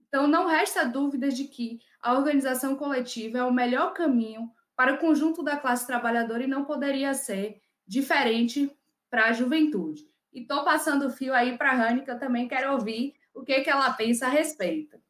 Então, 0.07 0.27
não 0.27 0.47
resta 0.47 0.83
dúvida 0.83 1.29
de 1.29 1.45
que 1.45 1.79
a 2.01 2.13
organização 2.13 2.75
coletiva 2.75 3.37
é 3.37 3.43
o 3.43 3.53
melhor 3.53 3.93
caminho 3.93 4.51
para 4.75 4.95
o 4.95 4.97
conjunto 4.97 5.43
da 5.43 5.57
classe 5.57 5.87
trabalhadora 5.87 6.43
e 6.43 6.47
não 6.47 6.65
poderia 6.65 7.13
ser 7.13 7.61
diferente 7.87 8.75
para 9.09 9.27
a 9.27 9.33
juventude. 9.33 10.09
E 10.33 10.41
estou 10.41 10.63
passando 10.63 11.07
o 11.07 11.09
fio 11.11 11.33
aí 11.33 11.57
para 11.57 11.71
a 11.71 11.75
Rani, 11.75 12.03
que 12.03 12.11
eu 12.11 12.19
também 12.19 12.47
quero 12.47 12.73
ouvir 12.73 13.13
o 13.33 13.43
que, 13.43 13.61
que 13.61 13.69
ela 13.69 13.93
pensa 13.93 14.27
a 14.27 14.29
respeito. 14.29 15.01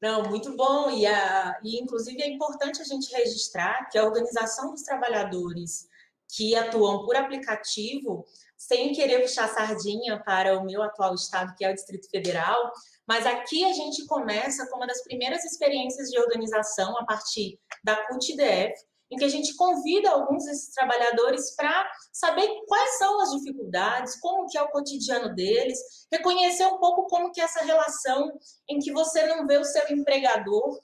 Não, 0.00 0.22
muito 0.22 0.56
bom. 0.56 0.90
E, 0.90 1.06
a, 1.06 1.60
e, 1.62 1.78
inclusive, 1.78 2.22
é 2.22 2.28
importante 2.28 2.80
a 2.80 2.84
gente 2.84 3.12
registrar 3.12 3.88
que 3.90 3.98
a 3.98 4.04
organização 4.04 4.70
dos 4.70 4.82
trabalhadores 4.82 5.88
que 6.28 6.54
atuam 6.54 7.04
por 7.04 7.16
aplicativo 7.16 8.24
sem 8.60 8.92
querer 8.92 9.22
puxar 9.22 9.48
sardinha 9.48 10.22
para 10.22 10.58
o 10.58 10.64
meu 10.66 10.82
atual 10.82 11.14
estado, 11.14 11.54
que 11.56 11.64
é 11.64 11.70
o 11.70 11.74
Distrito 11.74 12.10
Federal, 12.10 12.70
mas 13.08 13.24
aqui 13.24 13.64
a 13.64 13.72
gente 13.72 14.04
começa 14.04 14.68
com 14.68 14.76
uma 14.76 14.86
das 14.86 15.02
primeiras 15.02 15.42
experiências 15.46 16.10
de 16.10 16.20
organização 16.20 16.94
a 16.98 17.06
partir 17.06 17.58
da 17.82 17.96
CUT-DF, 18.06 18.74
em 19.10 19.16
que 19.16 19.24
a 19.24 19.28
gente 19.28 19.56
convida 19.56 20.10
alguns 20.10 20.44
desses 20.44 20.74
trabalhadores 20.74 21.56
para 21.56 21.90
saber 22.12 22.48
quais 22.68 22.98
são 22.98 23.22
as 23.22 23.30
dificuldades, 23.30 24.20
como 24.20 24.46
que 24.46 24.58
é 24.58 24.62
o 24.62 24.68
cotidiano 24.68 25.34
deles, 25.34 25.78
reconhecer 26.12 26.66
um 26.66 26.78
pouco 26.78 27.06
como 27.06 27.32
que 27.32 27.40
é 27.40 27.44
essa 27.44 27.64
relação 27.64 28.30
em 28.68 28.78
que 28.78 28.92
você 28.92 29.26
não 29.26 29.46
vê 29.46 29.56
o 29.56 29.64
seu 29.64 29.88
empregador 29.90 30.78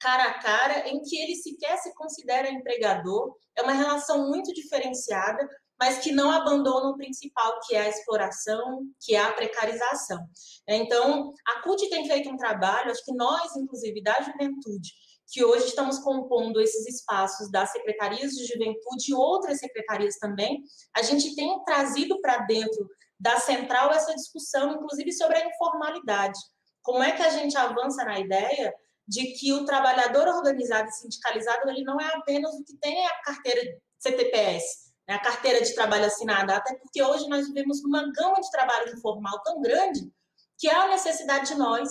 cara 0.00 0.24
a 0.24 0.34
cara, 0.34 0.88
em 0.88 1.00
que 1.02 1.16
ele 1.20 1.34
sequer 1.34 1.76
se 1.78 1.92
considera 1.94 2.50
empregador, 2.50 3.36
é 3.56 3.62
uma 3.62 3.72
relação 3.72 4.28
muito 4.28 4.52
diferenciada, 4.54 5.48
mas 5.78 5.98
que 5.98 6.12
não 6.12 6.30
abandona 6.30 6.90
o 6.90 6.96
principal, 6.96 7.60
que 7.66 7.76
é 7.76 7.82
a 7.82 7.88
exploração, 7.88 8.82
que 9.00 9.14
é 9.14 9.20
a 9.20 9.32
precarização. 9.32 10.26
Então, 10.66 11.32
a 11.46 11.62
CUT 11.62 11.88
tem 11.88 12.06
feito 12.06 12.28
um 12.28 12.36
trabalho, 12.36 12.90
acho 12.90 13.04
que 13.04 13.14
nós, 13.14 13.54
inclusive, 13.56 14.02
da 14.02 14.20
juventude, 14.20 14.92
que 15.30 15.44
hoje 15.44 15.66
estamos 15.66 15.98
compondo 15.98 16.60
esses 16.60 16.86
espaços 16.86 17.50
das 17.50 17.70
secretarias 17.70 18.32
de 18.32 18.46
juventude 18.46 19.10
e 19.10 19.14
outras 19.14 19.58
secretarias 19.58 20.16
também, 20.16 20.62
a 20.96 21.02
gente 21.02 21.34
tem 21.36 21.62
trazido 21.64 22.20
para 22.20 22.38
dentro 22.38 22.88
da 23.20 23.38
central 23.38 23.92
essa 23.92 24.14
discussão, 24.14 24.72
inclusive 24.72 25.12
sobre 25.12 25.36
a 25.36 25.46
informalidade. 25.46 26.38
Como 26.82 27.02
é 27.02 27.12
que 27.12 27.22
a 27.22 27.30
gente 27.30 27.56
avança 27.56 28.04
na 28.04 28.18
ideia 28.18 28.72
de 29.06 29.32
que 29.32 29.52
o 29.52 29.64
trabalhador 29.64 30.28
organizado 30.28 30.88
e 30.88 30.92
sindicalizado 30.92 31.68
ele 31.68 31.82
não 31.82 32.00
é 32.00 32.06
apenas 32.14 32.54
o 32.54 32.64
que 32.64 32.76
tem 32.76 33.06
a 33.06 33.22
carteira 33.22 33.60
CTPS, 33.98 34.87
né, 35.08 35.14
a 35.14 35.20
carteira 35.20 35.62
de 35.62 35.74
trabalho 35.74 36.04
assinada, 36.04 36.54
até 36.54 36.74
porque 36.74 37.02
hoje 37.02 37.26
nós 37.28 37.48
vivemos 37.48 37.82
numa 37.82 38.12
gama 38.12 38.40
de 38.40 38.50
trabalho 38.50 38.92
informal 38.94 39.42
tão 39.42 39.60
grande 39.62 40.12
que 40.58 40.68
há 40.68 40.82
a 40.82 40.88
necessidade 40.88 41.52
de 41.52 41.58
nós 41.58 41.88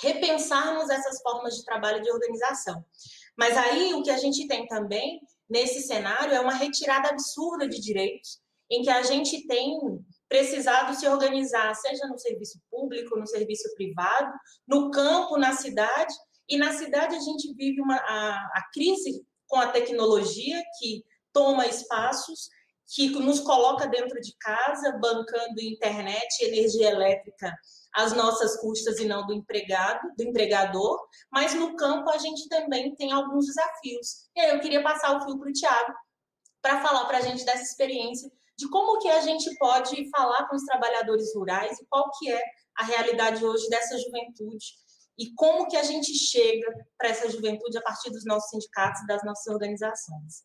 repensarmos 0.00 0.90
essas 0.90 1.22
formas 1.22 1.54
de 1.54 1.64
trabalho 1.64 2.02
de 2.02 2.10
organização. 2.10 2.84
Mas 3.38 3.56
aí 3.56 3.94
o 3.94 4.02
que 4.02 4.10
a 4.10 4.16
gente 4.16 4.48
tem 4.48 4.66
também 4.66 5.20
nesse 5.48 5.82
cenário 5.82 6.34
é 6.34 6.40
uma 6.40 6.54
retirada 6.54 7.10
absurda 7.10 7.68
de 7.68 7.80
direitos, 7.80 8.40
em 8.70 8.82
que 8.82 8.90
a 8.90 9.02
gente 9.02 9.46
tem 9.46 9.78
precisado 10.28 10.98
se 10.98 11.06
organizar, 11.06 11.74
seja 11.74 12.06
no 12.08 12.18
serviço 12.18 12.58
público, 12.70 13.18
no 13.18 13.26
serviço 13.26 13.72
privado, 13.74 14.32
no 14.66 14.90
campo, 14.90 15.36
na 15.36 15.54
cidade. 15.54 16.14
E 16.48 16.56
na 16.56 16.72
cidade 16.72 17.14
a 17.14 17.20
gente 17.20 17.52
vive 17.54 17.82
uma, 17.82 17.96
a, 17.96 18.30
a 18.54 18.70
crise 18.72 19.22
com 19.46 19.58
a 19.58 19.68
tecnologia 19.68 20.62
que 20.78 21.04
toma 21.32 21.66
espaços, 21.66 22.48
que 22.94 23.08
nos 23.08 23.40
coloca 23.40 23.86
dentro 23.86 24.20
de 24.20 24.34
casa, 24.38 24.98
bancando 25.00 25.60
internet, 25.60 26.40
energia 26.42 26.90
elétrica 26.90 27.54
às 27.94 28.12
nossas 28.12 28.60
custas 28.60 28.98
e 28.98 29.06
não 29.06 29.26
do 29.26 29.32
empregado, 29.32 30.00
do 30.16 30.22
empregador, 30.24 30.98
mas 31.30 31.54
no 31.54 31.74
campo 31.76 32.10
a 32.10 32.18
gente 32.18 32.48
também 32.48 32.94
tem 32.96 33.12
alguns 33.12 33.46
desafios. 33.46 34.28
E 34.36 34.40
aí 34.40 34.50
eu 34.50 34.60
queria 34.60 34.82
passar 34.82 35.16
o 35.16 35.24
fio 35.24 35.38
para 35.38 35.48
o 35.48 35.52
Tiago 35.52 35.94
para 36.60 36.82
falar 36.82 37.06
para 37.06 37.18
a 37.18 37.20
gente 37.22 37.44
dessa 37.44 37.62
experiência 37.62 38.30
de 38.56 38.68
como 38.68 38.98
que 38.98 39.08
a 39.08 39.20
gente 39.20 39.54
pode 39.58 40.08
falar 40.10 40.46
com 40.48 40.56
os 40.56 40.64
trabalhadores 40.64 41.34
rurais 41.34 41.78
e 41.78 41.86
qual 41.88 42.10
que 42.18 42.30
é 42.30 42.42
a 42.76 42.84
realidade 42.84 43.44
hoje 43.44 43.68
dessa 43.68 43.98
juventude 43.98 44.66
e 45.18 45.32
como 45.34 45.66
que 45.68 45.76
a 45.76 45.82
gente 45.82 46.12
chega 46.14 46.66
para 46.96 47.08
essa 47.08 47.30
juventude 47.30 47.76
a 47.76 47.82
partir 47.82 48.10
dos 48.10 48.24
nossos 48.24 48.50
sindicatos 48.50 49.02
e 49.02 49.06
das 49.06 49.22
nossas 49.24 49.46
organizações. 49.52 50.44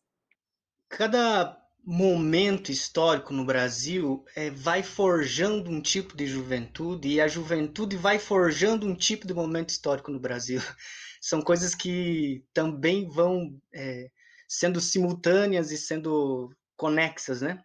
Cada 0.88 1.56
momento 1.84 2.70
histórico 2.70 3.32
no 3.32 3.44
Brasil 3.44 4.24
é, 4.36 4.50
vai 4.50 4.82
forjando 4.82 5.70
um 5.70 5.80
tipo 5.80 6.16
de 6.16 6.26
juventude 6.26 7.08
e 7.08 7.20
a 7.20 7.28
juventude 7.28 7.96
vai 7.96 8.18
forjando 8.18 8.86
um 8.86 8.94
tipo 8.94 9.26
de 9.26 9.32
momento 9.32 9.70
histórico 9.70 10.10
no 10.10 10.20
Brasil. 10.20 10.60
São 11.20 11.40
coisas 11.40 11.74
que 11.74 12.44
também 12.52 13.08
vão 13.08 13.58
é, 13.74 14.10
sendo 14.46 14.80
simultâneas 14.80 15.70
e 15.70 15.78
sendo 15.78 16.50
conexas, 16.76 17.40
né? 17.40 17.62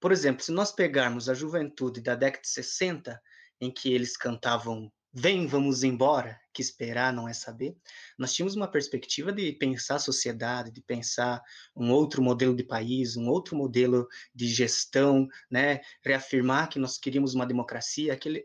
Por 0.00 0.12
exemplo, 0.12 0.42
se 0.42 0.52
nós 0.52 0.72
pegarmos 0.72 1.28
a 1.28 1.34
juventude 1.34 2.00
da 2.00 2.14
década 2.14 2.42
de 2.42 2.48
60, 2.48 3.20
em 3.60 3.72
que 3.72 3.92
eles 3.92 4.16
cantavam 4.16 4.90
Vem, 5.18 5.46
vamos 5.46 5.82
embora, 5.82 6.38
que 6.52 6.60
esperar 6.60 7.10
não 7.10 7.26
é 7.26 7.32
saber. 7.32 7.74
Nós 8.18 8.34
tínhamos 8.34 8.54
uma 8.54 8.70
perspectiva 8.70 9.32
de 9.32 9.50
pensar 9.50 9.94
a 9.94 9.98
sociedade, 9.98 10.70
de 10.70 10.82
pensar 10.82 11.42
um 11.74 11.90
outro 11.90 12.20
modelo 12.20 12.54
de 12.54 12.62
país, 12.62 13.16
um 13.16 13.26
outro 13.26 13.56
modelo 13.56 14.06
de 14.34 14.46
gestão, 14.46 15.26
né? 15.50 15.80
Reafirmar 16.04 16.68
que 16.68 16.78
nós 16.78 16.98
queríamos 16.98 17.34
uma 17.34 17.46
democracia, 17.46 18.12
aquele 18.12 18.44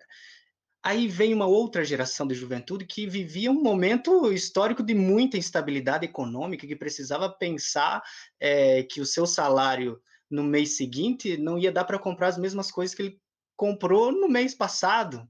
Aí 0.81 1.09
vem 1.09 1.33
uma 1.33 1.45
outra 1.45 1.83
geração 1.83 2.25
de 2.25 2.35
juventude 2.35 2.85
que 2.85 3.05
vivia 3.05 3.51
um 3.51 3.61
momento 3.61 4.31
histórico 4.31 4.81
de 4.81 4.93
muita 4.93 5.37
instabilidade 5.37 6.05
econômica, 6.05 6.65
que 6.65 6.75
precisava 6.75 7.29
pensar 7.29 8.01
é, 8.39 8.83
que 8.83 9.01
o 9.01 9.05
seu 9.05 9.27
salário 9.27 10.01
no 10.29 10.41
mês 10.41 10.77
seguinte 10.77 11.35
não 11.35 11.59
ia 11.59 11.71
dar 11.71 11.83
para 11.83 11.99
comprar 11.99 12.29
as 12.29 12.37
mesmas 12.37 12.71
coisas 12.71 12.95
que 12.95 13.01
ele 13.01 13.21
comprou 13.57 14.13
no 14.13 14.29
mês 14.29 14.55
passado 14.55 15.29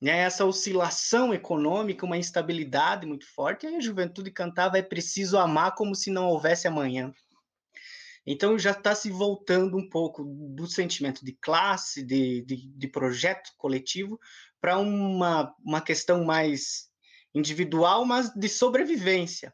né, 0.00 0.18
essa 0.18 0.44
oscilação 0.44 1.34
econômica, 1.34 2.06
uma 2.06 2.16
instabilidade 2.16 3.06
muito 3.06 3.26
forte, 3.26 3.66
e 3.66 3.74
a 3.74 3.80
juventude 3.80 4.30
cantava 4.30 4.78
é 4.78 4.82
preciso 4.82 5.36
amar 5.36 5.74
como 5.74 5.94
se 5.94 6.10
não 6.10 6.26
houvesse 6.28 6.68
amanhã. 6.68 7.12
Então 8.24 8.58
já 8.58 8.72
está 8.72 8.94
se 8.94 9.10
voltando 9.10 9.76
um 9.76 9.88
pouco 9.88 10.22
do 10.24 10.66
sentimento 10.66 11.24
de 11.24 11.32
classe, 11.32 12.02
de, 12.02 12.42
de, 12.42 12.68
de 12.68 12.88
projeto 12.88 13.50
coletivo, 13.56 14.20
para 14.60 14.78
uma, 14.78 15.54
uma 15.64 15.80
questão 15.80 16.24
mais 16.24 16.88
individual, 17.34 18.04
mas 18.04 18.30
de 18.34 18.48
sobrevivência. 18.48 19.52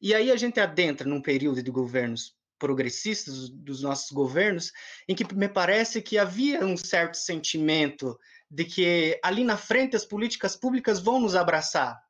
E 0.00 0.14
aí 0.14 0.30
a 0.30 0.36
gente 0.36 0.58
adentra 0.58 1.08
num 1.08 1.20
período 1.20 1.62
de 1.62 1.70
governos 1.70 2.34
progressistas, 2.58 3.50
dos 3.50 3.82
nossos 3.82 4.10
governos, 4.10 4.72
em 5.06 5.14
que 5.14 5.34
me 5.34 5.48
parece 5.48 6.00
que 6.00 6.16
havia 6.16 6.64
um 6.64 6.76
certo 6.76 7.16
sentimento 7.16 8.18
de 8.54 8.64
que 8.64 9.18
ali 9.20 9.42
na 9.42 9.56
frente 9.56 9.96
as 9.96 10.04
políticas 10.04 10.54
públicas 10.54 11.00
vão 11.00 11.20
nos 11.20 11.34
abraçar. 11.34 12.00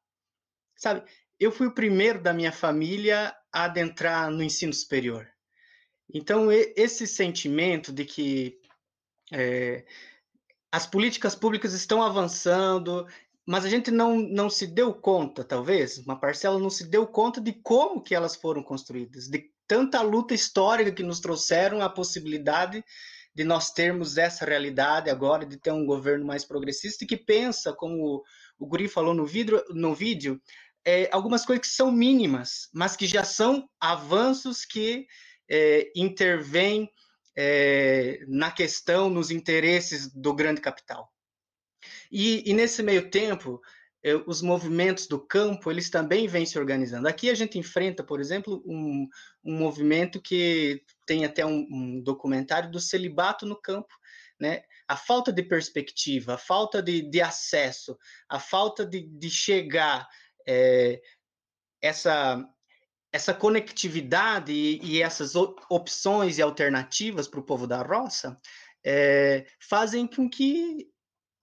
Sabe, 0.77 1.03
eu 1.41 1.51
fui 1.51 1.69
o 1.69 1.75
primeiro 1.75 2.21
da 2.21 2.35
minha 2.35 2.53
família 2.53 3.35
a 3.51 3.65
adentrar 3.65 4.31
no 4.31 4.43
ensino 4.43 4.73
superior. 4.73 5.27
Então, 6.13 6.53
esse 6.53 7.07
sentimento 7.07 7.91
de 7.91 8.05
que 8.05 8.59
é, 9.33 9.87
as 10.71 10.87
políticas 10.87 11.35
públicas 11.35 11.73
estão 11.73 12.03
avançando, 12.03 13.07
mas 13.47 13.65
a 13.65 13.71
gente 13.71 13.91
não, 13.91 14.19
não 14.19 14.51
se 14.51 14.67
deu 14.67 14.93
conta, 14.93 15.43
talvez, 15.43 15.97
uma 15.97 16.21
parcela 16.21 16.59
não 16.59 16.69
se 16.69 16.85
deu 16.85 17.07
conta 17.07 17.41
de 17.41 17.55
como 17.55 18.03
que 18.03 18.15
elas 18.15 18.37
foram 18.37 18.63
construídas, 18.63 19.29
de 19.29 19.51
tanta 19.67 20.03
luta 20.03 20.35
histórica 20.35 20.93
que 20.93 21.03
nos 21.03 21.21
trouxeram 21.21 21.81
a 21.81 21.89
possibilidade 21.89 22.85
de 23.35 23.45
nós 23.45 23.71
termos 23.71 24.17
essa 24.17 24.45
realidade 24.45 25.11
agora, 25.11 25.45
de 25.45 25.57
ter 25.57 25.73
um 25.73 25.85
governo 25.85 26.25
mais 26.25 26.45
progressista 26.45 27.05
e 27.05 27.07
que 27.07 27.17
pensa, 27.17 27.73
como 27.73 28.23
o 28.59 28.67
Guri 28.67 28.89
falou 28.89 29.13
no, 29.13 29.27
vidro, 29.27 29.63
no 29.71 29.95
vídeo, 29.95 30.41
é, 30.85 31.09
algumas 31.11 31.45
coisas 31.45 31.67
que 31.67 31.75
são 31.75 31.91
mínimas, 31.91 32.69
mas 32.73 32.95
que 32.95 33.07
já 33.07 33.25
são 33.25 33.69
avanços 33.81 34.65
que 34.65 35.07
é, 35.51 35.91
intervêm 35.97 36.89
é, 37.37 38.21
na 38.29 38.51
questão, 38.51 39.11
nos 39.11 39.31
interesses 39.31 40.13
do 40.15 40.33
grande 40.35 40.61
capital. 40.61 41.13
E, 42.11 42.49
e 42.49 42.55
nesse 42.55 42.83
meio 42.83 43.11
tempo, 43.11 43.61
os 44.27 44.43
movimentos 44.43 45.07
do 45.07 45.19
campo, 45.19 45.71
eles 45.71 45.89
também 45.89 46.29
vêm 46.29 46.45
se 46.45 46.59
organizando. 46.59 47.09
Aqui 47.09 47.31
a 47.31 47.35
gente 47.35 47.59
enfrenta, 47.59 48.05
por 48.05 48.21
exemplo, 48.21 48.63
um, 48.67 49.09
um 49.43 49.57
movimento 49.57 50.21
que 50.21 50.83
tem 51.07 51.25
até 51.25 51.45
um, 51.47 51.67
um, 51.71 52.03
documentário 52.03 52.71
do 52.71 52.79
celibato 52.79 53.47
no 53.47 53.57
campo, 53.57 53.95
né? 54.39 54.63
A 54.87 54.97
falta 54.97 55.33
de 55.33 55.43
perspectiva, 55.43 56.35
a 56.35 56.39
falta 56.39 56.83
de, 56.83 57.01
de 57.01 57.23
acesso, 57.23 57.97
a 58.29 58.39
falta 58.39 58.85
de, 58.85 59.01
de 59.01 59.31
chegar, 59.31 60.07
é, 60.47 61.01
essa, 61.81 62.47
essa 63.11 63.33
conectividade 63.33 64.53
e, 64.53 64.85
e, 64.85 65.03
essas 65.03 65.35
opções 65.35 66.37
e 66.37 66.43
alternativas 66.43 67.27
para 67.27 67.41
o 67.41 67.45
povo 67.45 67.67
da 67.67 67.81
roça 67.81 68.39
é, 68.85 69.47
fazem 69.59 70.07
com 70.07 70.29
que 70.29 70.93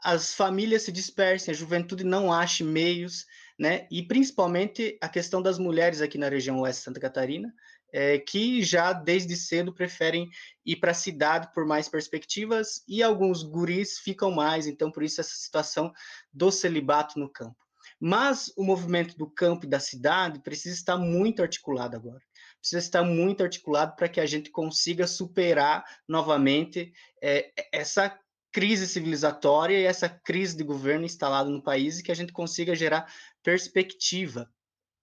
as 0.03 0.33
famílias 0.33 0.83
se 0.83 0.91
dispersem, 0.91 1.53
a 1.53 1.57
juventude 1.57 2.03
não 2.03 2.33
ache 2.33 2.63
meios, 2.63 3.25
né? 3.57 3.87
E 3.91 4.01
principalmente 4.01 4.97
a 4.99 5.07
questão 5.07 5.41
das 5.41 5.59
mulheres 5.59 6.01
aqui 6.01 6.17
na 6.17 6.29
região 6.29 6.59
oeste 6.59 6.83
Santa 6.83 6.99
Catarina, 6.99 7.53
é, 7.93 8.17
que 8.17 8.63
já 8.63 8.93
desde 8.93 9.35
cedo 9.35 9.73
preferem 9.73 10.29
ir 10.65 10.77
para 10.77 10.91
a 10.91 10.95
cidade 10.95 11.51
por 11.53 11.65
mais 11.65 11.87
perspectivas 11.89 12.83
e 12.87 13.03
alguns 13.03 13.43
guris 13.43 13.99
ficam 13.99 14.31
mais, 14.31 14.65
então 14.65 14.91
por 14.91 15.03
isso 15.03 15.21
essa 15.21 15.35
situação 15.35 15.91
do 16.33 16.51
celibato 16.51 17.19
no 17.19 17.29
campo. 17.29 17.57
Mas 17.99 18.51
o 18.57 18.63
movimento 18.63 19.15
do 19.15 19.29
campo 19.29 19.65
e 19.65 19.69
da 19.69 19.79
cidade 19.79 20.39
precisa 20.39 20.75
estar 20.75 20.97
muito 20.97 21.41
articulado 21.41 21.95
agora. 21.95 22.21
Precisa 22.59 22.79
estar 22.79 23.03
muito 23.03 23.43
articulado 23.43 23.95
para 23.95 24.09
que 24.09 24.19
a 24.19 24.25
gente 24.25 24.49
consiga 24.49 25.05
superar 25.05 25.83
novamente 26.07 26.91
é, 27.21 27.51
essa 27.71 28.17
crise 28.51 28.87
civilizatória 28.87 29.79
e 29.79 29.85
essa 29.85 30.09
crise 30.09 30.57
de 30.57 30.63
governo 30.63 31.05
instalada 31.05 31.49
no 31.49 31.63
país 31.63 31.99
e 31.99 32.03
que 32.03 32.11
a 32.11 32.15
gente 32.15 32.33
consiga 32.33 32.75
gerar 32.75 33.11
perspectiva 33.43 34.49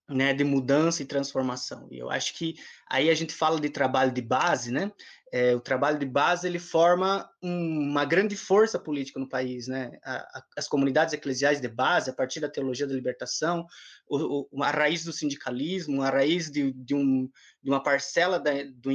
né, 0.09 0.32
de 0.32 0.42
mudança 0.42 1.03
e 1.03 1.07
transformação. 1.07 1.86
E 1.90 1.99
eu 1.99 2.11
acho 2.11 2.34
que 2.34 2.55
aí 2.90 3.11
a 3.11 3.14
gente 3.14 3.34
fala 3.34 3.61
de 3.61 3.68
trabalho 3.68 4.11
de 4.11 4.22
base, 4.22 4.72
né? 4.72 4.90
É, 5.30 5.55
o 5.55 5.61
trabalho 5.61 5.99
de 5.99 6.07
base 6.07 6.46
ele 6.46 6.59
forma 6.59 7.28
um, 7.42 7.90
uma 7.90 8.07
grande 8.07 8.34
força 8.34 8.78
política 8.78 9.20
no 9.20 9.28
país, 9.28 9.68
né? 9.68 9.90
A, 10.03 10.16
a, 10.16 10.42
as 10.57 10.66
comunidades 10.66 11.12
eclesiais 11.12 11.61
de 11.61 11.68
base, 11.68 12.09
a 12.09 12.14
partir 12.14 12.40
da 12.40 12.49
teologia 12.49 12.86
da 12.86 12.94
libertação, 12.94 13.66
o, 14.09 14.49
o, 14.51 14.62
a 14.62 14.70
raiz 14.70 15.05
do 15.05 15.12
sindicalismo, 15.12 16.01
a 16.01 16.09
raiz 16.09 16.51
de, 16.51 16.72
de, 16.72 16.94
um, 16.94 17.28
de 17.62 17.70
uma 17.70 17.82
parcela 17.82 18.40
da, 18.40 18.53
do, 18.76 18.90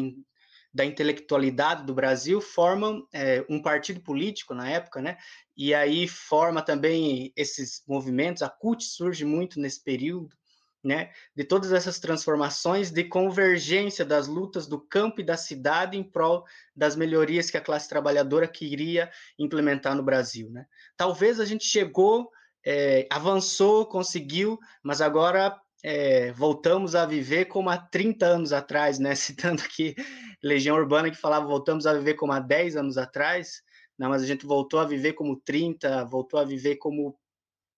da 0.74 0.84
intelectualidade 0.84 1.86
do 1.86 1.94
Brasil 1.94 2.42
formam 2.42 3.08
é, 3.14 3.46
um 3.48 3.62
partido 3.62 4.02
político 4.02 4.56
na 4.56 4.70
época, 4.70 5.02
né? 5.02 5.18
E 5.56 5.74
aí 5.74 6.08
forma 6.08 6.64
também 6.64 7.32
esses 7.36 7.84
movimentos. 7.88 8.42
A 8.42 8.50
CUT 8.50 8.84
surge 8.84 9.24
muito 9.24 9.60
nesse 9.60 9.84
período, 9.84 10.36
né? 10.84 11.12
De 11.36 11.44
todas 11.44 11.72
essas 11.72 12.00
transformações 12.00 12.90
de 12.90 13.04
convergência 13.04 14.04
das 14.04 14.28
lutas 14.28 14.66
do 14.66 14.80
campo 14.80 15.22
e 15.22 15.26
da 15.26 15.38
cidade 15.38 15.96
em 15.96 16.04
prol 16.04 16.44
das 16.76 16.96
melhorias 16.96 17.52
que 17.52 17.58
a 17.58 17.62
classe 17.62 17.88
trabalhadora 17.88 18.48
queria 18.48 19.12
implementar 19.38 19.96
no 19.96 20.02
Brasil, 20.02 20.50
né? 20.50 20.66
Talvez 20.98 21.40
a 21.40 21.46
gente 21.46 21.66
chegou, 21.66 22.32
é, 22.66 23.06
avançou, 23.12 23.86
conseguiu, 23.86 24.58
mas 24.82 25.02
agora 25.02 25.62
é, 25.84 26.32
voltamos 26.32 26.96
a 26.96 27.06
viver 27.06 27.46
como 27.46 27.70
há 27.70 27.78
30 27.78 28.26
anos 28.26 28.54
atrás, 28.54 28.98
né? 28.98 29.14
Citando 29.16 29.62
aqui 29.62 29.96
Legião 30.42 30.78
Urbana 30.78 31.12
que 31.12 31.18
falava 31.18 31.46
voltamos 31.46 31.86
a 31.86 31.94
viver 31.94 32.14
como 32.14 32.32
há 32.32 32.40
10 32.40 32.78
anos 32.78 32.98
atrás, 32.98 33.62
não, 34.00 34.10
mas 34.10 34.24
a 34.24 34.26
gente 34.26 34.46
voltou 34.46 34.80
a 34.80 34.86
viver 34.86 35.14
como 35.14 35.36
30, 35.36 36.06
voltou 36.06 36.40
a 36.40 36.46
viver 36.46 36.78
como 36.78 37.20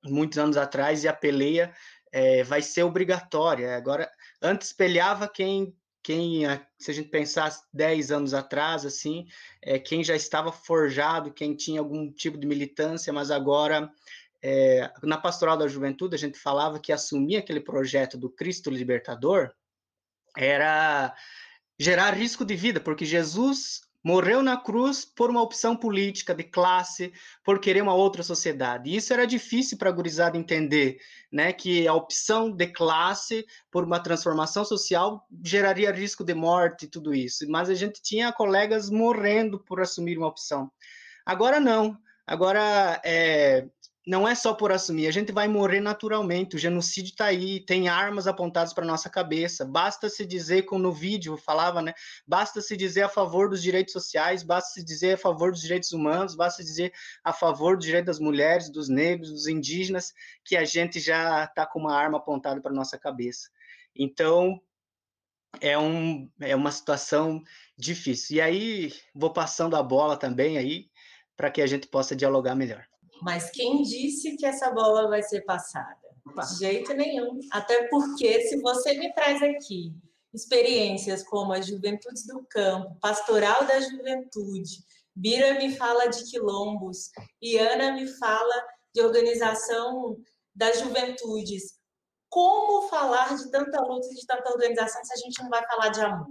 muitos 0.03 0.37
anos 0.37 0.55
atrás 0.55 1.03
e 1.03 1.07
a 1.07 1.13
peleia 1.13 1.73
é, 2.11 2.43
vai 2.43 2.61
ser 2.61 2.83
obrigatória. 2.83 3.75
Agora, 3.75 4.09
antes 4.41 4.71
peleava 4.71 5.27
quem 5.27 5.75
quem, 6.05 6.43
se 6.77 6.91
a 6.91 6.93
gente 6.93 7.09
pensar 7.09 7.51
10 7.73 8.11
anos 8.11 8.35
atrás, 8.35 8.85
assim, 8.85 9.25
é, 9.59 9.79
quem 9.79 10.03
já 10.03 10.15
estava 10.15 10.51
forjado, 10.51 11.33
quem 11.33 11.55
tinha 11.55 11.79
algum 11.79 12.11
tipo 12.11 12.37
de 12.37 12.45
militância, 12.45 13.11
mas 13.11 13.31
agora, 13.31 13.91
é, 14.47 14.91
na 15.01 15.17
Pastoral 15.17 15.57
da 15.57 15.67
Juventude, 15.67 16.13
a 16.13 16.19
gente 16.19 16.37
falava 16.37 16.79
que 16.79 16.91
assumir 16.91 17.37
aquele 17.37 17.59
projeto 17.59 18.15
do 18.15 18.29
Cristo 18.29 18.69
Libertador 18.69 19.51
era 20.37 21.15
gerar 21.79 22.11
risco 22.11 22.45
de 22.45 22.55
vida, 22.55 22.79
porque 22.79 23.05
Jesus 23.05 23.81
morreu 24.03 24.43
na 24.43 24.55
cruz 24.55 25.03
por 25.03 25.31
uma 25.31 25.41
opção 25.41 25.75
política 25.75 26.35
de 26.35 26.43
classe, 26.43 27.11
por 27.43 27.59
querer 27.59 27.81
uma 27.81 27.95
outra 27.95 28.21
sociedade. 28.21 28.87
E 28.87 28.95
isso 28.95 29.11
era 29.11 29.25
difícil 29.25 29.79
para 29.79 29.89
a 29.89 29.93
gurizada 29.93 30.37
entender, 30.37 30.99
né, 31.31 31.51
que 31.51 31.87
a 31.87 31.93
opção 31.95 32.51
de 32.51 32.67
classe 32.67 33.47
por 33.71 33.83
uma 33.83 33.99
transformação 33.99 34.63
social 34.63 35.27
geraria 35.43 35.91
risco 35.91 36.23
de 36.23 36.35
morte 36.35 36.85
e 36.85 36.87
tudo 36.87 37.15
isso. 37.15 37.49
Mas 37.49 37.67
a 37.67 37.73
gente 37.73 37.99
tinha 37.99 38.31
colegas 38.31 38.91
morrendo 38.91 39.57
por 39.57 39.81
assumir 39.81 40.19
uma 40.19 40.27
opção. 40.27 40.71
Agora 41.25 41.59
não. 41.59 41.97
Agora 42.27 42.99
é, 43.03 43.67
não 44.05 44.27
é 44.27 44.35
só 44.35 44.53
por 44.53 44.71
assumir, 44.71 45.07
a 45.07 45.11
gente 45.11 45.31
vai 45.31 45.47
morrer 45.47 45.79
naturalmente. 45.79 46.55
O 46.55 46.59
genocídio 46.59 47.09
está 47.09 47.25
aí, 47.25 47.59
tem 47.59 47.87
armas 47.87 48.27
apontadas 48.27 48.71
para 48.71 48.85
nossa 48.85 49.09
cabeça. 49.09 49.65
Basta 49.65 50.07
se 50.09 50.23
dizer, 50.25 50.63
como 50.63 50.83
no 50.83 50.91
vídeo 50.91 51.35
falava, 51.37 51.81
né? 51.81 51.91
Basta 52.27 52.61
se 52.61 52.77
dizer 52.77 53.01
a 53.01 53.09
favor 53.09 53.49
dos 53.49 53.63
direitos 53.63 53.93
sociais, 53.93 54.43
basta 54.43 54.73
se 54.73 54.83
dizer 54.83 55.13
a 55.13 55.17
favor 55.17 55.51
dos 55.51 55.61
direitos 55.61 55.91
humanos, 55.91 56.35
basta 56.35 56.61
se 56.61 56.69
dizer 56.69 56.93
a 57.23 57.33
favor 57.33 57.77
do 57.77 57.83
direito 57.83 58.05
das 58.05 58.19
mulheres, 58.19 58.69
dos 58.69 58.89
negros, 58.89 59.31
dos 59.31 59.47
indígenas, 59.47 60.13
que 60.43 60.55
a 60.55 60.63
gente 60.63 60.99
já 60.99 61.45
está 61.45 61.65
com 61.65 61.79
uma 61.79 61.95
arma 61.95 62.19
apontada 62.19 62.61
para 62.61 62.71
nossa 62.71 62.99
cabeça. 62.99 63.49
Então, 63.95 64.61
é, 65.59 65.75
um, 65.79 66.29
é 66.41 66.55
uma 66.55 66.71
situação 66.71 67.41
difícil. 67.75 68.37
E 68.37 68.41
aí, 68.41 68.93
vou 69.15 69.33
passando 69.33 69.75
a 69.75 69.81
bola 69.81 70.15
também 70.15 70.59
aí, 70.59 70.91
para 71.35 71.49
que 71.49 71.61
a 71.61 71.67
gente 71.67 71.87
possa 71.87 72.15
dialogar 72.15 72.53
melhor. 72.53 72.85
Mas 73.21 73.49
quem 73.49 73.81
disse 73.81 74.35
que 74.37 74.45
essa 74.45 74.71
bola 74.71 75.07
vai 75.07 75.23
ser 75.23 75.41
passada? 75.41 75.97
De 76.25 76.59
jeito 76.59 76.93
nenhum. 76.93 77.39
Até 77.51 77.87
porque, 77.87 78.41
se 78.41 78.61
você 78.61 78.97
me 78.97 79.13
traz 79.13 79.41
aqui 79.41 79.93
experiências 80.33 81.23
como 81.23 81.53
as 81.53 81.65
Juventudes 81.65 82.25
do 82.27 82.45
Campo, 82.49 82.97
Pastoral 82.99 83.65
da 83.65 83.79
Juventude, 83.79 84.83
Bira 85.15 85.53
me 85.53 85.73
fala 85.77 86.07
de 86.07 86.29
quilombos, 86.29 87.09
e 87.41 87.57
Ana 87.57 87.93
me 87.93 88.05
fala 88.05 88.67
de 88.93 89.01
organização 89.01 90.17
das 90.53 90.79
juventudes. 90.79 91.75
Como 92.27 92.89
falar 92.89 93.33
de 93.35 93.49
tanta 93.49 93.81
luta 93.81 94.07
e 94.11 94.15
de 94.15 94.25
tanta 94.25 94.51
organização 94.51 95.03
se 95.05 95.13
a 95.13 95.17
gente 95.17 95.41
não 95.41 95.49
vai 95.49 95.65
falar 95.65 95.89
de 95.89 96.01
amor? 96.01 96.27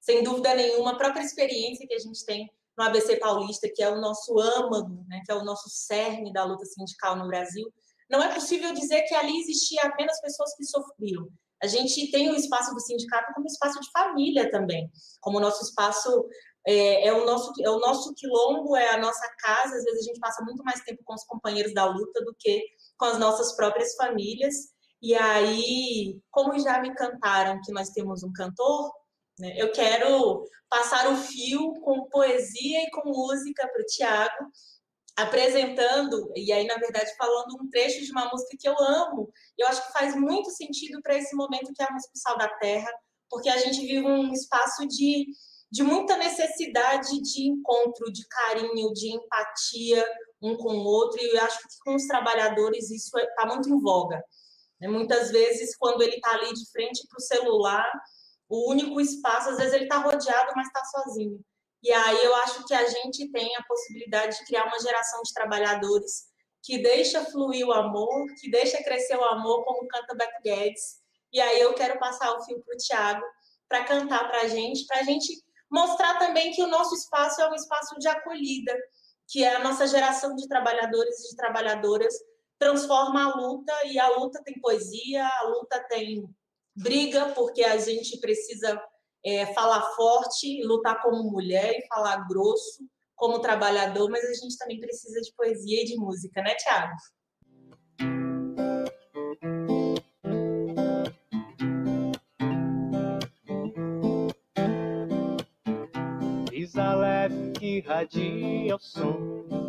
Sem 0.00 0.24
dúvida 0.24 0.52
nenhuma, 0.54 0.92
a 0.92 0.96
própria 0.96 1.22
experiência 1.22 1.86
que 1.86 1.94
a 1.94 1.98
gente 1.98 2.24
tem 2.24 2.50
no 2.78 2.84
ABC 2.84 3.16
Paulista, 3.16 3.68
que 3.74 3.82
é 3.82 3.90
o 3.90 4.00
nosso 4.00 4.38
âmago, 4.38 5.04
né, 5.08 5.20
que 5.26 5.32
é 5.32 5.34
o 5.34 5.44
nosso 5.44 5.68
cerne 5.68 6.32
da 6.32 6.44
luta 6.44 6.64
sindical 6.64 7.16
no 7.16 7.26
Brasil, 7.26 7.66
não 8.08 8.22
é 8.22 8.32
possível 8.32 8.72
dizer 8.72 9.02
que 9.02 9.14
ali 9.14 9.36
existia 9.40 9.82
apenas 9.82 10.20
pessoas 10.20 10.54
que 10.56 10.64
sofriam. 10.64 11.28
A 11.60 11.66
gente 11.66 12.10
tem 12.12 12.30
o 12.30 12.36
espaço 12.36 12.72
do 12.72 12.80
sindicato 12.80 13.34
como 13.34 13.46
espaço 13.46 13.80
de 13.80 13.90
família 13.90 14.48
também, 14.48 14.88
como 15.20 15.40
nosso 15.40 15.64
espaço 15.64 16.24
é, 16.64 17.08
é, 17.08 17.12
o 17.12 17.24
nosso 17.24 17.52
é 17.60 17.70
o 17.70 17.80
nosso 17.80 18.14
quilombo, 18.14 18.76
é 18.76 18.90
a 18.90 18.98
nossa 18.98 19.26
casa. 19.38 19.76
Às 19.76 19.84
vezes 19.84 20.00
a 20.00 20.04
gente 20.04 20.20
passa 20.20 20.44
muito 20.44 20.62
mais 20.62 20.80
tempo 20.82 21.02
com 21.04 21.14
os 21.14 21.24
companheiros 21.24 21.74
da 21.74 21.84
luta 21.84 22.24
do 22.24 22.34
que 22.38 22.62
com 22.96 23.06
as 23.06 23.18
nossas 23.18 23.56
próprias 23.56 23.94
famílias. 23.96 24.54
E 25.02 25.14
aí, 25.14 26.20
como 26.30 26.58
já 26.58 26.80
me 26.80 26.94
cantaram 26.94 27.60
que 27.64 27.72
nós 27.72 27.90
temos 27.90 28.22
um 28.22 28.32
cantor? 28.32 28.92
Eu 29.56 29.70
quero 29.72 30.44
passar 30.68 31.10
o 31.12 31.16
fio 31.16 31.74
com 31.80 32.08
poesia 32.08 32.82
e 32.82 32.90
com 32.90 33.08
música 33.08 33.66
para 33.68 33.82
o 33.82 33.86
Tiago, 33.86 34.50
apresentando, 35.16 36.30
e 36.36 36.52
aí, 36.52 36.66
na 36.66 36.76
verdade, 36.76 37.10
falando 37.16 37.56
um 37.60 37.68
trecho 37.70 38.04
de 38.04 38.10
uma 38.12 38.28
música 38.30 38.56
que 38.58 38.68
eu 38.68 38.78
amo. 38.78 39.30
Eu 39.56 39.66
acho 39.66 39.84
que 39.86 39.92
faz 39.92 40.14
muito 40.14 40.50
sentido 40.50 41.00
para 41.02 41.16
esse 41.16 41.34
momento 41.34 41.72
que 41.74 41.82
é 41.82 41.86
a 41.86 41.92
música 41.92 42.12
Sal 42.14 42.38
da 42.38 42.48
Terra, 42.48 42.90
porque 43.30 43.48
a 43.48 43.58
gente 43.58 43.80
vive 43.80 44.06
um 44.06 44.32
espaço 44.32 44.86
de, 44.86 45.26
de 45.70 45.82
muita 45.82 46.16
necessidade 46.16 47.20
de 47.20 47.48
encontro, 47.48 48.12
de 48.12 48.26
carinho, 48.28 48.92
de 48.92 49.14
empatia 49.14 50.04
um 50.40 50.56
com 50.56 50.72
o 50.72 50.84
outro, 50.84 51.20
e 51.20 51.36
eu 51.36 51.42
acho 51.42 51.58
que 51.58 51.64
com 51.84 51.96
os 51.96 52.06
trabalhadores 52.06 52.90
isso 52.90 53.16
está 53.18 53.42
é, 53.42 53.46
muito 53.46 53.68
em 53.68 53.80
voga. 53.80 54.22
Né? 54.80 54.86
Muitas 54.86 55.30
vezes, 55.30 55.76
quando 55.76 56.02
ele 56.02 56.14
está 56.16 56.32
ali 56.32 56.52
de 56.52 56.70
frente 56.70 57.04
para 57.08 57.16
o 57.16 57.20
celular, 57.20 57.92
o 58.48 58.70
único 58.70 59.00
espaço, 59.00 59.50
às 59.50 59.56
vezes 59.56 59.74
ele 59.74 59.84
está 59.84 59.98
rodeado, 59.98 60.52
mas 60.56 60.66
está 60.66 60.84
sozinho. 60.84 61.40
E 61.82 61.92
aí 61.92 62.24
eu 62.24 62.34
acho 62.36 62.64
que 62.64 62.74
a 62.74 62.86
gente 62.86 63.30
tem 63.30 63.54
a 63.56 63.62
possibilidade 63.62 64.38
de 64.38 64.44
criar 64.46 64.64
uma 64.64 64.80
geração 64.80 65.22
de 65.22 65.32
trabalhadores 65.32 66.26
que 66.62 66.78
deixa 66.78 67.24
fluir 67.26 67.66
o 67.66 67.72
amor, 67.72 68.26
que 68.40 68.50
deixa 68.50 68.82
crescer 68.82 69.16
o 69.16 69.24
amor, 69.24 69.64
como 69.64 69.86
canta 69.86 70.14
Beto 70.14 70.42
Guedes. 70.42 70.98
E 71.32 71.40
aí 71.40 71.60
eu 71.60 71.74
quero 71.74 71.98
passar 71.98 72.32
o 72.32 72.42
fio 72.42 72.60
para 72.62 72.74
o 72.74 72.78
Tiago 72.78 73.24
para 73.68 73.84
cantar 73.84 74.28
para 74.28 74.42
a 74.42 74.48
gente, 74.48 74.86
para 74.86 75.00
a 75.00 75.02
gente 75.04 75.32
mostrar 75.70 76.18
também 76.18 76.52
que 76.52 76.62
o 76.62 76.66
nosso 76.66 76.94
espaço 76.94 77.40
é 77.40 77.48
um 77.48 77.54
espaço 77.54 77.96
de 77.98 78.08
acolhida, 78.08 78.74
que 79.28 79.44
é 79.44 79.54
a 79.54 79.58
nossa 79.60 79.86
geração 79.86 80.34
de 80.34 80.48
trabalhadores 80.48 81.20
e 81.20 81.30
de 81.30 81.36
trabalhadoras 81.36 82.14
transforma 82.58 83.24
a 83.24 83.36
luta, 83.36 83.72
e 83.86 83.98
a 83.98 84.08
luta 84.16 84.42
tem 84.42 84.60
poesia, 84.60 85.24
a 85.24 85.42
luta 85.44 85.78
tem 85.88 86.28
briga 86.78 87.32
porque 87.34 87.64
a 87.64 87.76
gente 87.76 88.18
precisa 88.20 88.80
é, 89.24 89.46
falar 89.52 89.82
forte, 89.94 90.62
lutar 90.64 91.02
como 91.02 91.30
mulher 91.30 91.76
e 91.76 91.86
falar 91.88 92.26
grosso 92.28 92.86
como 93.16 93.40
trabalhador, 93.40 94.08
mas 94.08 94.24
a 94.24 94.32
gente 94.34 94.56
também 94.56 94.78
precisa 94.78 95.20
de 95.20 95.32
poesia 95.34 95.82
e 95.82 95.84
de 95.84 95.96
música, 95.96 96.40
né, 96.40 96.54
Tiago? 96.54 96.94
Brisa 106.44 106.94
leve 106.94 107.52
que 107.58 107.78
irradia 107.78 108.76
o 108.76 108.78
som 108.78 109.66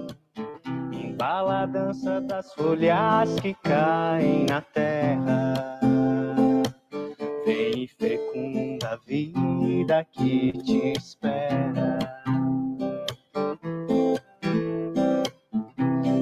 Embala 0.93 1.64
a 1.64 1.66
dança 1.66 2.22
das 2.22 2.53
folhas 2.53 3.34
que 3.41 3.55
caem 3.55 4.45
na 4.45 4.62
terra 4.62 5.78
vida 9.10 10.05
que 10.12 10.51
te 10.51 10.93
espera. 10.93 11.97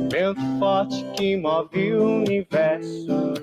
Vento 0.09 0.41
forte 0.57 1.03
que 1.15 1.35
move 1.37 1.93
o 1.93 2.19
universo, 2.19 3.33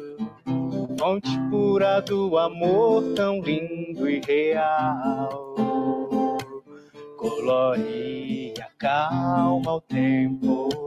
fonte 0.98 1.30
pura 1.50 2.00
do 2.00 2.38
amor 2.38 3.02
tão 3.14 3.40
lindo 3.42 4.08
e 4.08 4.20
real. 4.26 5.54
Colore 7.18 8.54
e 8.56 8.60
acalma 8.60 9.74
o 9.74 9.80
temporal. 9.82 10.83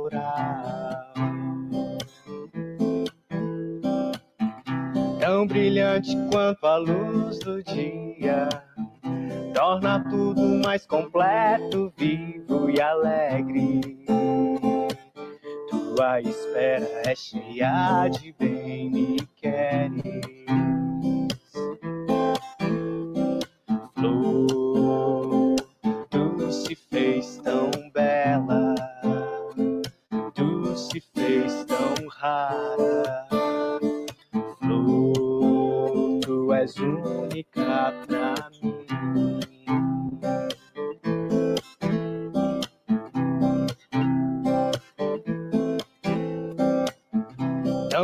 Brilhante 5.47 6.15
quanto 6.31 6.65
a 6.67 6.77
luz 6.77 7.39
do 7.39 7.63
dia. 7.63 8.49
Torna 9.53 10.03
tudo 10.09 10.41
mais 10.63 10.85
completo, 10.85 11.91
vivo 11.97 12.69
e 12.69 12.79
alegre. 12.79 14.05
Tua 15.69 16.21
espera 16.21 16.87
é 17.05 17.15
cheia 17.15 18.07
de 18.09 18.33
bem, 18.37 18.91
me 18.91 19.17
queres. 19.35 20.36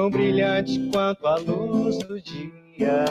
Tão 0.03 0.09
brilhante 0.09 0.89
quanto 0.91 1.25
a 1.25 1.37
luz 1.37 1.97
do 1.99 2.19
dia, 2.19 3.05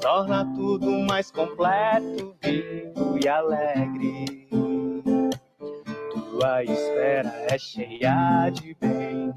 torna 0.00 0.44
tudo 0.56 0.90
mais 0.90 1.30
completo, 1.30 2.34
vivo 2.42 3.16
e 3.22 3.28
alegre. 3.28 4.48
Tua 6.10 6.64
espera 6.64 7.32
é 7.48 7.56
cheia 7.56 8.50
de 8.50 8.74
bem 8.80 9.32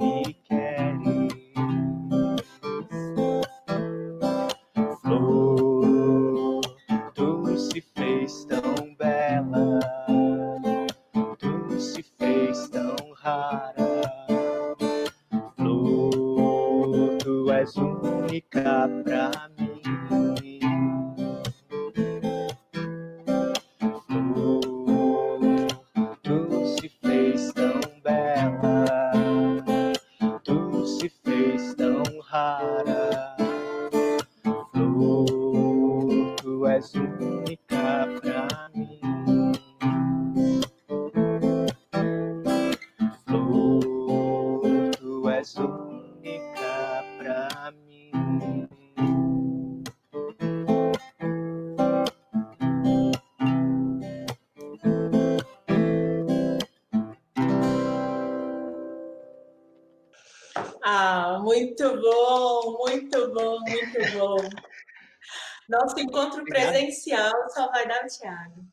só 67.58 67.72
vai 67.72 67.88
dar 67.88 68.06
o 68.06 68.08
Thiago. 68.08 68.68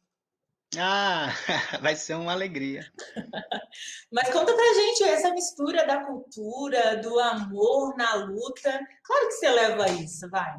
Ah, 0.79 1.29
vai 1.81 1.97
ser 1.97 2.15
uma 2.15 2.33
alegria. 2.33 2.85
Mas 4.13 4.31
conta 4.31 4.53
pra 4.53 4.75
gente 4.75 5.05
essa 5.05 5.33
mistura 5.33 5.87
da 5.87 6.05
cultura, 6.05 6.99
do 6.99 7.19
amor 7.19 7.97
na 7.97 8.15
luta. 8.15 8.79
Claro 9.03 9.29
que 9.29 9.33
você 9.33 9.51
leva 9.51 9.89
isso, 9.91 10.29
vai. 10.29 10.55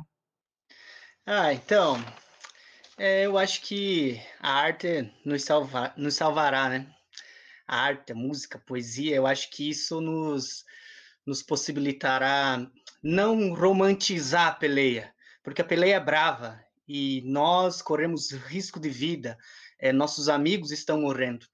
Ah, 1.24 1.54
então, 1.54 1.98
é, 2.98 3.26
eu 3.28 3.38
acho 3.38 3.62
que 3.62 4.20
a 4.40 4.54
arte 4.54 5.14
nos, 5.24 5.44
salva, 5.44 5.94
nos 5.96 6.16
salvará, 6.16 6.70
né? 6.70 6.88
A 7.68 7.78
arte, 7.78 8.12
a 8.12 8.16
música, 8.16 8.58
a 8.58 8.62
poesia, 8.62 9.16
eu 9.16 9.28
acho 9.28 9.52
que 9.52 9.70
isso 9.70 10.02
nos, 10.02 10.64
nos 11.26 11.44
possibilitará 11.44 12.66
não 13.04 13.54
romantizar 13.54 14.48
a 14.48 14.56
peleia, 14.56 15.14
porque 15.44 15.62
a 15.62 15.66
peleia 15.66 15.96
é 15.96 16.00
brava 16.00 16.65
e 16.88 17.22
nós 17.26 17.82
corremos 17.82 18.32
risco 18.32 18.80
de 18.80 18.90
vida, 18.90 19.38
é, 19.80 19.92
nossos 19.92 20.30
amigos 20.30 20.72
estão 20.72 21.02
morrendo. 21.02 21.46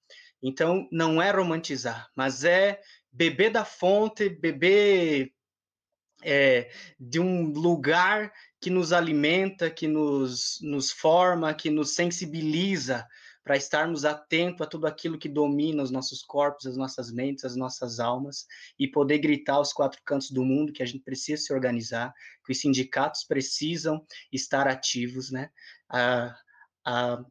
Então, 0.42 0.88
não 0.92 1.22
é 1.22 1.32
romantizar, 1.32 2.10
mas 2.16 2.44
é 2.44 2.82
beber 3.12 3.52
da 3.52 3.64
fonte, 3.64 4.30
beber 4.30 5.32
é, 6.24 6.72
de 7.00 7.20
um 7.20 7.52
lugar 7.52 8.32
que 8.60 8.70
nos 8.70 8.94
alimenta, 8.94 9.70
que 9.70 9.88
nos, 9.88 10.60
nos 10.62 10.92
forma, 10.92 11.54
que 11.54 11.70
nos 11.70 11.96
sensibiliza 11.96 13.08
para 13.44 13.58
estarmos 13.58 14.06
atentos 14.06 14.62
a 14.62 14.70
tudo 14.70 14.86
aquilo 14.86 15.18
que 15.18 15.28
domina 15.28 15.82
os 15.82 15.92
nossos 15.92 16.22
corpos, 16.22 16.66
as 16.66 16.78
nossas 16.78 17.12
mentes, 17.12 17.44
as 17.44 17.56
nossas 17.56 18.00
almas, 18.00 18.46
e 18.78 18.88
poder 18.88 19.18
gritar 19.18 19.56
aos 19.56 19.74
quatro 19.74 20.00
cantos 20.06 20.30
do 20.32 20.44
mundo 20.44 20.72
que 20.72 20.84
a 20.84 20.86
gente 20.86 21.04
precisa 21.04 21.42
se 21.42 21.54
organizar, 21.54 22.14
que 22.46 22.52
os 22.52 22.60
sindicatos 22.60 23.24
precisam 23.24 24.06
estar 24.32 24.68
ativos, 24.68 25.32
né? 25.32 25.50
A, 25.90 26.36
a, 26.86 27.26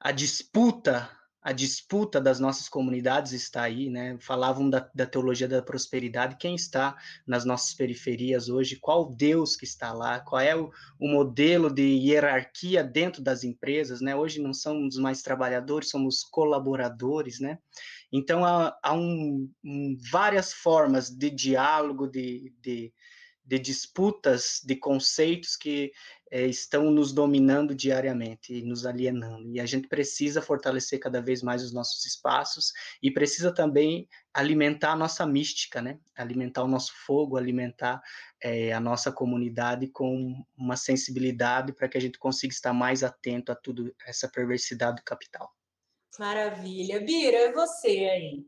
a 0.00 0.12
disputa 0.12 1.17
a 1.48 1.52
disputa 1.52 2.20
das 2.20 2.38
nossas 2.38 2.68
comunidades 2.68 3.32
está 3.32 3.62
aí, 3.62 3.88
né? 3.88 4.18
Falavam 4.20 4.68
da, 4.68 4.86
da, 4.94 5.06
teologia 5.06 5.48
da 5.48 5.62
prosperidade. 5.62 6.36
Quem 6.36 6.54
está 6.54 6.94
nas 7.26 7.46
nossas 7.46 7.72
periferias 7.72 8.50
hoje? 8.50 8.76
Qual 8.76 9.10
Deus 9.10 9.56
que 9.56 9.64
está 9.64 9.90
lá? 9.94 10.20
Qual 10.20 10.42
é 10.42 10.54
o, 10.54 10.70
o 11.00 11.08
modelo 11.08 11.72
de 11.72 11.82
hierarquia 11.82 12.84
dentro 12.84 13.22
das 13.22 13.44
empresas, 13.44 14.02
né? 14.02 14.14
Hoje 14.14 14.42
não 14.42 14.52
somos 14.52 14.98
mais 14.98 15.22
trabalhadores, 15.22 15.88
somos 15.88 16.22
colaboradores, 16.22 17.40
né? 17.40 17.58
Então 18.12 18.44
há, 18.44 18.78
há 18.82 18.92
um, 18.92 19.50
um, 19.64 19.96
várias 20.12 20.52
formas 20.52 21.08
de 21.08 21.30
diálogo, 21.30 22.06
de, 22.06 22.52
de, 22.60 22.92
de 23.48 23.58
disputas, 23.58 24.60
de 24.62 24.76
conceitos 24.76 25.56
que 25.56 25.90
é, 26.30 26.44
estão 26.44 26.90
nos 26.90 27.14
dominando 27.14 27.74
diariamente 27.74 28.52
e 28.52 28.62
nos 28.62 28.84
alienando. 28.84 29.50
E 29.50 29.58
a 29.58 29.64
gente 29.64 29.88
precisa 29.88 30.42
fortalecer 30.42 31.00
cada 31.00 31.22
vez 31.22 31.42
mais 31.42 31.62
os 31.64 31.72
nossos 31.72 32.04
espaços 32.04 32.74
e 33.02 33.10
precisa 33.10 33.50
também 33.50 34.06
alimentar 34.34 34.92
a 34.92 34.96
nossa 34.96 35.26
mística, 35.26 35.80
né? 35.80 35.98
Alimentar 36.14 36.62
o 36.62 36.68
nosso 36.68 36.92
fogo, 37.06 37.38
alimentar 37.38 38.02
é, 38.38 38.70
a 38.70 38.80
nossa 38.80 39.10
comunidade 39.10 39.86
com 39.86 40.44
uma 40.54 40.76
sensibilidade 40.76 41.72
para 41.72 41.88
que 41.88 41.96
a 41.96 42.00
gente 42.02 42.18
consiga 42.18 42.52
estar 42.52 42.74
mais 42.74 43.02
atento 43.02 43.50
a 43.50 43.54
tudo 43.54 43.96
essa 44.06 44.28
perversidade 44.28 44.96
do 44.96 45.04
capital. 45.04 45.50
Maravilha. 46.18 47.00
Bira, 47.00 47.44
e 47.44 47.52
você 47.52 47.88
aí? 47.88 48.46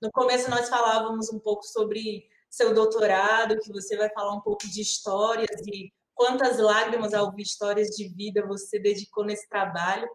No 0.00 0.10
começo 0.10 0.48
nós 0.48 0.70
falávamos 0.70 1.30
um 1.30 1.38
pouco 1.38 1.64
sobre 1.64 2.26
seu 2.56 2.72
doutorado, 2.72 3.58
que 3.58 3.70
você 3.70 3.96
vai 3.96 4.08
falar 4.10 4.32
um 4.32 4.40
pouco 4.40 4.66
de 4.66 4.80
histórias 4.80 5.60
e 5.66 5.92
quantas 6.14 6.58
lágrimas 6.58 7.12
ao 7.12 7.34
histórias 7.38 7.88
de 7.88 8.08
vida 8.08 8.46
você 8.46 8.78
dedicou 8.78 9.24
nesse 9.24 9.46
trabalho. 9.46 10.08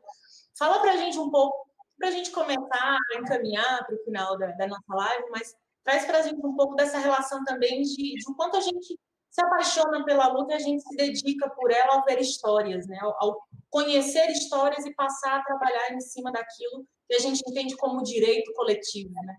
Fala 0.57 0.79
para 0.81 0.93
a 0.93 0.97
gente 0.97 1.19
um 1.19 1.29
pouco, 1.29 1.69
para 1.99 2.09
a 2.09 2.11
gente 2.11 2.31
começar 2.31 2.97
a 3.13 3.19
encaminhar 3.19 3.85
para 3.85 3.95
o 3.95 4.03
final 4.03 4.37
da, 4.39 4.47
da, 4.53 4.67
nossa 4.67 4.81
live, 4.93 5.29
mas 5.29 5.55
traz 5.83 6.05
para 6.05 6.17
a 6.17 6.21
gente 6.23 6.43
um 6.43 6.55
pouco 6.55 6.75
dessa 6.75 6.97
relação 6.97 7.43
também 7.43 7.83
de, 7.83 8.15
de 8.15 8.35
quanto 8.35 8.57
a 8.57 8.61
gente 8.61 8.99
se 9.29 9.41
apaixona 9.43 10.03
pela 10.03 10.27
luta 10.27 10.53
e 10.53 10.55
a 10.55 10.59
gente 10.59 10.81
se 10.81 10.95
dedica 10.95 11.47
por 11.51 11.71
ela 11.71 11.97
ao 11.97 12.03
ver 12.03 12.19
histórias, 12.19 12.87
né? 12.87 12.97
ao, 13.01 13.15
ao 13.23 13.47
conhecer 13.69 14.29
histórias 14.31 14.83
e 14.85 14.93
passar 14.95 15.39
a 15.39 15.43
trabalhar 15.43 15.93
em 15.93 16.01
cima 16.01 16.31
daquilo 16.31 16.85
que 17.07 17.15
a 17.15 17.19
gente 17.19 17.41
entende 17.47 17.77
como 17.77 18.03
direito 18.03 18.51
coletivo. 18.53 19.13
Né? 19.13 19.37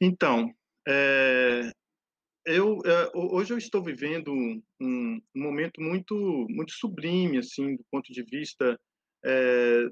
Então, 0.00 0.52
é, 0.88 1.70
eu 2.46 2.80
hoje 3.14 3.52
eu 3.52 3.58
estou 3.58 3.82
vivendo 3.82 4.32
um, 4.32 4.62
um, 4.80 5.20
momento 5.34 5.80
muito 5.80 6.46
muito 6.48 6.72
sublime 6.72 7.38
assim 7.38 7.76
do 7.76 7.84
ponto 7.90 8.10
de 8.12 8.22
vista 8.22 8.78
é, 9.24 9.84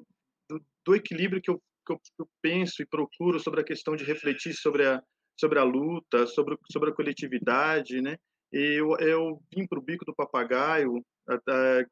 do, 0.48 0.62
do, 0.84 0.94
equilíbrio 0.94 1.42
que 1.42 1.50
eu, 1.50 1.60
que 1.86 1.92
eu, 2.18 2.28
penso 2.40 2.82
e 2.82 2.86
procuro 2.86 3.38
sobre 3.38 3.60
a 3.60 3.64
questão 3.64 3.94
de 3.94 4.04
refletir 4.04 4.54
sobre 4.54 4.86
a 4.86 5.02
sobre 5.38 5.58
a 5.58 5.64
luta 5.64 6.26
sobre 6.26 6.56
sobre 6.70 6.90
a 6.90 6.94
coletividade 6.94 8.00
né? 8.00 8.16
Eu, 8.50 8.96
eu 8.96 9.42
vim 9.54 9.66
para 9.66 9.78
o 9.78 9.82
bico 9.82 10.06
do 10.06 10.14
papagaio 10.14 11.04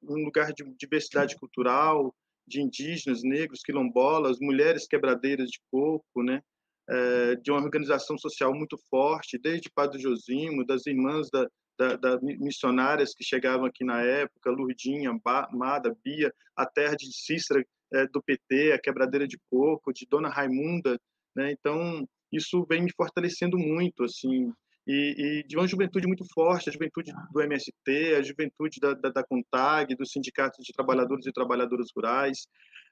um 0.02 0.24
lugar 0.24 0.54
de 0.54 0.64
diversidade 0.78 1.36
cultural 1.36 2.14
de 2.48 2.62
indígenas 2.62 3.22
negros 3.22 3.60
quilombolas 3.62 4.38
mulheres 4.40 4.86
quebradeiras 4.86 5.50
de 5.50 5.60
coco 5.70 6.22
né 6.22 6.40
é, 6.88 7.36
de 7.36 7.50
uma 7.50 7.60
organização 7.60 8.16
social 8.18 8.54
muito 8.54 8.78
forte, 8.88 9.38
desde 9.38 9.70
Padre 9.70 10.00
Josimo, 10.00 10.64
das 10.64 10.86
irmãs 10.86 11.28
da, 11.30 11.46
da, 11.78 11.96
da, 11.96 12.20
missionárias 12.20 13.14
que 13.14 13.24
chegavam 13.24 13.66
aqui 13.66 13.84
na 13.84 14.02
época, 14.02 14.50
Lurdinha, 14.50 15.10
Mada, 15.52 15.96
Bia, 16.04 16.32
a 16.56 16.66
terra 16.66 16.94
de 16.96 17.06
Cícera 17.12 17.64
é, 17.92 18.06
do 18.06 18.22
PT, 18.22 18.72
a 18.72 18.78
quebradeira 18.78 19.26
de 19.26 19.38
coco, 19.50 19.92
de 19.92 20.06
Dona 20.08 20.28
Raimunda, 20.28 20.98
né? 21.34 21.52
Então 21.52 22.06
isso 22.32 22.64
vem 22.68 22.82
me 22.82 22.92
fortalecendo 22.96 23.56
muito, 23.56 24.04
assim, 24.04 24.52
e, 24.86 25.42
e, 25.42 25.46
de 25.46 25.56
uma 25.56 25.66
juventude 25.66 26.06
muito 26.06 26.24
forte, 26.32 26.68
a 26.68 26.72
juventude 26.72 27.12
do 27.32 27.40
MST, 27.40 28.14
a 28.16 28.22
juventude 28.22 28.78
da, 28.80 28.94
da, 28.94 29.10
da 29.10 29.24
CONTAG, 29.24 29.96
dos 29.96 30.12
sindicatos 30.12 30.64
de 30.64 30.72
trabalhadores 30.72 31.26
e 31.26 31.32
trabalhadoras 31.32 31.88
rurais. 31.94 32.46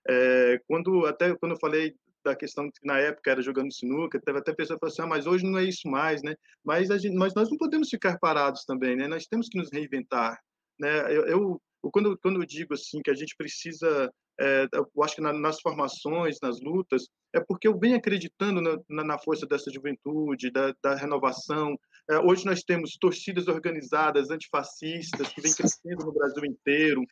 É, 0.09 0.61
quando 0.67 1.07
até 1.07 1.35
quando 1.37 1.53
eu 1.53 1.59
falei 1.59 1.95
da 2.25 2.35
questão 2.35 2.71
que 2.71 2.87
na 2.87 2.99
época 2.99 3.31
era 3.31 3.43
jogando 3.43 3.73
sinuca, 3.73 4.21
teve 4.21 4.39
até 4.39 4.53
pessoa 4.53 4.77
que 4.77 4.81
falou 4.81 4.93
assim, 4.93 5.03
ah, 5.03 5.07
mas 5.07 5.27
hoje 5.27 5.45
não 5.45 5.59
é 5.59 5.65
isso 5.65 5.89
mais, 5.89 6.23
né? 6.23 6.35
Mas, 6.65 6.91
a 6.91 6.99
gente, 6.99 7.15
mas 7.15 7.35
nós 7.35 7.51
não 7.51 7.59
podemos 7.59 7.89
ficar 7.89 8.19
parados 8.19 8.65
também, 8.65 8.97
né? 8.97 9.07
Nós 9.07 9.27
temos 9.27 9.49
que 9.49 9.59
nos 9.59 9.71
reinventar, 9.71 10.39
né? 10.79 11.15
Eu, 11.15 11.27
eu 11.27 11.63
quando, 11.91 12.17
quando 12.19 12.41
eu 12.41 12.47
digo 12.47 12.75
assim 12.75 13.01
que 13.03 13.11
a 13.11 13.15
gente 13.15 13.37
precisa, 13.37 14.11
é, 14.41 14.67
eu 14.73 15.03
acho 15.03 15.17
que 15.17 15.21
na, 15.21 15.33
nas 15.33 15.61
formações, 15.61 16.39
nas 16.43 16.61
lutas, 16.61 17.07
é 17.35 17.41
porque 17.41 17.69
eu 17.69 17.79
venho 17.79 17.97
acreditando 17.97 18.61
na, 18.61 18.79
na, 18.89 19.05
na 19.05 19.19
força 19.19 19.47
dessa 19.47 19.71
juventude, 19.71 20.51
da, 20.51 20.75
da 20.83 20.95
renovação. 20.95 21.77
É, 22.11 22.19
hoje 22.19 22.47
nós 22.47 22.63
temos 22.63 22.97
torcidas 22.99 23.49
organizadas 23.49 24.31
antifascistas 24.31 25.29
que 25.29 25.41
vem 25.41 25.53
crescendo 25.53 26.07
no 26.07 26.13
Brasil 26.13 26.45
inteiro 26.45 27.03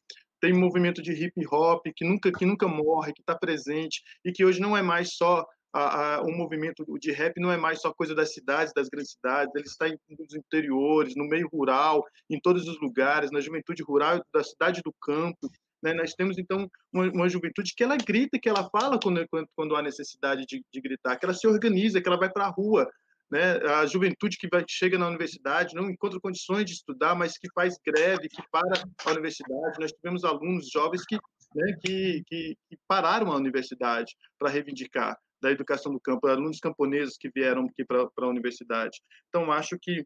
tem 0.42 0.52
movimento 0.52 1.00
de 1.00 1.12
hip 1.12 1.46
hop 1.50 1.86
que 1.94 2.04
nunca 2.04 2.32
que 2.32 2.44
nunca 2.44 2.66
morre, 2.66 3.12
que 3.12 3.22
está 3.22 3.34
presente 3.34 4.02
e 4.24 4.32
que 4.32 4.44
hoje 4.44 4.60
não 4.60 4.76
é 4.76 4.82
mais 4.82 5.14
só 5.14 5.46
a, 5.72 6.16
a, 6.16 6.22
um 6.22 6.36
movimento 6.36 6.84
de 6.98 7.12
rap 7.12 7.40
não 7.40 7.50
é 7.50 7.56
mais 7.56 7.80
só 7.80 7.94
coisa 7.94 8.14
das 8.14 8.34
cidades, 8.34 8.74
das 8.74 8.88
grandes 8.88 9.12
cidades, 9.12 9.54
ele 9.54 9.64
está 9.64 9.88
em, 9.88 9.96
nos 10.18 10.34
interiores, 10.34 11.14
no 11.16 11.24
meio 11.24 11.48
rural, 11.50 12.04
em 12.28 12.38
todos 12.38 12.68
os 12.68 12.78
lugares, 12.80 13.30
na 13.30 13.40
juventude 13.40 13.82
rural 13.82 14.22
da 14.34 14.44
cidade 14.44 14.82
do 14.84 14.92
campo, 15.00 15.48
Né? 15.82 15.94
Nós 15.94 16.12
temos, 16.12 16.38
então, 16.38 16.68
uma, 16.92 17.10
uma, 17.10 17.28
juventude 17.28 17.72
que 17.74 17.82
ela 17.82 17.96
grita, 17.96 18.38
que 18.38 18.48
ela 18.48 18.68
fala 18.70 19.00
quando, 19.02 19.26
quando, 19.28 19.48
quando 19.56 19.76
há 19.76 19.82
necessidade 19.82 20.44
de, 20.46 20.62
de, 20.72 20.80
gritar, 20.80 21.16
que 21.16 21.24
ela 21.24 21.34
se 21.34 21.46
organiza, 21.46 22.00
que 22.00 22.08
ela 22.08 22.18
vai 22.18 22.30
para 22.30 22.44
a 22.44 22.50
rua. 22.50 22.88
Né? 23.32 23.56
A 23.66 23.86
juventude 23.86 24.36
que 24.36 24.46
vai, 24.46 24.62
chega 24.68 24.98
na 24.98 25.08
universidade 25.08 25.74
não 25.74 25.88
encontra 25.88 26.20
condições 26.20 26.66
de 26.66 26.72
estudar, 26.72 27.14
mas 27.14 27.38
que 27.38 27.48
faz 27.54 27.78
greve, 27.82 28.28
que 28.28 28.42
para 28.50 28.84
a 29.06 29.10
universidade. 29.10 29.80
Nós 29.80 29.90
tivemos 29.90 30.22
alunos 30.22 30.68
jovens 30.68 31.02
que, 31.06 31.16
né, 31.54 31.74
que, 31.82 32.22
que, 32.26 32.58
que 32.68 32.78
pararam 32.86 33.32
a 33.32 33.36
universidade 33.36 34.14
para 34.38 34.50
reivindicar 34.50 35.16
da 35.40 35.50
educação 35.50 35.90
do 35.90 35.98
campo, 35.98 36.26
alunos 36.28 36.58
camponeses 36.58 37.16
que 37.16 37.30
vieram 37.34 37.64
aqui 37.64 37.86
para 37.86 38.06
a 38.18 38.28
universidade. 38.28 39.00
Então, 39.30 39.50
acho 39.50 39.78
que 39.80 40.04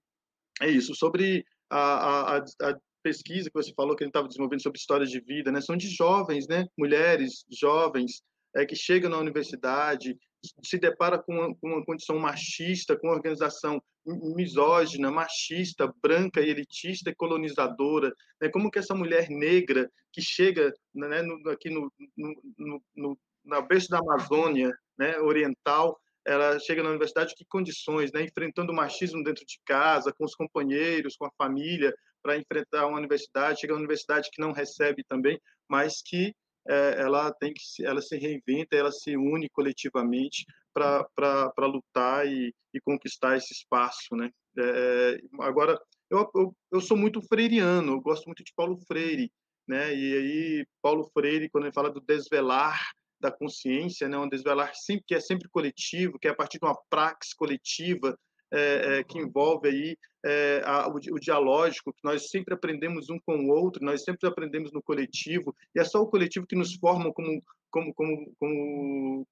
é 0.63 0.69
isso. 0.69 0.95
Sobre 0.95 1.45
a, 1.69 2.37
a, 2.37 2.39
a 2.39 2.77
pesquisa 3.03 3.51
que 3.51 3.61
você 3.61 3.73
falou 3.75 3.97
que 3.97 4.05
ele 4.05 4.11
estava 4.11 4.29
desenvolvendo 4.29 4.63
sobre 4.63 4.79
histórias 4.79 5.11
de 5.11 5.19
vida, 5.19 5.51
né? 5.51 5.61
São 5.61 5.77
de 5.77 5.89
jovens, 5.89 6.47
né? 6.47 6.65
Mulheres, 6.79 7.45
jovens, 7.51 8.23
é, 8.55 8.65
que 8.65 8.77
chegam 8.77 9.11
na 9.11 9.19
universidade, 9.19 10.17
se 10.63 10.79
depara 10.79 11.19
com 11.19 11.33
uma, 11.33 11.55
com 11.55 11.69
uma 11.69 11.85
condição 11.85 12.19
machista, 12.19 12.97
com 12.97 13.09
uma 13.09 13.17
organização 13.17 13.83
misógina, 14.07 15.11
machista, 15.11 15.93
branca 16.03 16.41
e 16.41 16.49
elitista 16.49 17.11
e 17.11 17.15
colonizadora, 17.15 18.13
né? 18.41 18.49
Como 18.49 18.71
que 18.71 18.79
essa 18.79 18.95
mulher 18.95 19.29
negra 19.29 19.91
que 20.13 20.23
chega, 20.23 20.73
né? 20.95 21.23
No, 21.23 21.51
aqui 21.51 21.71
no, 21.71 21.93
no, 22.17 22.83
no, 22.95 23.19
na 23.45 23.61
berço 23.61 23.89
da 23.89 23.99
Amazônia, 23.99 24.73
né? 24.99 25.19
Oriental, 25.19 25.99
ela 26.25 26.59
chega 26.59 26.83
na 26.83 26.91
universidade 26.91 27.35
que 27.35 27.45
condições, 27.49 28.13
né? 28.13 28.23
Enfrentando 28.23 28.73
o 28.73 28.77
machismo 28.77 29.23
dentro 29.23 29.45
de 29.45 29.59
casa, 29.65 30.13
com 30.13 30.25
os 30.25 30.35
companheiros, 30.35 31.17
com 31.17 31.27
a 31.27 31.33
família, 31.37 31.95
para 32.23 32.37
enfrentar 32.37 32.87
uma 32.87 32.99
universidade, 32.99 33.61
chega 33.61 33.73
uma 33.73 33.79
universidade 33.79 34.29
que 34.33 34.41
não 34.41 34.53
recebe 34.53 35.05
também, 35.09 35.41
mas 35.69 36.03
que 36.03 36.35
é, 36.69 37.01
ela 37.01 37.33
tem 37.33 37.53
que 37.53 37.85
ela 37.85 38.01
se 38.01 38.17
reinventa, 38.17 38.77
ela 38.77 38.93
se 38.93 39.17
une 39.17 39.49
coletivamente 39.49 40.45
para 40.75 41.67
lutar 41.67 42.27
e, 42.27 42.55
e, 42.75 42.81
conquistar 42.81 43.37
esse 43.37 43.53
espaço, 43.53 44.15
né? 44.15 44.31
É, 44.59 45.19
agora 45.41 45.81
eu, 46.11 46.31
eu, 46.35 46.57
eu 46.73 46.81
sou 46.81 46.97
muito 46.97 47.23
freiriano, 47.23 47.93
eu 47.93 48.01
gosto 48.01 48.27
muito 48.27 48.45
de 48.45 48.53
Paulo 48.55 48.77
Freire, 48.87 49.33
né? 49.67 49.95
E 49.95 50.15
aí 50.15 50.67
Paulo 50.83 51.09
Freire 51.13 51.49
quando 51.49 51.65
ele 51.65 51.73
fala 51.73 51.91
do 51.91 52.01
desvelar 52.01 52.79
da 53.19 53.31
consciência, 53.31 54.09
né? 54.09 54.19
Um 54.19 54.29
desvelar 54.29 54.75
sempre 54.75 55.05
que 55.07 55.15
é 55.15 55.21
sempre 55.21 55.49
coletivo, 55.49 56.19
que 56.19 56.29
é 56.29 56.31
a 56.31 56.37
partir 56.37 56.59
de 56.59 56.67
uma 56.67 56.79
praxe 56.91 57.35
coletiva 57.35 58.17
é, 58.53 58.99
é, 58.99 59.05
que 59.05 59.19
envolve 59.19 59.69
aí 59.69 59.99
é, 60.25 60.63
a, 60.65 60.89
o, 60.89 60.97
o, 60.97 61.21
dialógico, 61.21 61.93
que 61.93 62.05
nós 62.05 62.31
sempre 62.31 62.55
aprendemos 62.55 63.11
um 63.11 63.19
com 63.19 63.37
o 63.37 63.49
outro, 63.49 63.85
nós 63.85 64.03
sempre 64.05 64.29
aprendemos 64.29 64.73
no 64.73 64.83
coletivo, 64.83 65.55
e 65.75 65.81
é 65.81 65.85
só 65.85 66.01
o 66.01 66.09
coletivo 66.09 66.47
que 66.47 66.57
nos 66.57 66.75
forma 66.75 67.13
como, 67.13 67.43
como, 67.71 67.95
como, 67.95 68.33
como, 68.39 69.29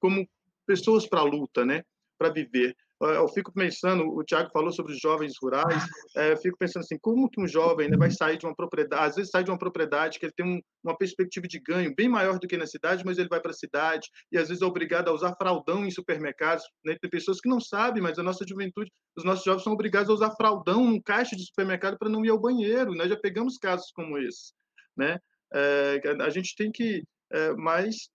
como 0.00 0.28
pessoas 0.66 1.06
para 1.06 1.20
a 1.20 1.24
luta, 1.24 1.64
né? 1.64 1.82
Para 2.18 2.32
viver 2.32 2.74
eu 3.00 3.28
fico 3.28 3.52
pensando, 3.52 4.08
o 4.08 4.24
Tiago 4.24 4.50
falou 4.50 4.72
sobre 4.72 4.92
os 4.92 4.98
jovens 4.98 5.34
rurais, 5.40 5.84
é, 6.16 6.32
eu 6.32 6.36
fico 6.36 6.58
pensando 6.58 6.82
assim, 6.82 6.98
como 6.98 7.30
que 7.30 7.40
um 7.40 7.46
jovem 7.46 7.88
né, 7.88 7.96
vai 7.96 8.10
sair 8.10 8.36
de 8.36 8.44
uma 8.44 8.54
propriedade, 8.54 9.10
às 9.10 9.14
vezes 9.14 9.30
sai 9.30 9.44
de 9.44 9.50
uma 9.50 9.58
propriedade 9.58 10.18
que 10.18 10.26
ele 10.26 10.32
tem 10.36 10.44
um, 10.44 10.60
uma 10.82 10.96
perspectiva 10.96 11.46
de 11.46 11.60
ganho 11.60 11.94
bem 11.94 12.08
maior 12.08 12.38
do 12.40 12.48
que 12.48 12.56
na 12.56 12.66
cidade, 12.66 13.04
mas 13.04 13.18
ele 13.18 13.28
vai 13.28 13.40
para 13.40 13.52
a 13.52 13.54
cidade 13.54 14.08
e 14.32 14.38
às 14.38 14.48
vezes 14.48 14.62
é 14.62 14.66
obrigado 14.66 15.08
a 15.08 15.12
usar 15.12 15.36
fraldão 15.36 15.86
em 15.86 15.90
supermercados, 15.90 16.64
né? 16.84 16.96
tem 17.00 17.08
pessoas 17.08 17.40
que 17.40 17.48
não 17.48 17.60
sabem, 17.60 18.02
mas 18.02 18.18
a 18.18 18.22
nossa 18.22 18.44
juventude, 18.46 18.90
os 19.16 19.24
nossos 19.24 19.44
jovens 19.44 19.62
são 19.62 19.72
obrigados 19.72 20.10
a 20.10 20.14
usar 20.14 20.32
fraldão 20.32 20.84
num 20.84 21.00
caixa 21.00 21.36
de 21.36 21.44
supermercado 21.44 21.96
para 21.98 22.08
não 22.08 22.24
ir 22.24 22.30
ao 22.30 22.40
banheiro, 22.40 22.94
nós 22.94 23.08
já 23.08 23.16
pegamos 23.16 23.58
casos 23.58 23.92
como 23.92 24.18
esse, 24.18 24.52
né? 24.96 25.18
É, 25.54 26.00
a 26.20 26.30
gente 26.30 26.54
tem 26.56 26.70
que 26.70 27.04
é, 27.30 27.52
mais 27.54 28.10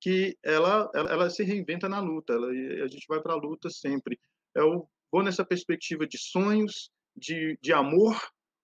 que 0.00 0.36
ela, 0.42 0.90
ela, 0.94 1.10
ela 1.10 1.30
se 1.30 1.42
reinventa 1.42 1.88
na 1.88 2.00
luta, 2.00 2.34
ela, 2.34 2.48
a 2.48 2.88
gente 2.88 3.06
vai 3.08 3.20
para 3.20 3.32
a 3.32 3.36
luta 3.36 3.70
sempre. 3.70 4.18
Eu 4.54 4.88
vou 5.10 5.22
nessa 5.22 5.44
perspectiva 5.44 6.06
de 6.06 6.18
sonhos, 6.18 6.90
de, 7.16 7.58
de 7.62 7.72
amor, 7.72 8.16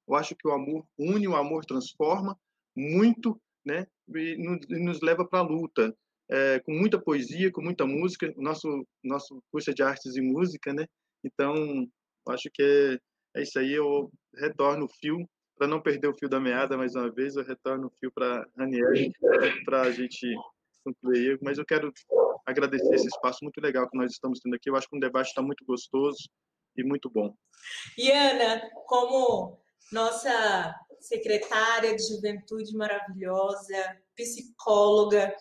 eu 0.09 0.15
acho 0.15 0.35
que 0.37 0.47
o 0.47 0.53
amor 0.53 0.87
une, 0.99 1.29
o 1.29 1.37
amor 1.37 1.65
transforma 1.65 2.39
muito, 2.77 3.41
né? 3.65 3.87
E 4.15 4.37
nos 4.37 5.01
leva 5.01 5.27
para 5.27 5.41
a 5.41 5.43
luta, 5.43 5.95
é, 6.29 6.61
com 6.61 6.73
muita 6.73 7.01
poesia, 7.01 7.51
com 7.51 7.63
muita 7.63 7.87
música. 7.87 8.33
Nosso 8.37 8.87
nosso 9.03 9.43
curso 9.51 9.71
é 9.71 9.75
de 9.75 9.83
artes 9.83 10.17
e 10.17 10.21
música, 10.21 10.73
né? 10.73 10.87
Então, 11.25 11.89
acho 12.29 12.51
que 12.53 12.63
é, 12.63 13.41
é 13.41 13.43
isso 13.43 13.59
aí. 13.59 13.73
Eu 13.73 14.11
retorno 14.35 14.87
o 14.87 14.89
fio 15.01 15.19
para 15.57 15.69
não 15.69 15.81
perder 15.81 16.09
o 16.09 16.15
fio 16.15 16.29
da 16.29 16.41
meada 16.41 16.77
mais 16.77 16.95
uma 16.95 17.11
vez. 17.11 17.37
Eu 17.37 17.45
retorno 17.45 17.87
o 17.87 17.93
fio 17.99 18.11
para 18.13 18.47
Raniel 18.57 18.91
para 19.65 19.83
a 19.83 19.91
gente 19.93 20.27
mas 21.41 21.59
eu 21.59 21.65
quero 21.65 21.93
agradecer 22.47 22.95
esse 22.95 23.07
espaço 23.07 23.39
muito 23.43 23.61
legal 23.61 23.89
que 23.89 23.97
nós 23.97 24.13
estamos 24.13 24.41
tendo 24.41 24.55
aqui. 24.55 24.69
Eu 24.69 24.77
acho 24.77 24.89
que 24.89 24.97
o 24.97 25.01
debate 25.01 25.29
está 25.29 25.43
muito 25.43 25.65
gostoso 25.65 26.19
e 26.77 26.83
muito 26.83 27.11
bom. 27.11 27.35
E 27.97 28.11
Ana, 28.11 28.63
como 28.87 29.61
nossa 29.93 30.75
secretária 31.01 31.95
de 31.95 32.09
juventude 32.09 32.77
maravilhosa, 32.77 33.99
psicóloga, 34.17 35.35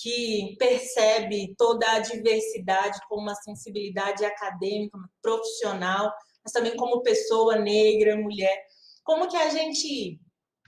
que 0.00 0.56
percebe 0.58 1.54
toda 1.58 1.90
a 1.92 1.98
diversidade 1.98 2.98
com 3.08 3.16
uma 3.16 3.34
sensibilidade 3.34 4.24
acadêmica, 4.24 4.98
profissional, 5.20 6.12
mas 6.42 6.52
também 6.52 6.76
como 6.76 7.02
pessoa 7.02 7.56
negra, 7.56 8.16
mulher. 8.16 8.64
Como 9.04 9.28
que 9.28 9.36
a 9.36 9.50
gente 9.50 10.18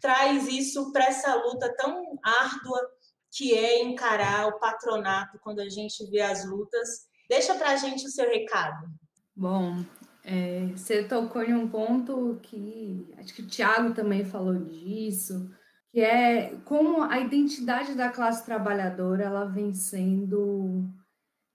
traz 0.01 0.49
isso 0.49 0.93
para 0.93 1.07
essa 1.07 1.35
luta 1.37 1.75
tão 1.77 2.19
árdua 2.23 2.91
que 3.33 3.55
é 3.55 3.83
encarar 3.83 4.47
o 4.49 4.59
patronato 4.59 5.39
quando 5.41 5.61
a 5.61 5.69
gente 5.69 6.05
vê 6.11 6.21
as 6.21 6.45
lutas. 6.49 7.07
Deixa 7.29 7.55
para 7.55 7.71
a 7.71 7.77
gente 7.77 8.05
o 8.07 8.11
seu 8.11 8.29
recado. 8.29 8.87
Bom, 9.35 9.83
é, 10.23 10.67
você 10.77 11.03
tocou 11.03 11.43
em 11.43 11.55
um 11.55 11.69
ponto 11.69 12.39
que 12.43 13.11
acho 13.19 13.35
que 13.35 13.43
o 13.43 13.47
Tiago 13.47 13.95
também 13.95 14.25
falou 14.25 14.55
disso, 14.57 15.51
que 15.91 16.01
é 16.01 16.55
como 16.67 17.03
a 17.03 17.19
identidade 17.21 17.95
da 17.95 18.11
classe 18.11 18.45
trabalhadora 18.45 19.25
ela 19.25 19.47
vem 19.47 19.73
sendo 19.73 20.85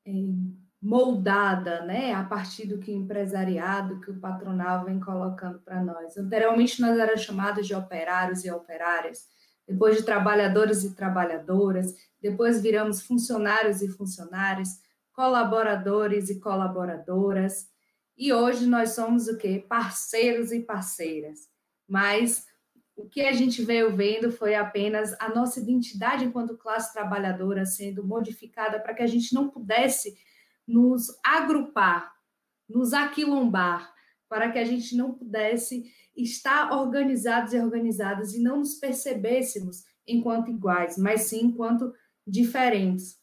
é, 0.06 0.12
moldada, 0.82 1.86
né, 1.86 2.14
a 2.14 2.24
partir 2.24 2.66
do 2.66 2.80
que 2.80 2.92
o 2.92 2.96
empresariado, 2.96 4.02
que 4.02 4.10
o 4.10 4.20
patronal 4.20 4.84
vem 4.84 5.00
colocando 5.00 5.60
para 5.60 5.84
nós. 5.84 6.18
Anteriormente 6.18 6.82
nós 6.82 6.98
éramos 6.98 7.22
chamados 7.22 7.68
de 7.68 7.76
operários 7.76 8.44
e 8.44 8.52
operárias 8.52 9.28
depois 9.68 9.98
de 9.98 10.04
trabalhadores 10.04 10.84
e 10.84 10.96
trabalhadoras, 10.96 11.94
depois 12.22 12.62
viramos 12.62 13.02
funcionários 13.02 13.82
e 13.82 13.90
funcionários, 13.90 14.70
colaboradores 15.14 16.30
e 16.30 16.40
colaboradoras, 16.40 17.68
e 18.18 18.34
hoje 18.34 18.66
nós 18.66 18.92
somos 18.92 19.28
o 19.28 19.38
quê? 19.38 19.64
Parceiros 19.68 20.52
e 20.52 20.62
parceiras. 20.62 21.48
Mas 21.88 22.46
o 22.96 23.08
que 23.08 23.22
a 23.22 23.32
gente 23.32 23.64
veio 23.64 23.96
vendo 23.96 24.32
foi 24.32 24.56
apenas 24.56 25.16
a 25.20 25.30
nossa 25.30 25.60
identidade 25.60 26.26
enquanto 26.26 26.58
classe 26.58 26.92
trabalhadora 26.92 27.64
sendo 27.64 28.04
modificada 28.04 28.80
para 28.80 28.94
que 28.94 29.04
a 29.04 29.08
gente 29.08 29.36
não 29.36 29.50
pudesse 29.50 30.18
nos 30.68 31.08
agrupar, 31.24 32.12
nos 32.68 32.92
aquilombar, 32.94 33.94
para 34.30 34.52
que 34.52 34.60
a 34.60 34.66
gente 34.66 34.96
não 34.96 35.14
pudesse 35.14 35.84
estar 36.16 36.72
organizados 36.72 37.54
e 37.54 37.60
organizadas 37.60 38.34
e 38.34 38.42
não 38.42 38.58
nos 38.58 38.76
percebêssemos 38.76 39.84
enquanto 40.08 40.50
iguais, 40.50 40.98
mas 40.98 41.22
sim 41.22 41.46
enquanto 41.46 41.94
diferentes. 42.26 43.18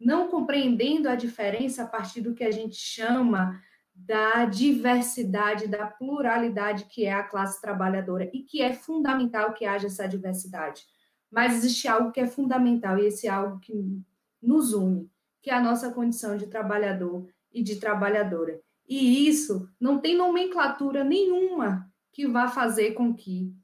Não 0.00 0.28
compreendendo 0.28 1.08
a 1.08 1.16
diferença 1.16 1.82
a 1.82 1.86
partir 1.86 2.20
do 2.20 2.34
que 2.34 2.44
a 2.44 2.50
gente 2.50 2.76
chama 2.76 3.60
da 3.94 4.44
diversidade, 4.44 5.66
da 5.66 5.86
pluralidade 5.86 6.84
que 6.84 7.04
é 7.04 7.12
a 7.12 7.24
classe 7.24 7.60
trabalhadora 7.60 8.30
e 8.32 8.42
que 8.42 8.62
é 8.62 8.72
fundamental 8.72 9.52
que 9.52 9.64
haja 9.64 9.88
essa 9.88 10.06
diversidade. 10.06 10.84
Mas 11.30 11.54
existe 11.54 11.88
algo 11.88 12.12
que 12.12 12.20
é 12.20 12.26
fundamental 12.26 12.98
e 12.98 13.06
esse 13.06 13.26
é 13.26 13.30
algo 13.30 13.58
que 13.58 13.74
nos 14.40 14.72
une, 14.72 15.10
que 15.42 15.50
é 15.50 15.54
a 15.54 15.62
nossa 15.62 15.92
condição 15.92 16.36
de 16.36 16.46
trabalhador 16.46 17.28
e 17.52 17.62
de 17.62 17.76
trabalhadora. 17.76 18.60
E 18.88 19.28
isso 19.28 19.68
não 19.78 19.98
tem 19.98 20.16
nomenclatura 20.16 21.04
nenhuma 21.04 21.92
que 22.12 22.26
vá 22.26 22.48
fazer 22.48 22.92
com 22.92 23.14
que 23.14 23.54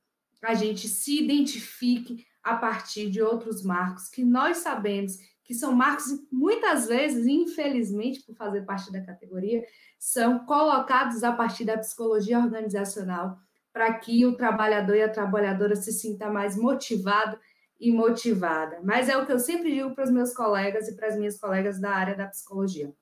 a 0.43 0.55
gente 0.55 0.87
se 0.87 1.22
identifique 1.22 2.27
a 2.43 2.57
partir 2.57 3.11
de 3.11 3.22
outros 3.22 3.62
marcos 3.62 4.09
que 4.11 4.22
nós 4.22 4.59
sabemos 4.59 5.16
que 5.45 5.55
são 5.55 5.72
marcos 5.72 6.07
muitas 6.33 6.87
vezes, 6.89 7.27
infelizmente, 7.27 8.22
por 8.22 8.35
fazer 8.35 8.62
parte 8.62 8.91
da 8.91 9.05
categoria, 9.05 9.62
são 9.99 10.45
colocados 10.47 11.22
a 11.22 11.33
partir 11.33 11.64
da 11.64 11.79
psicologia 11.79 12.39
organizacional 12.39 13.39
para 13.72 13.93
que 13.95 14.25
o 14.25 14.37
trabalhador 14.37 14.97
e 14.97 15.03
a 15.03 15.09
trabalhadora 15.09 15.77
se 15.77 15.93
sinta 15.93 16.31
mais 16.31 16.57
motivado 16.57 17.39
e 17.79 17.93
motivada. 17.93 18.81
Mas 18.83 19.09
é 19.09 19.16
o 19.16 19.27
que 19.27 19.33
eu 19.33 19.39
sempre 19.39 19.75
digo 19.75 19.95
para 19.95 20.05
os 20.05 20.11
meus 20.11 20.33
colegas 20.33 20.89
e 20.89 20.97
para 20.97 21.09
as 21.09 21.16
minhas 21.16 21.39
colegas 21.39 21.79
da 21.81 21.91
área 21.91 22.14
da 22.14 22.27
psicologia. 22.27 22.95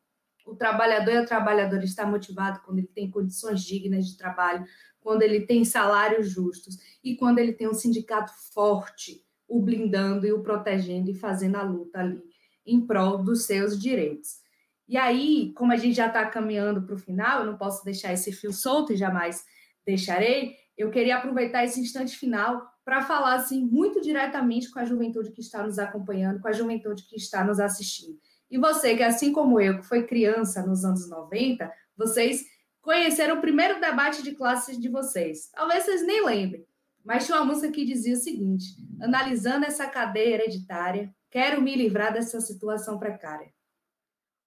O 0.46 0.54
trabalhador 0.54 1.12
e 1.12 1.16
a 1.18 1.24
trabalhadora 1.24 1.84
está 1.84 2.06
motivado 2.06 2.60
quando 2.64 2.78
ele 2.78 2.88
tem 2.88 3.10
condições 3.10 3.62
dignas 3.62 4.06
de 4.06 4.16
trabalho, 4.16 4.64
quando 5.00 5.22
ele 5.22 5.46
tem 5.46 5.64
salários 5.64 6.28
justos 6.28 6.78
e 7.02 7.16
quando 7.16 7.38
ele 7.38 7.52
tem 7.52 7.68
um 7.68 7.74
sindicato 7.74 8.32
forte, 8.52 9.24
o 9.48 9.60
blindando 9.60 10.26
e 10.26 10.32
o 10.32 10.42
protegendo 10.42 11.10
e 11.10 11.14
fazendo 11.14 11.56
a 11.56 11.62
luta 11.62 11.98
ali 11.98 12.22
em 12.64 12.80
prol 12.80 13.18
dos 13.18 13.44
seus 13.44 13.80
direitos. 13.80 14.40
E 14.88 14.96
aí, 14.96 15.52
como 15.56 15.72
a 15.72 15.76
gente 15.76 15.96
já 15.96 16.06
está 16.06 16.26
caminhando 16.26 16.82
para 16.82 16.94
o 16.94 16.98
final, 16.98 17.40
eu 17.40 17.46
não 17.46 17.56
posso 17.56 17.84
deixar 17.84 18.12
esse 18.12 18.32
fio 18.32 18.52
solto 18.52 18.92
e 18.92 18.96
jamais 18.96 19.44
deixarei, 19.84 20.56
eu 20.76 20.90
queria 20.90 21.16
aproveitar 21.16 21.64
esse 21.64 21.80
instante 21.80 22.16
final 22.16 22.66
para 22.84 23.02
falar 23.02 23.34
assim 23.34 23.64
muito 23.64 24.00
diretamente 24.00 24.70
com 24.70 24.78
a 24.78 24.84
juventude 24.84 25.30
que 25.30 25.40
está 25.40 25.62
nos 25.62 25.78
acompanhando, 25.78 26.40
com 26.40 26.48
a 26.48 26.52
juventude 26.52 27.04
que 27.04 27.16
está 27.16 27.44
nos 27.44 27.60
assistindo. 27.60 28.18
E 28.52 28.58
você, 28.58 28.94
que 28.94 29.02
assim 29.02 29.32
como 29.32 29.58
eu, 29.58 29.78
que 29.78 29.86
foi 29.86 30.06
criança 30.06 30.62
nos 30.66 30.84
anos 30.84 31.08
90, 31.08 31.72
vocês 31.96 32.44
conheceram 32.82 33.38
o 33.38 33.40
primeiro 33.40 33.80
debate 33.80 34.22
de 34.22 34.32
classes 34.32 34.78
de 34.78 34.90
vocês. 34.90 35.48
Talvez 35.54 35.84
vocês 35.84 36.06
nem 36.06 36.22
lembrem, 36.22 36.66
mas 37.02 37.24
tinha 37.24 37.38
uma 37.38 37.46
música 37.46 37.72
que 37.72 37.82
dizia 37.82 38.12
o 38.12 38.18
seguinte: 38.18 38.76
analisando 39.00 39.64
essa 39.64 39.86
cadeia 39.86 40.34
hereditária, 40.34 41.10
quero 41.30 41.62
me 41.62 41.74
livrar 41.74 42.12
dessa 42.12 42.42
situação 42.42 42.98
precária. 42.98 43.50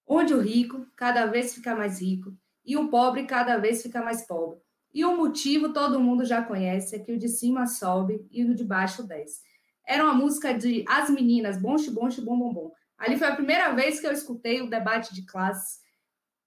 Onde 0.06 0.36
o 0.36 0.40
rico 0.40 0.86
cada 0.96 1.26
vez 1.26 1.56
fica 1.56 1.76
mais 1.76 2.00
rico 2.00 2.32
e 2.64 2.78
o 2.78 2.90
pobre 2.90 3.26
cada 3.26 3.58
vez 3.58 3.82
fica 3.82 4.04
mais 4.04 4.28
pobre. 4.28 4.60
E 4.94 5.04
o 5.04 5.18
motivo 5.18 5.74
todo 5.74 6.00
mundo 6.00 6.24
já 6.24 6.44
conhece, 6.44 6.96
é 6.96 7.00
que 7.00 7.12
o 7.12 7.18
de 7.18 7.28
cima 7.28 7.66
sobe 7.66 8.24
e 8.30 8.46
o 8.46 8.54
de 8.54 8.64
baixo 8.64 9.02
desce. 9.02 9.42
Era 9.84 10.04
uma 10.04 10.14
música 10.14 10.54
de 10.54 10.86
As 10.88 11.10
Meninas, 11.10 11.60
Bom 11.60 11.76
Bom 11.92 12.08
Bom 12.08 12.38
Bom 12.38 12.54
Bom. 12.54 12.72
Ali 12.98 13.18
foi 13.18 13.28
a 13.28 13.36
primeira 13.36 13.74
vez 13.74 14.00
que 14.00 14.08
eu 14.08 14.12
escutei 14.12 14.62
o 14.62 14.70
debate 14.70 15.14
de 15.14 15.26
classes. 15.26 15.80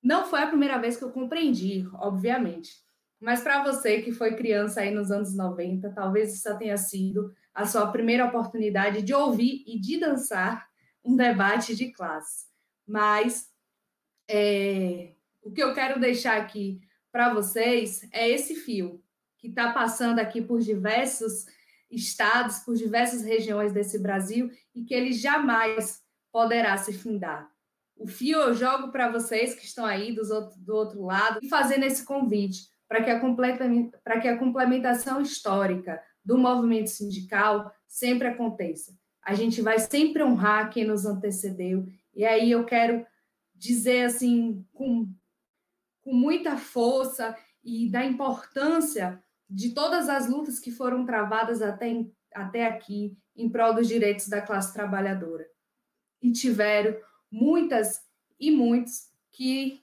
Não 0.03 0.27
foi 0.27 0.43
a 0.43 0.47
primeira 0.47 0.79
vez 0.79 0.97
que 0.97 1.05
eu 1.05 1.11
compreendi, 1.11 1.89
obviamente. 1.95 2.71
Mas 3.21 3.41
para 3.41 3.65
você 3.65 4.01
que 4.01 4.13
foi 4.13 4.37
criança 4.37 4.81
aí 4.81 4.93
nos 4.93 5.11
anos 5.11 5.35
90, 5.35 5.91
talvez 5.91 6.33
isso 6.35 6.59
tenha 6.59 6.77
sido 6.77 7.35
a 7.53 7.67
sua 7.67 7.91
primeira 7.91 8.25
oportunidade 8.25 9.03
de 9.03 9.13
ouvir 9.13 9.65
e 9.67 9.79
de 9.79 9.99
dançar 9.99 10.69
um 11.05 11.17
debate 11.17 11.75
de 11.75 11.91
classes. 11.91 12.47
Mas 12.87 13.49
é, 14.29 15.13
o 15.43 15.51
que 15.51 15.63
eu 15.63 15.75
quero 15.75 15.99
deixar 15.99 16.37
aqui 16.37 16.81
para 17.11 17.35
vocês 17.35 18.07
é 18.13 18.29
esse 18.29 18.55
fio 18.55 19.03
que 19.39 19.49
está 19.49 19.73
passando 19.73 20.19
aqui 20.19 20.41
por 20.41 20.61
diversos 20.61 21.47
estados, 21.91 22.59
por 22.61 22.77
diversas 22.77 23.25
regiões 23.25 23.73
desse 23.73 23.99
Brasil 23.99 24.51
e 24.75 24.85
que 24.85 24.95
ele 24.95 25.13
jamais 25.13 26.03
poderá 26.33 26.77
se 26.77 26.93
findar. 26.93 27.51
O 27.97 28.07
fio 28.07 28.39
eu 28.39 28.55
jogo 28.55 28.93
para 28.93 29.11
vocês 29.11 29.55
que 29.55 29.65
estão 29.65 29.85
aí 29.85 30.17
outro, 30.31 30.59
do 30.61 30.75
outro 30.75 31.05
lado 31.05 31.41
e 31.43 31.49
fazendo 31.49 31.85
esse 31.85 32.05
convite 32.05 32.69
para 32.87 33.03
que, 33.03 33.11
que 34.21 34.29
a 34.29 34.39
complementação 34.39 35.21
histórica 35.21 36.01
do 36.25 36.39
movimento 36.39 36.89
sindical 36.89 37.73
sempre 37.87 38.29
aconteça. 38.29 38.97
A 39.23 39.35
gente 39.35 39.61
vai 39.61 39.79
sempre 39.79 40.23
honrar 40.23 40.71
quem 40.71 40.85
nos 40.85 41.05
antecedeu 41.05 41.87
e 42.15 42.25
aí 42.25 42.51
eu 42.51 42.65
quero 42.65 43.05
dizer 43.55 44.05
assim 44.05 44.65
com 44.73 45.13
com 46.09 46.15
muita 46.15 46.57
força 46.57 47.37
e 47.63 47.91
da 47.91 48.03
importância 48.03 49.23
de 49.49 49.75
todas 49.75 50.09
as 50.09 50.27
lutas 50.27 50.59
que 50.59 50.71
foram 50.71 51.05
travadas 51.05 51.61
até, 51.61 51.93
até 52.35 52.67
aqui 52.67 53.15
em 53.37 53.51
prol 53.51 53.75
dos 53.75 53.87
direitos 53.87 54.27
da 54.27 54.41
classe 54.41 54.73
trabalhadora. 54.73 55.47
E 56.21 56.33
tiveram 56.33 56.97
muitas 57.31 58.01
e 58.39 58.51
muitos 58.51 59.09
que 59.31 59.83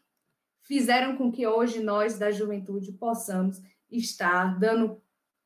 fizeram 0.61 1.15
com 1.15 1.31
que 1.31 1.45
hoje 1.45 1.81
nós 1.81 2.17
da 2.17 2.31
juventude 2.31 2.91
possamos 2.93 3.61
estar 3.91 4.59
dando 4.59 5.01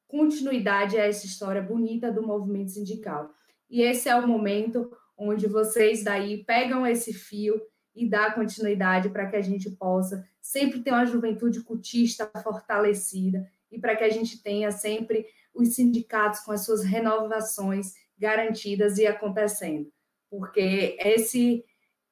continuidade 0.07 0.97
a 0.97 1.05
essa 1.05 1.25
história 1.25 1.61
bonita 1.61 2.11
do 2.11 2.25
movimento 2.25 2.71
sindical. 2.71 3.31
E 3.69 3.81
esse 3.81 4.09
é 4.09 4.15
o 4.15 4.27
momento 4.27 4.91
onde 5.15 5.47
vocês 5.47 6.03
daí 6.03 6.43
pegam 6.43 6.87
esse 6.87 7.13
fio 7.13 7.61
e 7.93 8.09
dá 8.09 8.31
continuidade 8.31 9.09
para 9.09 9.27
que 9.27 9.35
a 9.35 9.41
gente 9.41 9.69
possa 9.71 10.25
sempre 10.41 10.79
ter 10.79 10.91
uma 10.91 11.05
juventude 11.05 11.61
cultista 11.61 12.31
fortalecida 12.41 13.47
e 13.71 13.77
para 13.77 13.95
que 13.95 14.03
a 14.03 14.09
gente 14.09 14.41
tenha 14.41 14.71
sempre 14.71 15.25
os 15.53 15.75
sindicatos 15.75 16.39
com 16.39 16.51
as 16.51 16.65
suas 16.65 16.83
renovações 16.83 17.93
garantidas 18.17 18.97
e 18.97 19.05
acontecendo, 19.05 19.91
porque 20.29 20.97
esse 20.99 21.63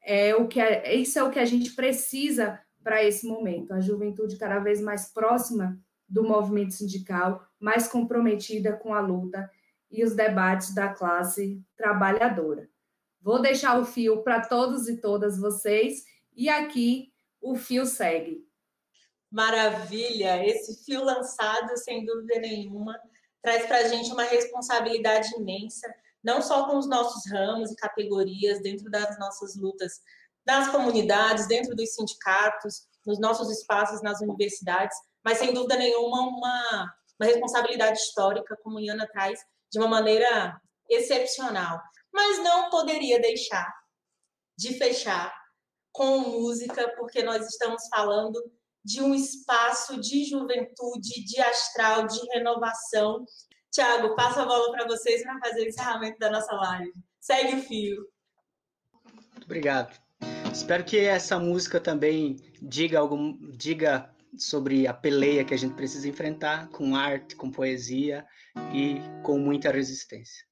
é 0.02 0.36
o 0.36 0.48
que 0.48 0.60
é, 0.60 0.96
isso 0.96 1.20
é 1.20 1.24
o 1.24 1.30
que 1.30 1.40
a 1.40 1.46
gente 1.46 1.72
precisa 1.72 2.60
para 2.84 3.04
esse 3.04 3.28
momento, 3.28 3.74
a 3.74 3.82
juventude 3.82 4.38
cada 4.38 4.60
vez 4.60 4.82
mais 4.82 5.12
próxima 5.12 5.78
do 6.08 6.24
movimento 6.24 6.74
sindical, 6.74 7.46
mais 7.60 7.88
comprometida 7.88 8.74
com 8.74 8.94
a 8.94 9.02
luta 9.02 9.50
e 9.92 10.04
os 10.04 10.16
debates 10.16 10.74
da 10.74 10.90
classe 10.90 11.62
trabalhadora. 11.76 12.70
Vou 13.22 13.42
deixar 13.42 13.78
o 13.80 13.86
fio 13.86 14.24
para 14.24 14.42
todos 14.48 14.88
e 14.88 14.98
todas 15.02 15.38
vocês 15.38 16.06
e 16.34 16.48
aqui 16.48 17.12
o 17.42 17.56
fio 17.56 17.86
segue. 17.86 18.48
Maravilha! 19.30 20.46
Esse 20.46 20.86
fio 20.86 21.04
lançado, 21.04 21.76
sem 21.78 22.06
dúvida 22.06 22.40
nenhuma, 22.40 22.98
traz 23.42 23.66
para 23.66 23.80
a 23.80 23.88
gente 23.90 24.12
uma 24.12 24.24
responsabilidade 24.24 25.30
imensa, 25.36 25.94
não 26.24 26.42
só 26.42 26.66
com 26.68 26.78
os 26.78 26.88
nossos 26.88 27.30
ramos 27.32 27.72
e 27.72 27.76
categorias 27.76 28.62
dentro 28.62 28.90
das 28.90 29.18
nossas 29.20 29.56
lutas 29.56 29.94
nas 30.46 30.70
comunidades, 30.70 31.48
dentro 31.48 31.76
dos 31.76 31.94
sindicatos, 31.94 32.88
nos 33.06 33.20
nossos 33.20 33.50
espaços 33.52 34.02
nas 34.02 34.22
universidades, 34.22 34.98
mas 35.24 35.38
sem 35.38 35.54
dúvida 35.54 35.76
nenhuma 35.76 36.22
uma, 36.22 36.94
uma 37.20 37.26
responsabilidade 37.26 38.00
histórica, 38.00 38.58
como 38.64 38.80
Iana 38.80 39.08
traz, 39.08 39.40
de 39.72 39.80
uma 39.80 39.88
maneira 39.88 40.60
excepcional 40.90 41.82
mas 42.18 42.44
não 42.44 42.72
poderia 42.72 43.22
deixar 43.22 43.72
de 44.58 44.74
fechar 44.74 45.32
com 45.92 46.20
música, 46.20 46.92
porque 46.98 47.22
nós 47.22 47.46
estamos 47.48 47.88
falando 47.90 48.42
de 48.84 49.02
um 49.04 49.14
espaço 49.14 50.02
de 50.02 50.26
juventude, 50.26 51.24
de 51.24 51.40
astral, 51.42 52.08
de 52.08 52.20
renovação. 52.34 53.24
Tiago, 53.78 54.16
passo 54.16 54.40
a 54.40 54.46
bola 54.46 54.72
para 54.72 54.88
vocês 54.88 55.22
para 55.22 55.38
fazer 55.38 55.62
o 55.62 55.68
encerramento 55.68 56.18
da 56.18 56.32
nossa 56.32 56.52
live. 56.52 56.92
Segue 57.20 57.58
o 57.58 57.62
fio. 57.62 58.08
Muito 59.06 59.46
obrigado. 59.46 59.96
Espero 60.52 60.84
que 60.84 60.98
essa 60.98 61.38
música 61.38 61.80
também 61.80 62.38
diga 62.60 62.98
algum, 62.98 63.38
diga 63.56 64.10
sobre 64.36 64.88
a 64.88 64.94
peleia 64.96 65.46
que 65.46 65.54
a 65.54 65.58
gente 65.58 65.76
precisa 65.76 66.10
enfrentar 66.10 66.70
com 66.70 66.96
arte, 66.96 67.36
com 67.36 67.52
poesia 67.52 68.26
e 68.74 69.00
com 69.22 69.38
muita 69.38 69.70
resistência. 69.70 70.44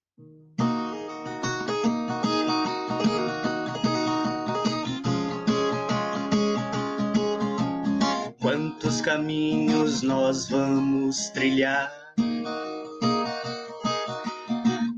quantos 8.40 9.02
caminhos 9.02 10.04
nós 10.04 10.48
vamos 10.48 11.30
trilhar, 11.32 11.92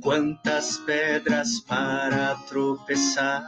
quantas 0.08 0.78
pedras 0.78 1.60
para 1.60 2.34
tropeçar. 2.47 3.43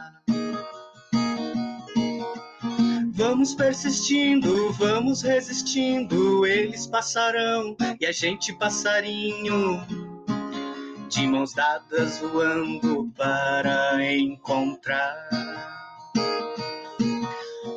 Vamos 3.14 3.54
persistindo, 3.54 4.70
vamos 4.74 5.22
resistindo, 5.22 6.44
eles 6.44 6.86
passarão 6.86 7.74
e 7.98 8.04
a 8.04 8.12
gente 8.12 8.52
passarinho, 8.58 9.80
de 11.08 11.26
mãos 11.26 11.54
dadas 11.54 12.18
voando 12.18 13.10
para 13.16 14.14
encontrar 14.14 15.30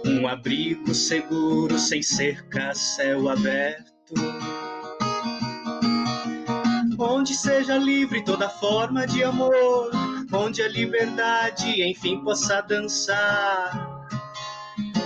um 0.06 0.28
abrigo 0.28 0.94
seguro, 0.94 1.80
sem 1.80 2.02
cerca, 2.02 2.74
céu 2.76 3.30
aberto. 3.30 4.14
Onde 7.24 7.36
seja 7.36 7.78
livre 7.78 8.22
toda 8.22 8.50
forma 8.50 9.08
de 9.08 9.24
amor, 9.24 9.90
onde 10.34 10.62
a 10.62 10.68
liberdade 10.68 11.82
enfim 11.82 12.22
possa 12.22 12.60
dançar. 12.60 14.06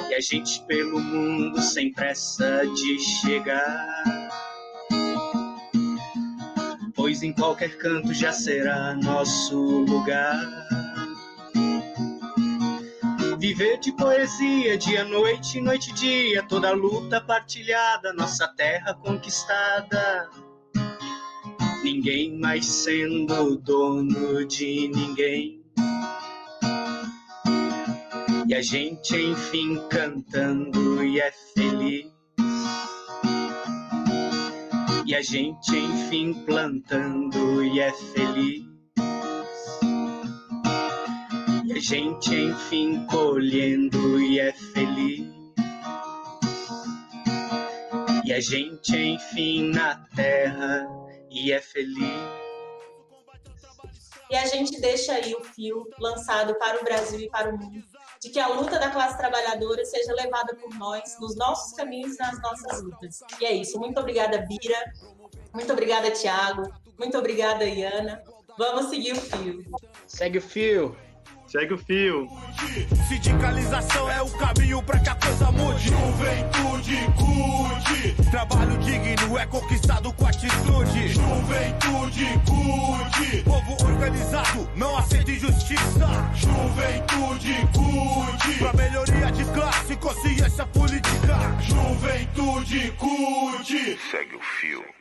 E 0.10 0.16
a 0.16 0.20
gente 0.20 0.66
pelo 0.66 1.00
mundo 1.00 1.62
sem 1.62 1.94
pressa 1.94 2.64
de 2.74 2.98
chegar. 2.98 4.04
Pois 6.96 7.22
em 7.22 7.32
qualquer 7.32 7.78
canto 7.78 8.12
já 8.16 8.34
será 8.34 8.96
nosso 8.96 9.56
lugar. 9.86 10.44
Viver 13.38 13.78
de 13.78 13.92
poesia, 13.92 14.76
dia, 14.76 15.04
noite, 15.04 15.62
noite, 15.62 15.94
dia, 15.94 16.42
toda 16.42 16.72
luta 16.72 17.22
partilhada, 17.22 18.12
nossa 18.12 18.48
terra 18.48 18.96
conquistada. 18.96 20.47
Ninguém 21.90 22.38
mais 22.38 22.66
sendo 22.66 23.56
dono 23.60 24.46
de 24.46 24.90
ninguém. 24.90 25.64
E 28.46 28.54
a 28.54 28.62
gente 28.62 29.16
enfim 29.16 29.80
cantando 29.88 31.02
e 31.02 31.22
é 31.22 31.32
feliz. 31.56 32.08
E 35.06 35.16
a 35.16 35.22
gente 35.22 35.78
enfim 35.78 36.34
plantando 36.46 37.64
e 37.64 37.80
é 37.80 37.94
feliz. 37.94 38.66
E 41.64 41.72
a 41.72 41.80
gente 41.80 42.36
enfim 42.36 43.06
colhendo 43.06 44.20
e 44.20 44.42
é 44.42 44.52
feliz. 44.52 45.26
E 48.26 48.34
a 48.34 48.42
gente 48.42 48.94
enfim 48.94 49.70
na 49.70 49.96
terra 50.14 51.07
e 51.44 51.52
é 51.52 51.62
feliz. 51.62 52.48
E 54.30 54.36
a 54.36 54.46
gente 54.46 54.82
deixa 54.82 55.14
aí 55.14 55.34
o 55.34 55.44
fio 55.44 55.88
lançado 56.00 56.54
para 56.56 56.82
o 56.82 56.84
Brasil 56.84 57.20
e 57.20 57.30
para 57.30 57.50
o 57.50 57.58
mundo 57.58 57.84
de 58.20 58.30
que 58.30 58.40
a 58.40 58.48
luta 58.48 58.80
da 58.80 58.90
classe 58.90 59.18
trabalhadora 59.18 59.86
seja 59.86 60.14
levada 60.14 60.56
por 60.56 60.74
nós 60.76 61.18
nos 61.20 61.36
nossos 61.36 61.74
caminhos 61.74 62.16
e 62.16 62.20
nas 62.20 62.42
nossas 62.42 62.82
lutas. 62.82 63.20
E 63.40 63.46
é 63.46 63.54
isso. 63.54 63.80
Muito 63.80 64.00
obrigada, 64.00 64.40
Bira. 64.40 64.94
Muito 65.54 65.72
obrigada, 65.72 66.12
Tiago. 66.12 66.64
Muito 66.98 67.18
obrigada, 67.18 67.64
Iana. 67.64 68.22
Vamos 68.58 68.90
seguir 68.90 69.14
o 69.14 69.22
fio. 69.22 69.64
Segue 70.08 70.40
o 70.40 70.42
fio. 70.42 70.98
Segue 71.48 71.74
o 71.74 71.78
fio. 71.78 72.30
Sindicalização 73.08 74.10
é 74.12 74.22
o 74.22 74.30
caminho 74.32 74.84
para 74.84 75.00
que 75.00 75.10
a 75.10 75.16
coisa 75.16 75.50
mude. 75.52 75.88
Juventude 75.88 76.98
cuide. 77.16 78.30
Trabalho 78.30 78.78
digno 78.80 79.38
é 79.38 79.46
conquistado 79.46 80.12
com 80.12 80.28
atitude. 80.28 81.08
Juventude 81.08 82.26
cuide. 82.46 83.44
Povo 83.44 83.90
organizado 83.90 84.70
não 84.76 84.98
aceita 84.98 85.32
injustiça. 85.32 86.08
Juventude 86.36 87.56
cuide. 87.74 88.60
Pra 88.60 88.74
melhoria 88.74 89.32
de 89.32 89.46
classe, 89.46 89.96
consciência 89.96 90.66
política. 90.66 91.38
Juventude 91.62 92.92
cuide. 92.98 93.98
Segue 94.12 94.36
o 94.36 94.42
fio. 94.42 94.97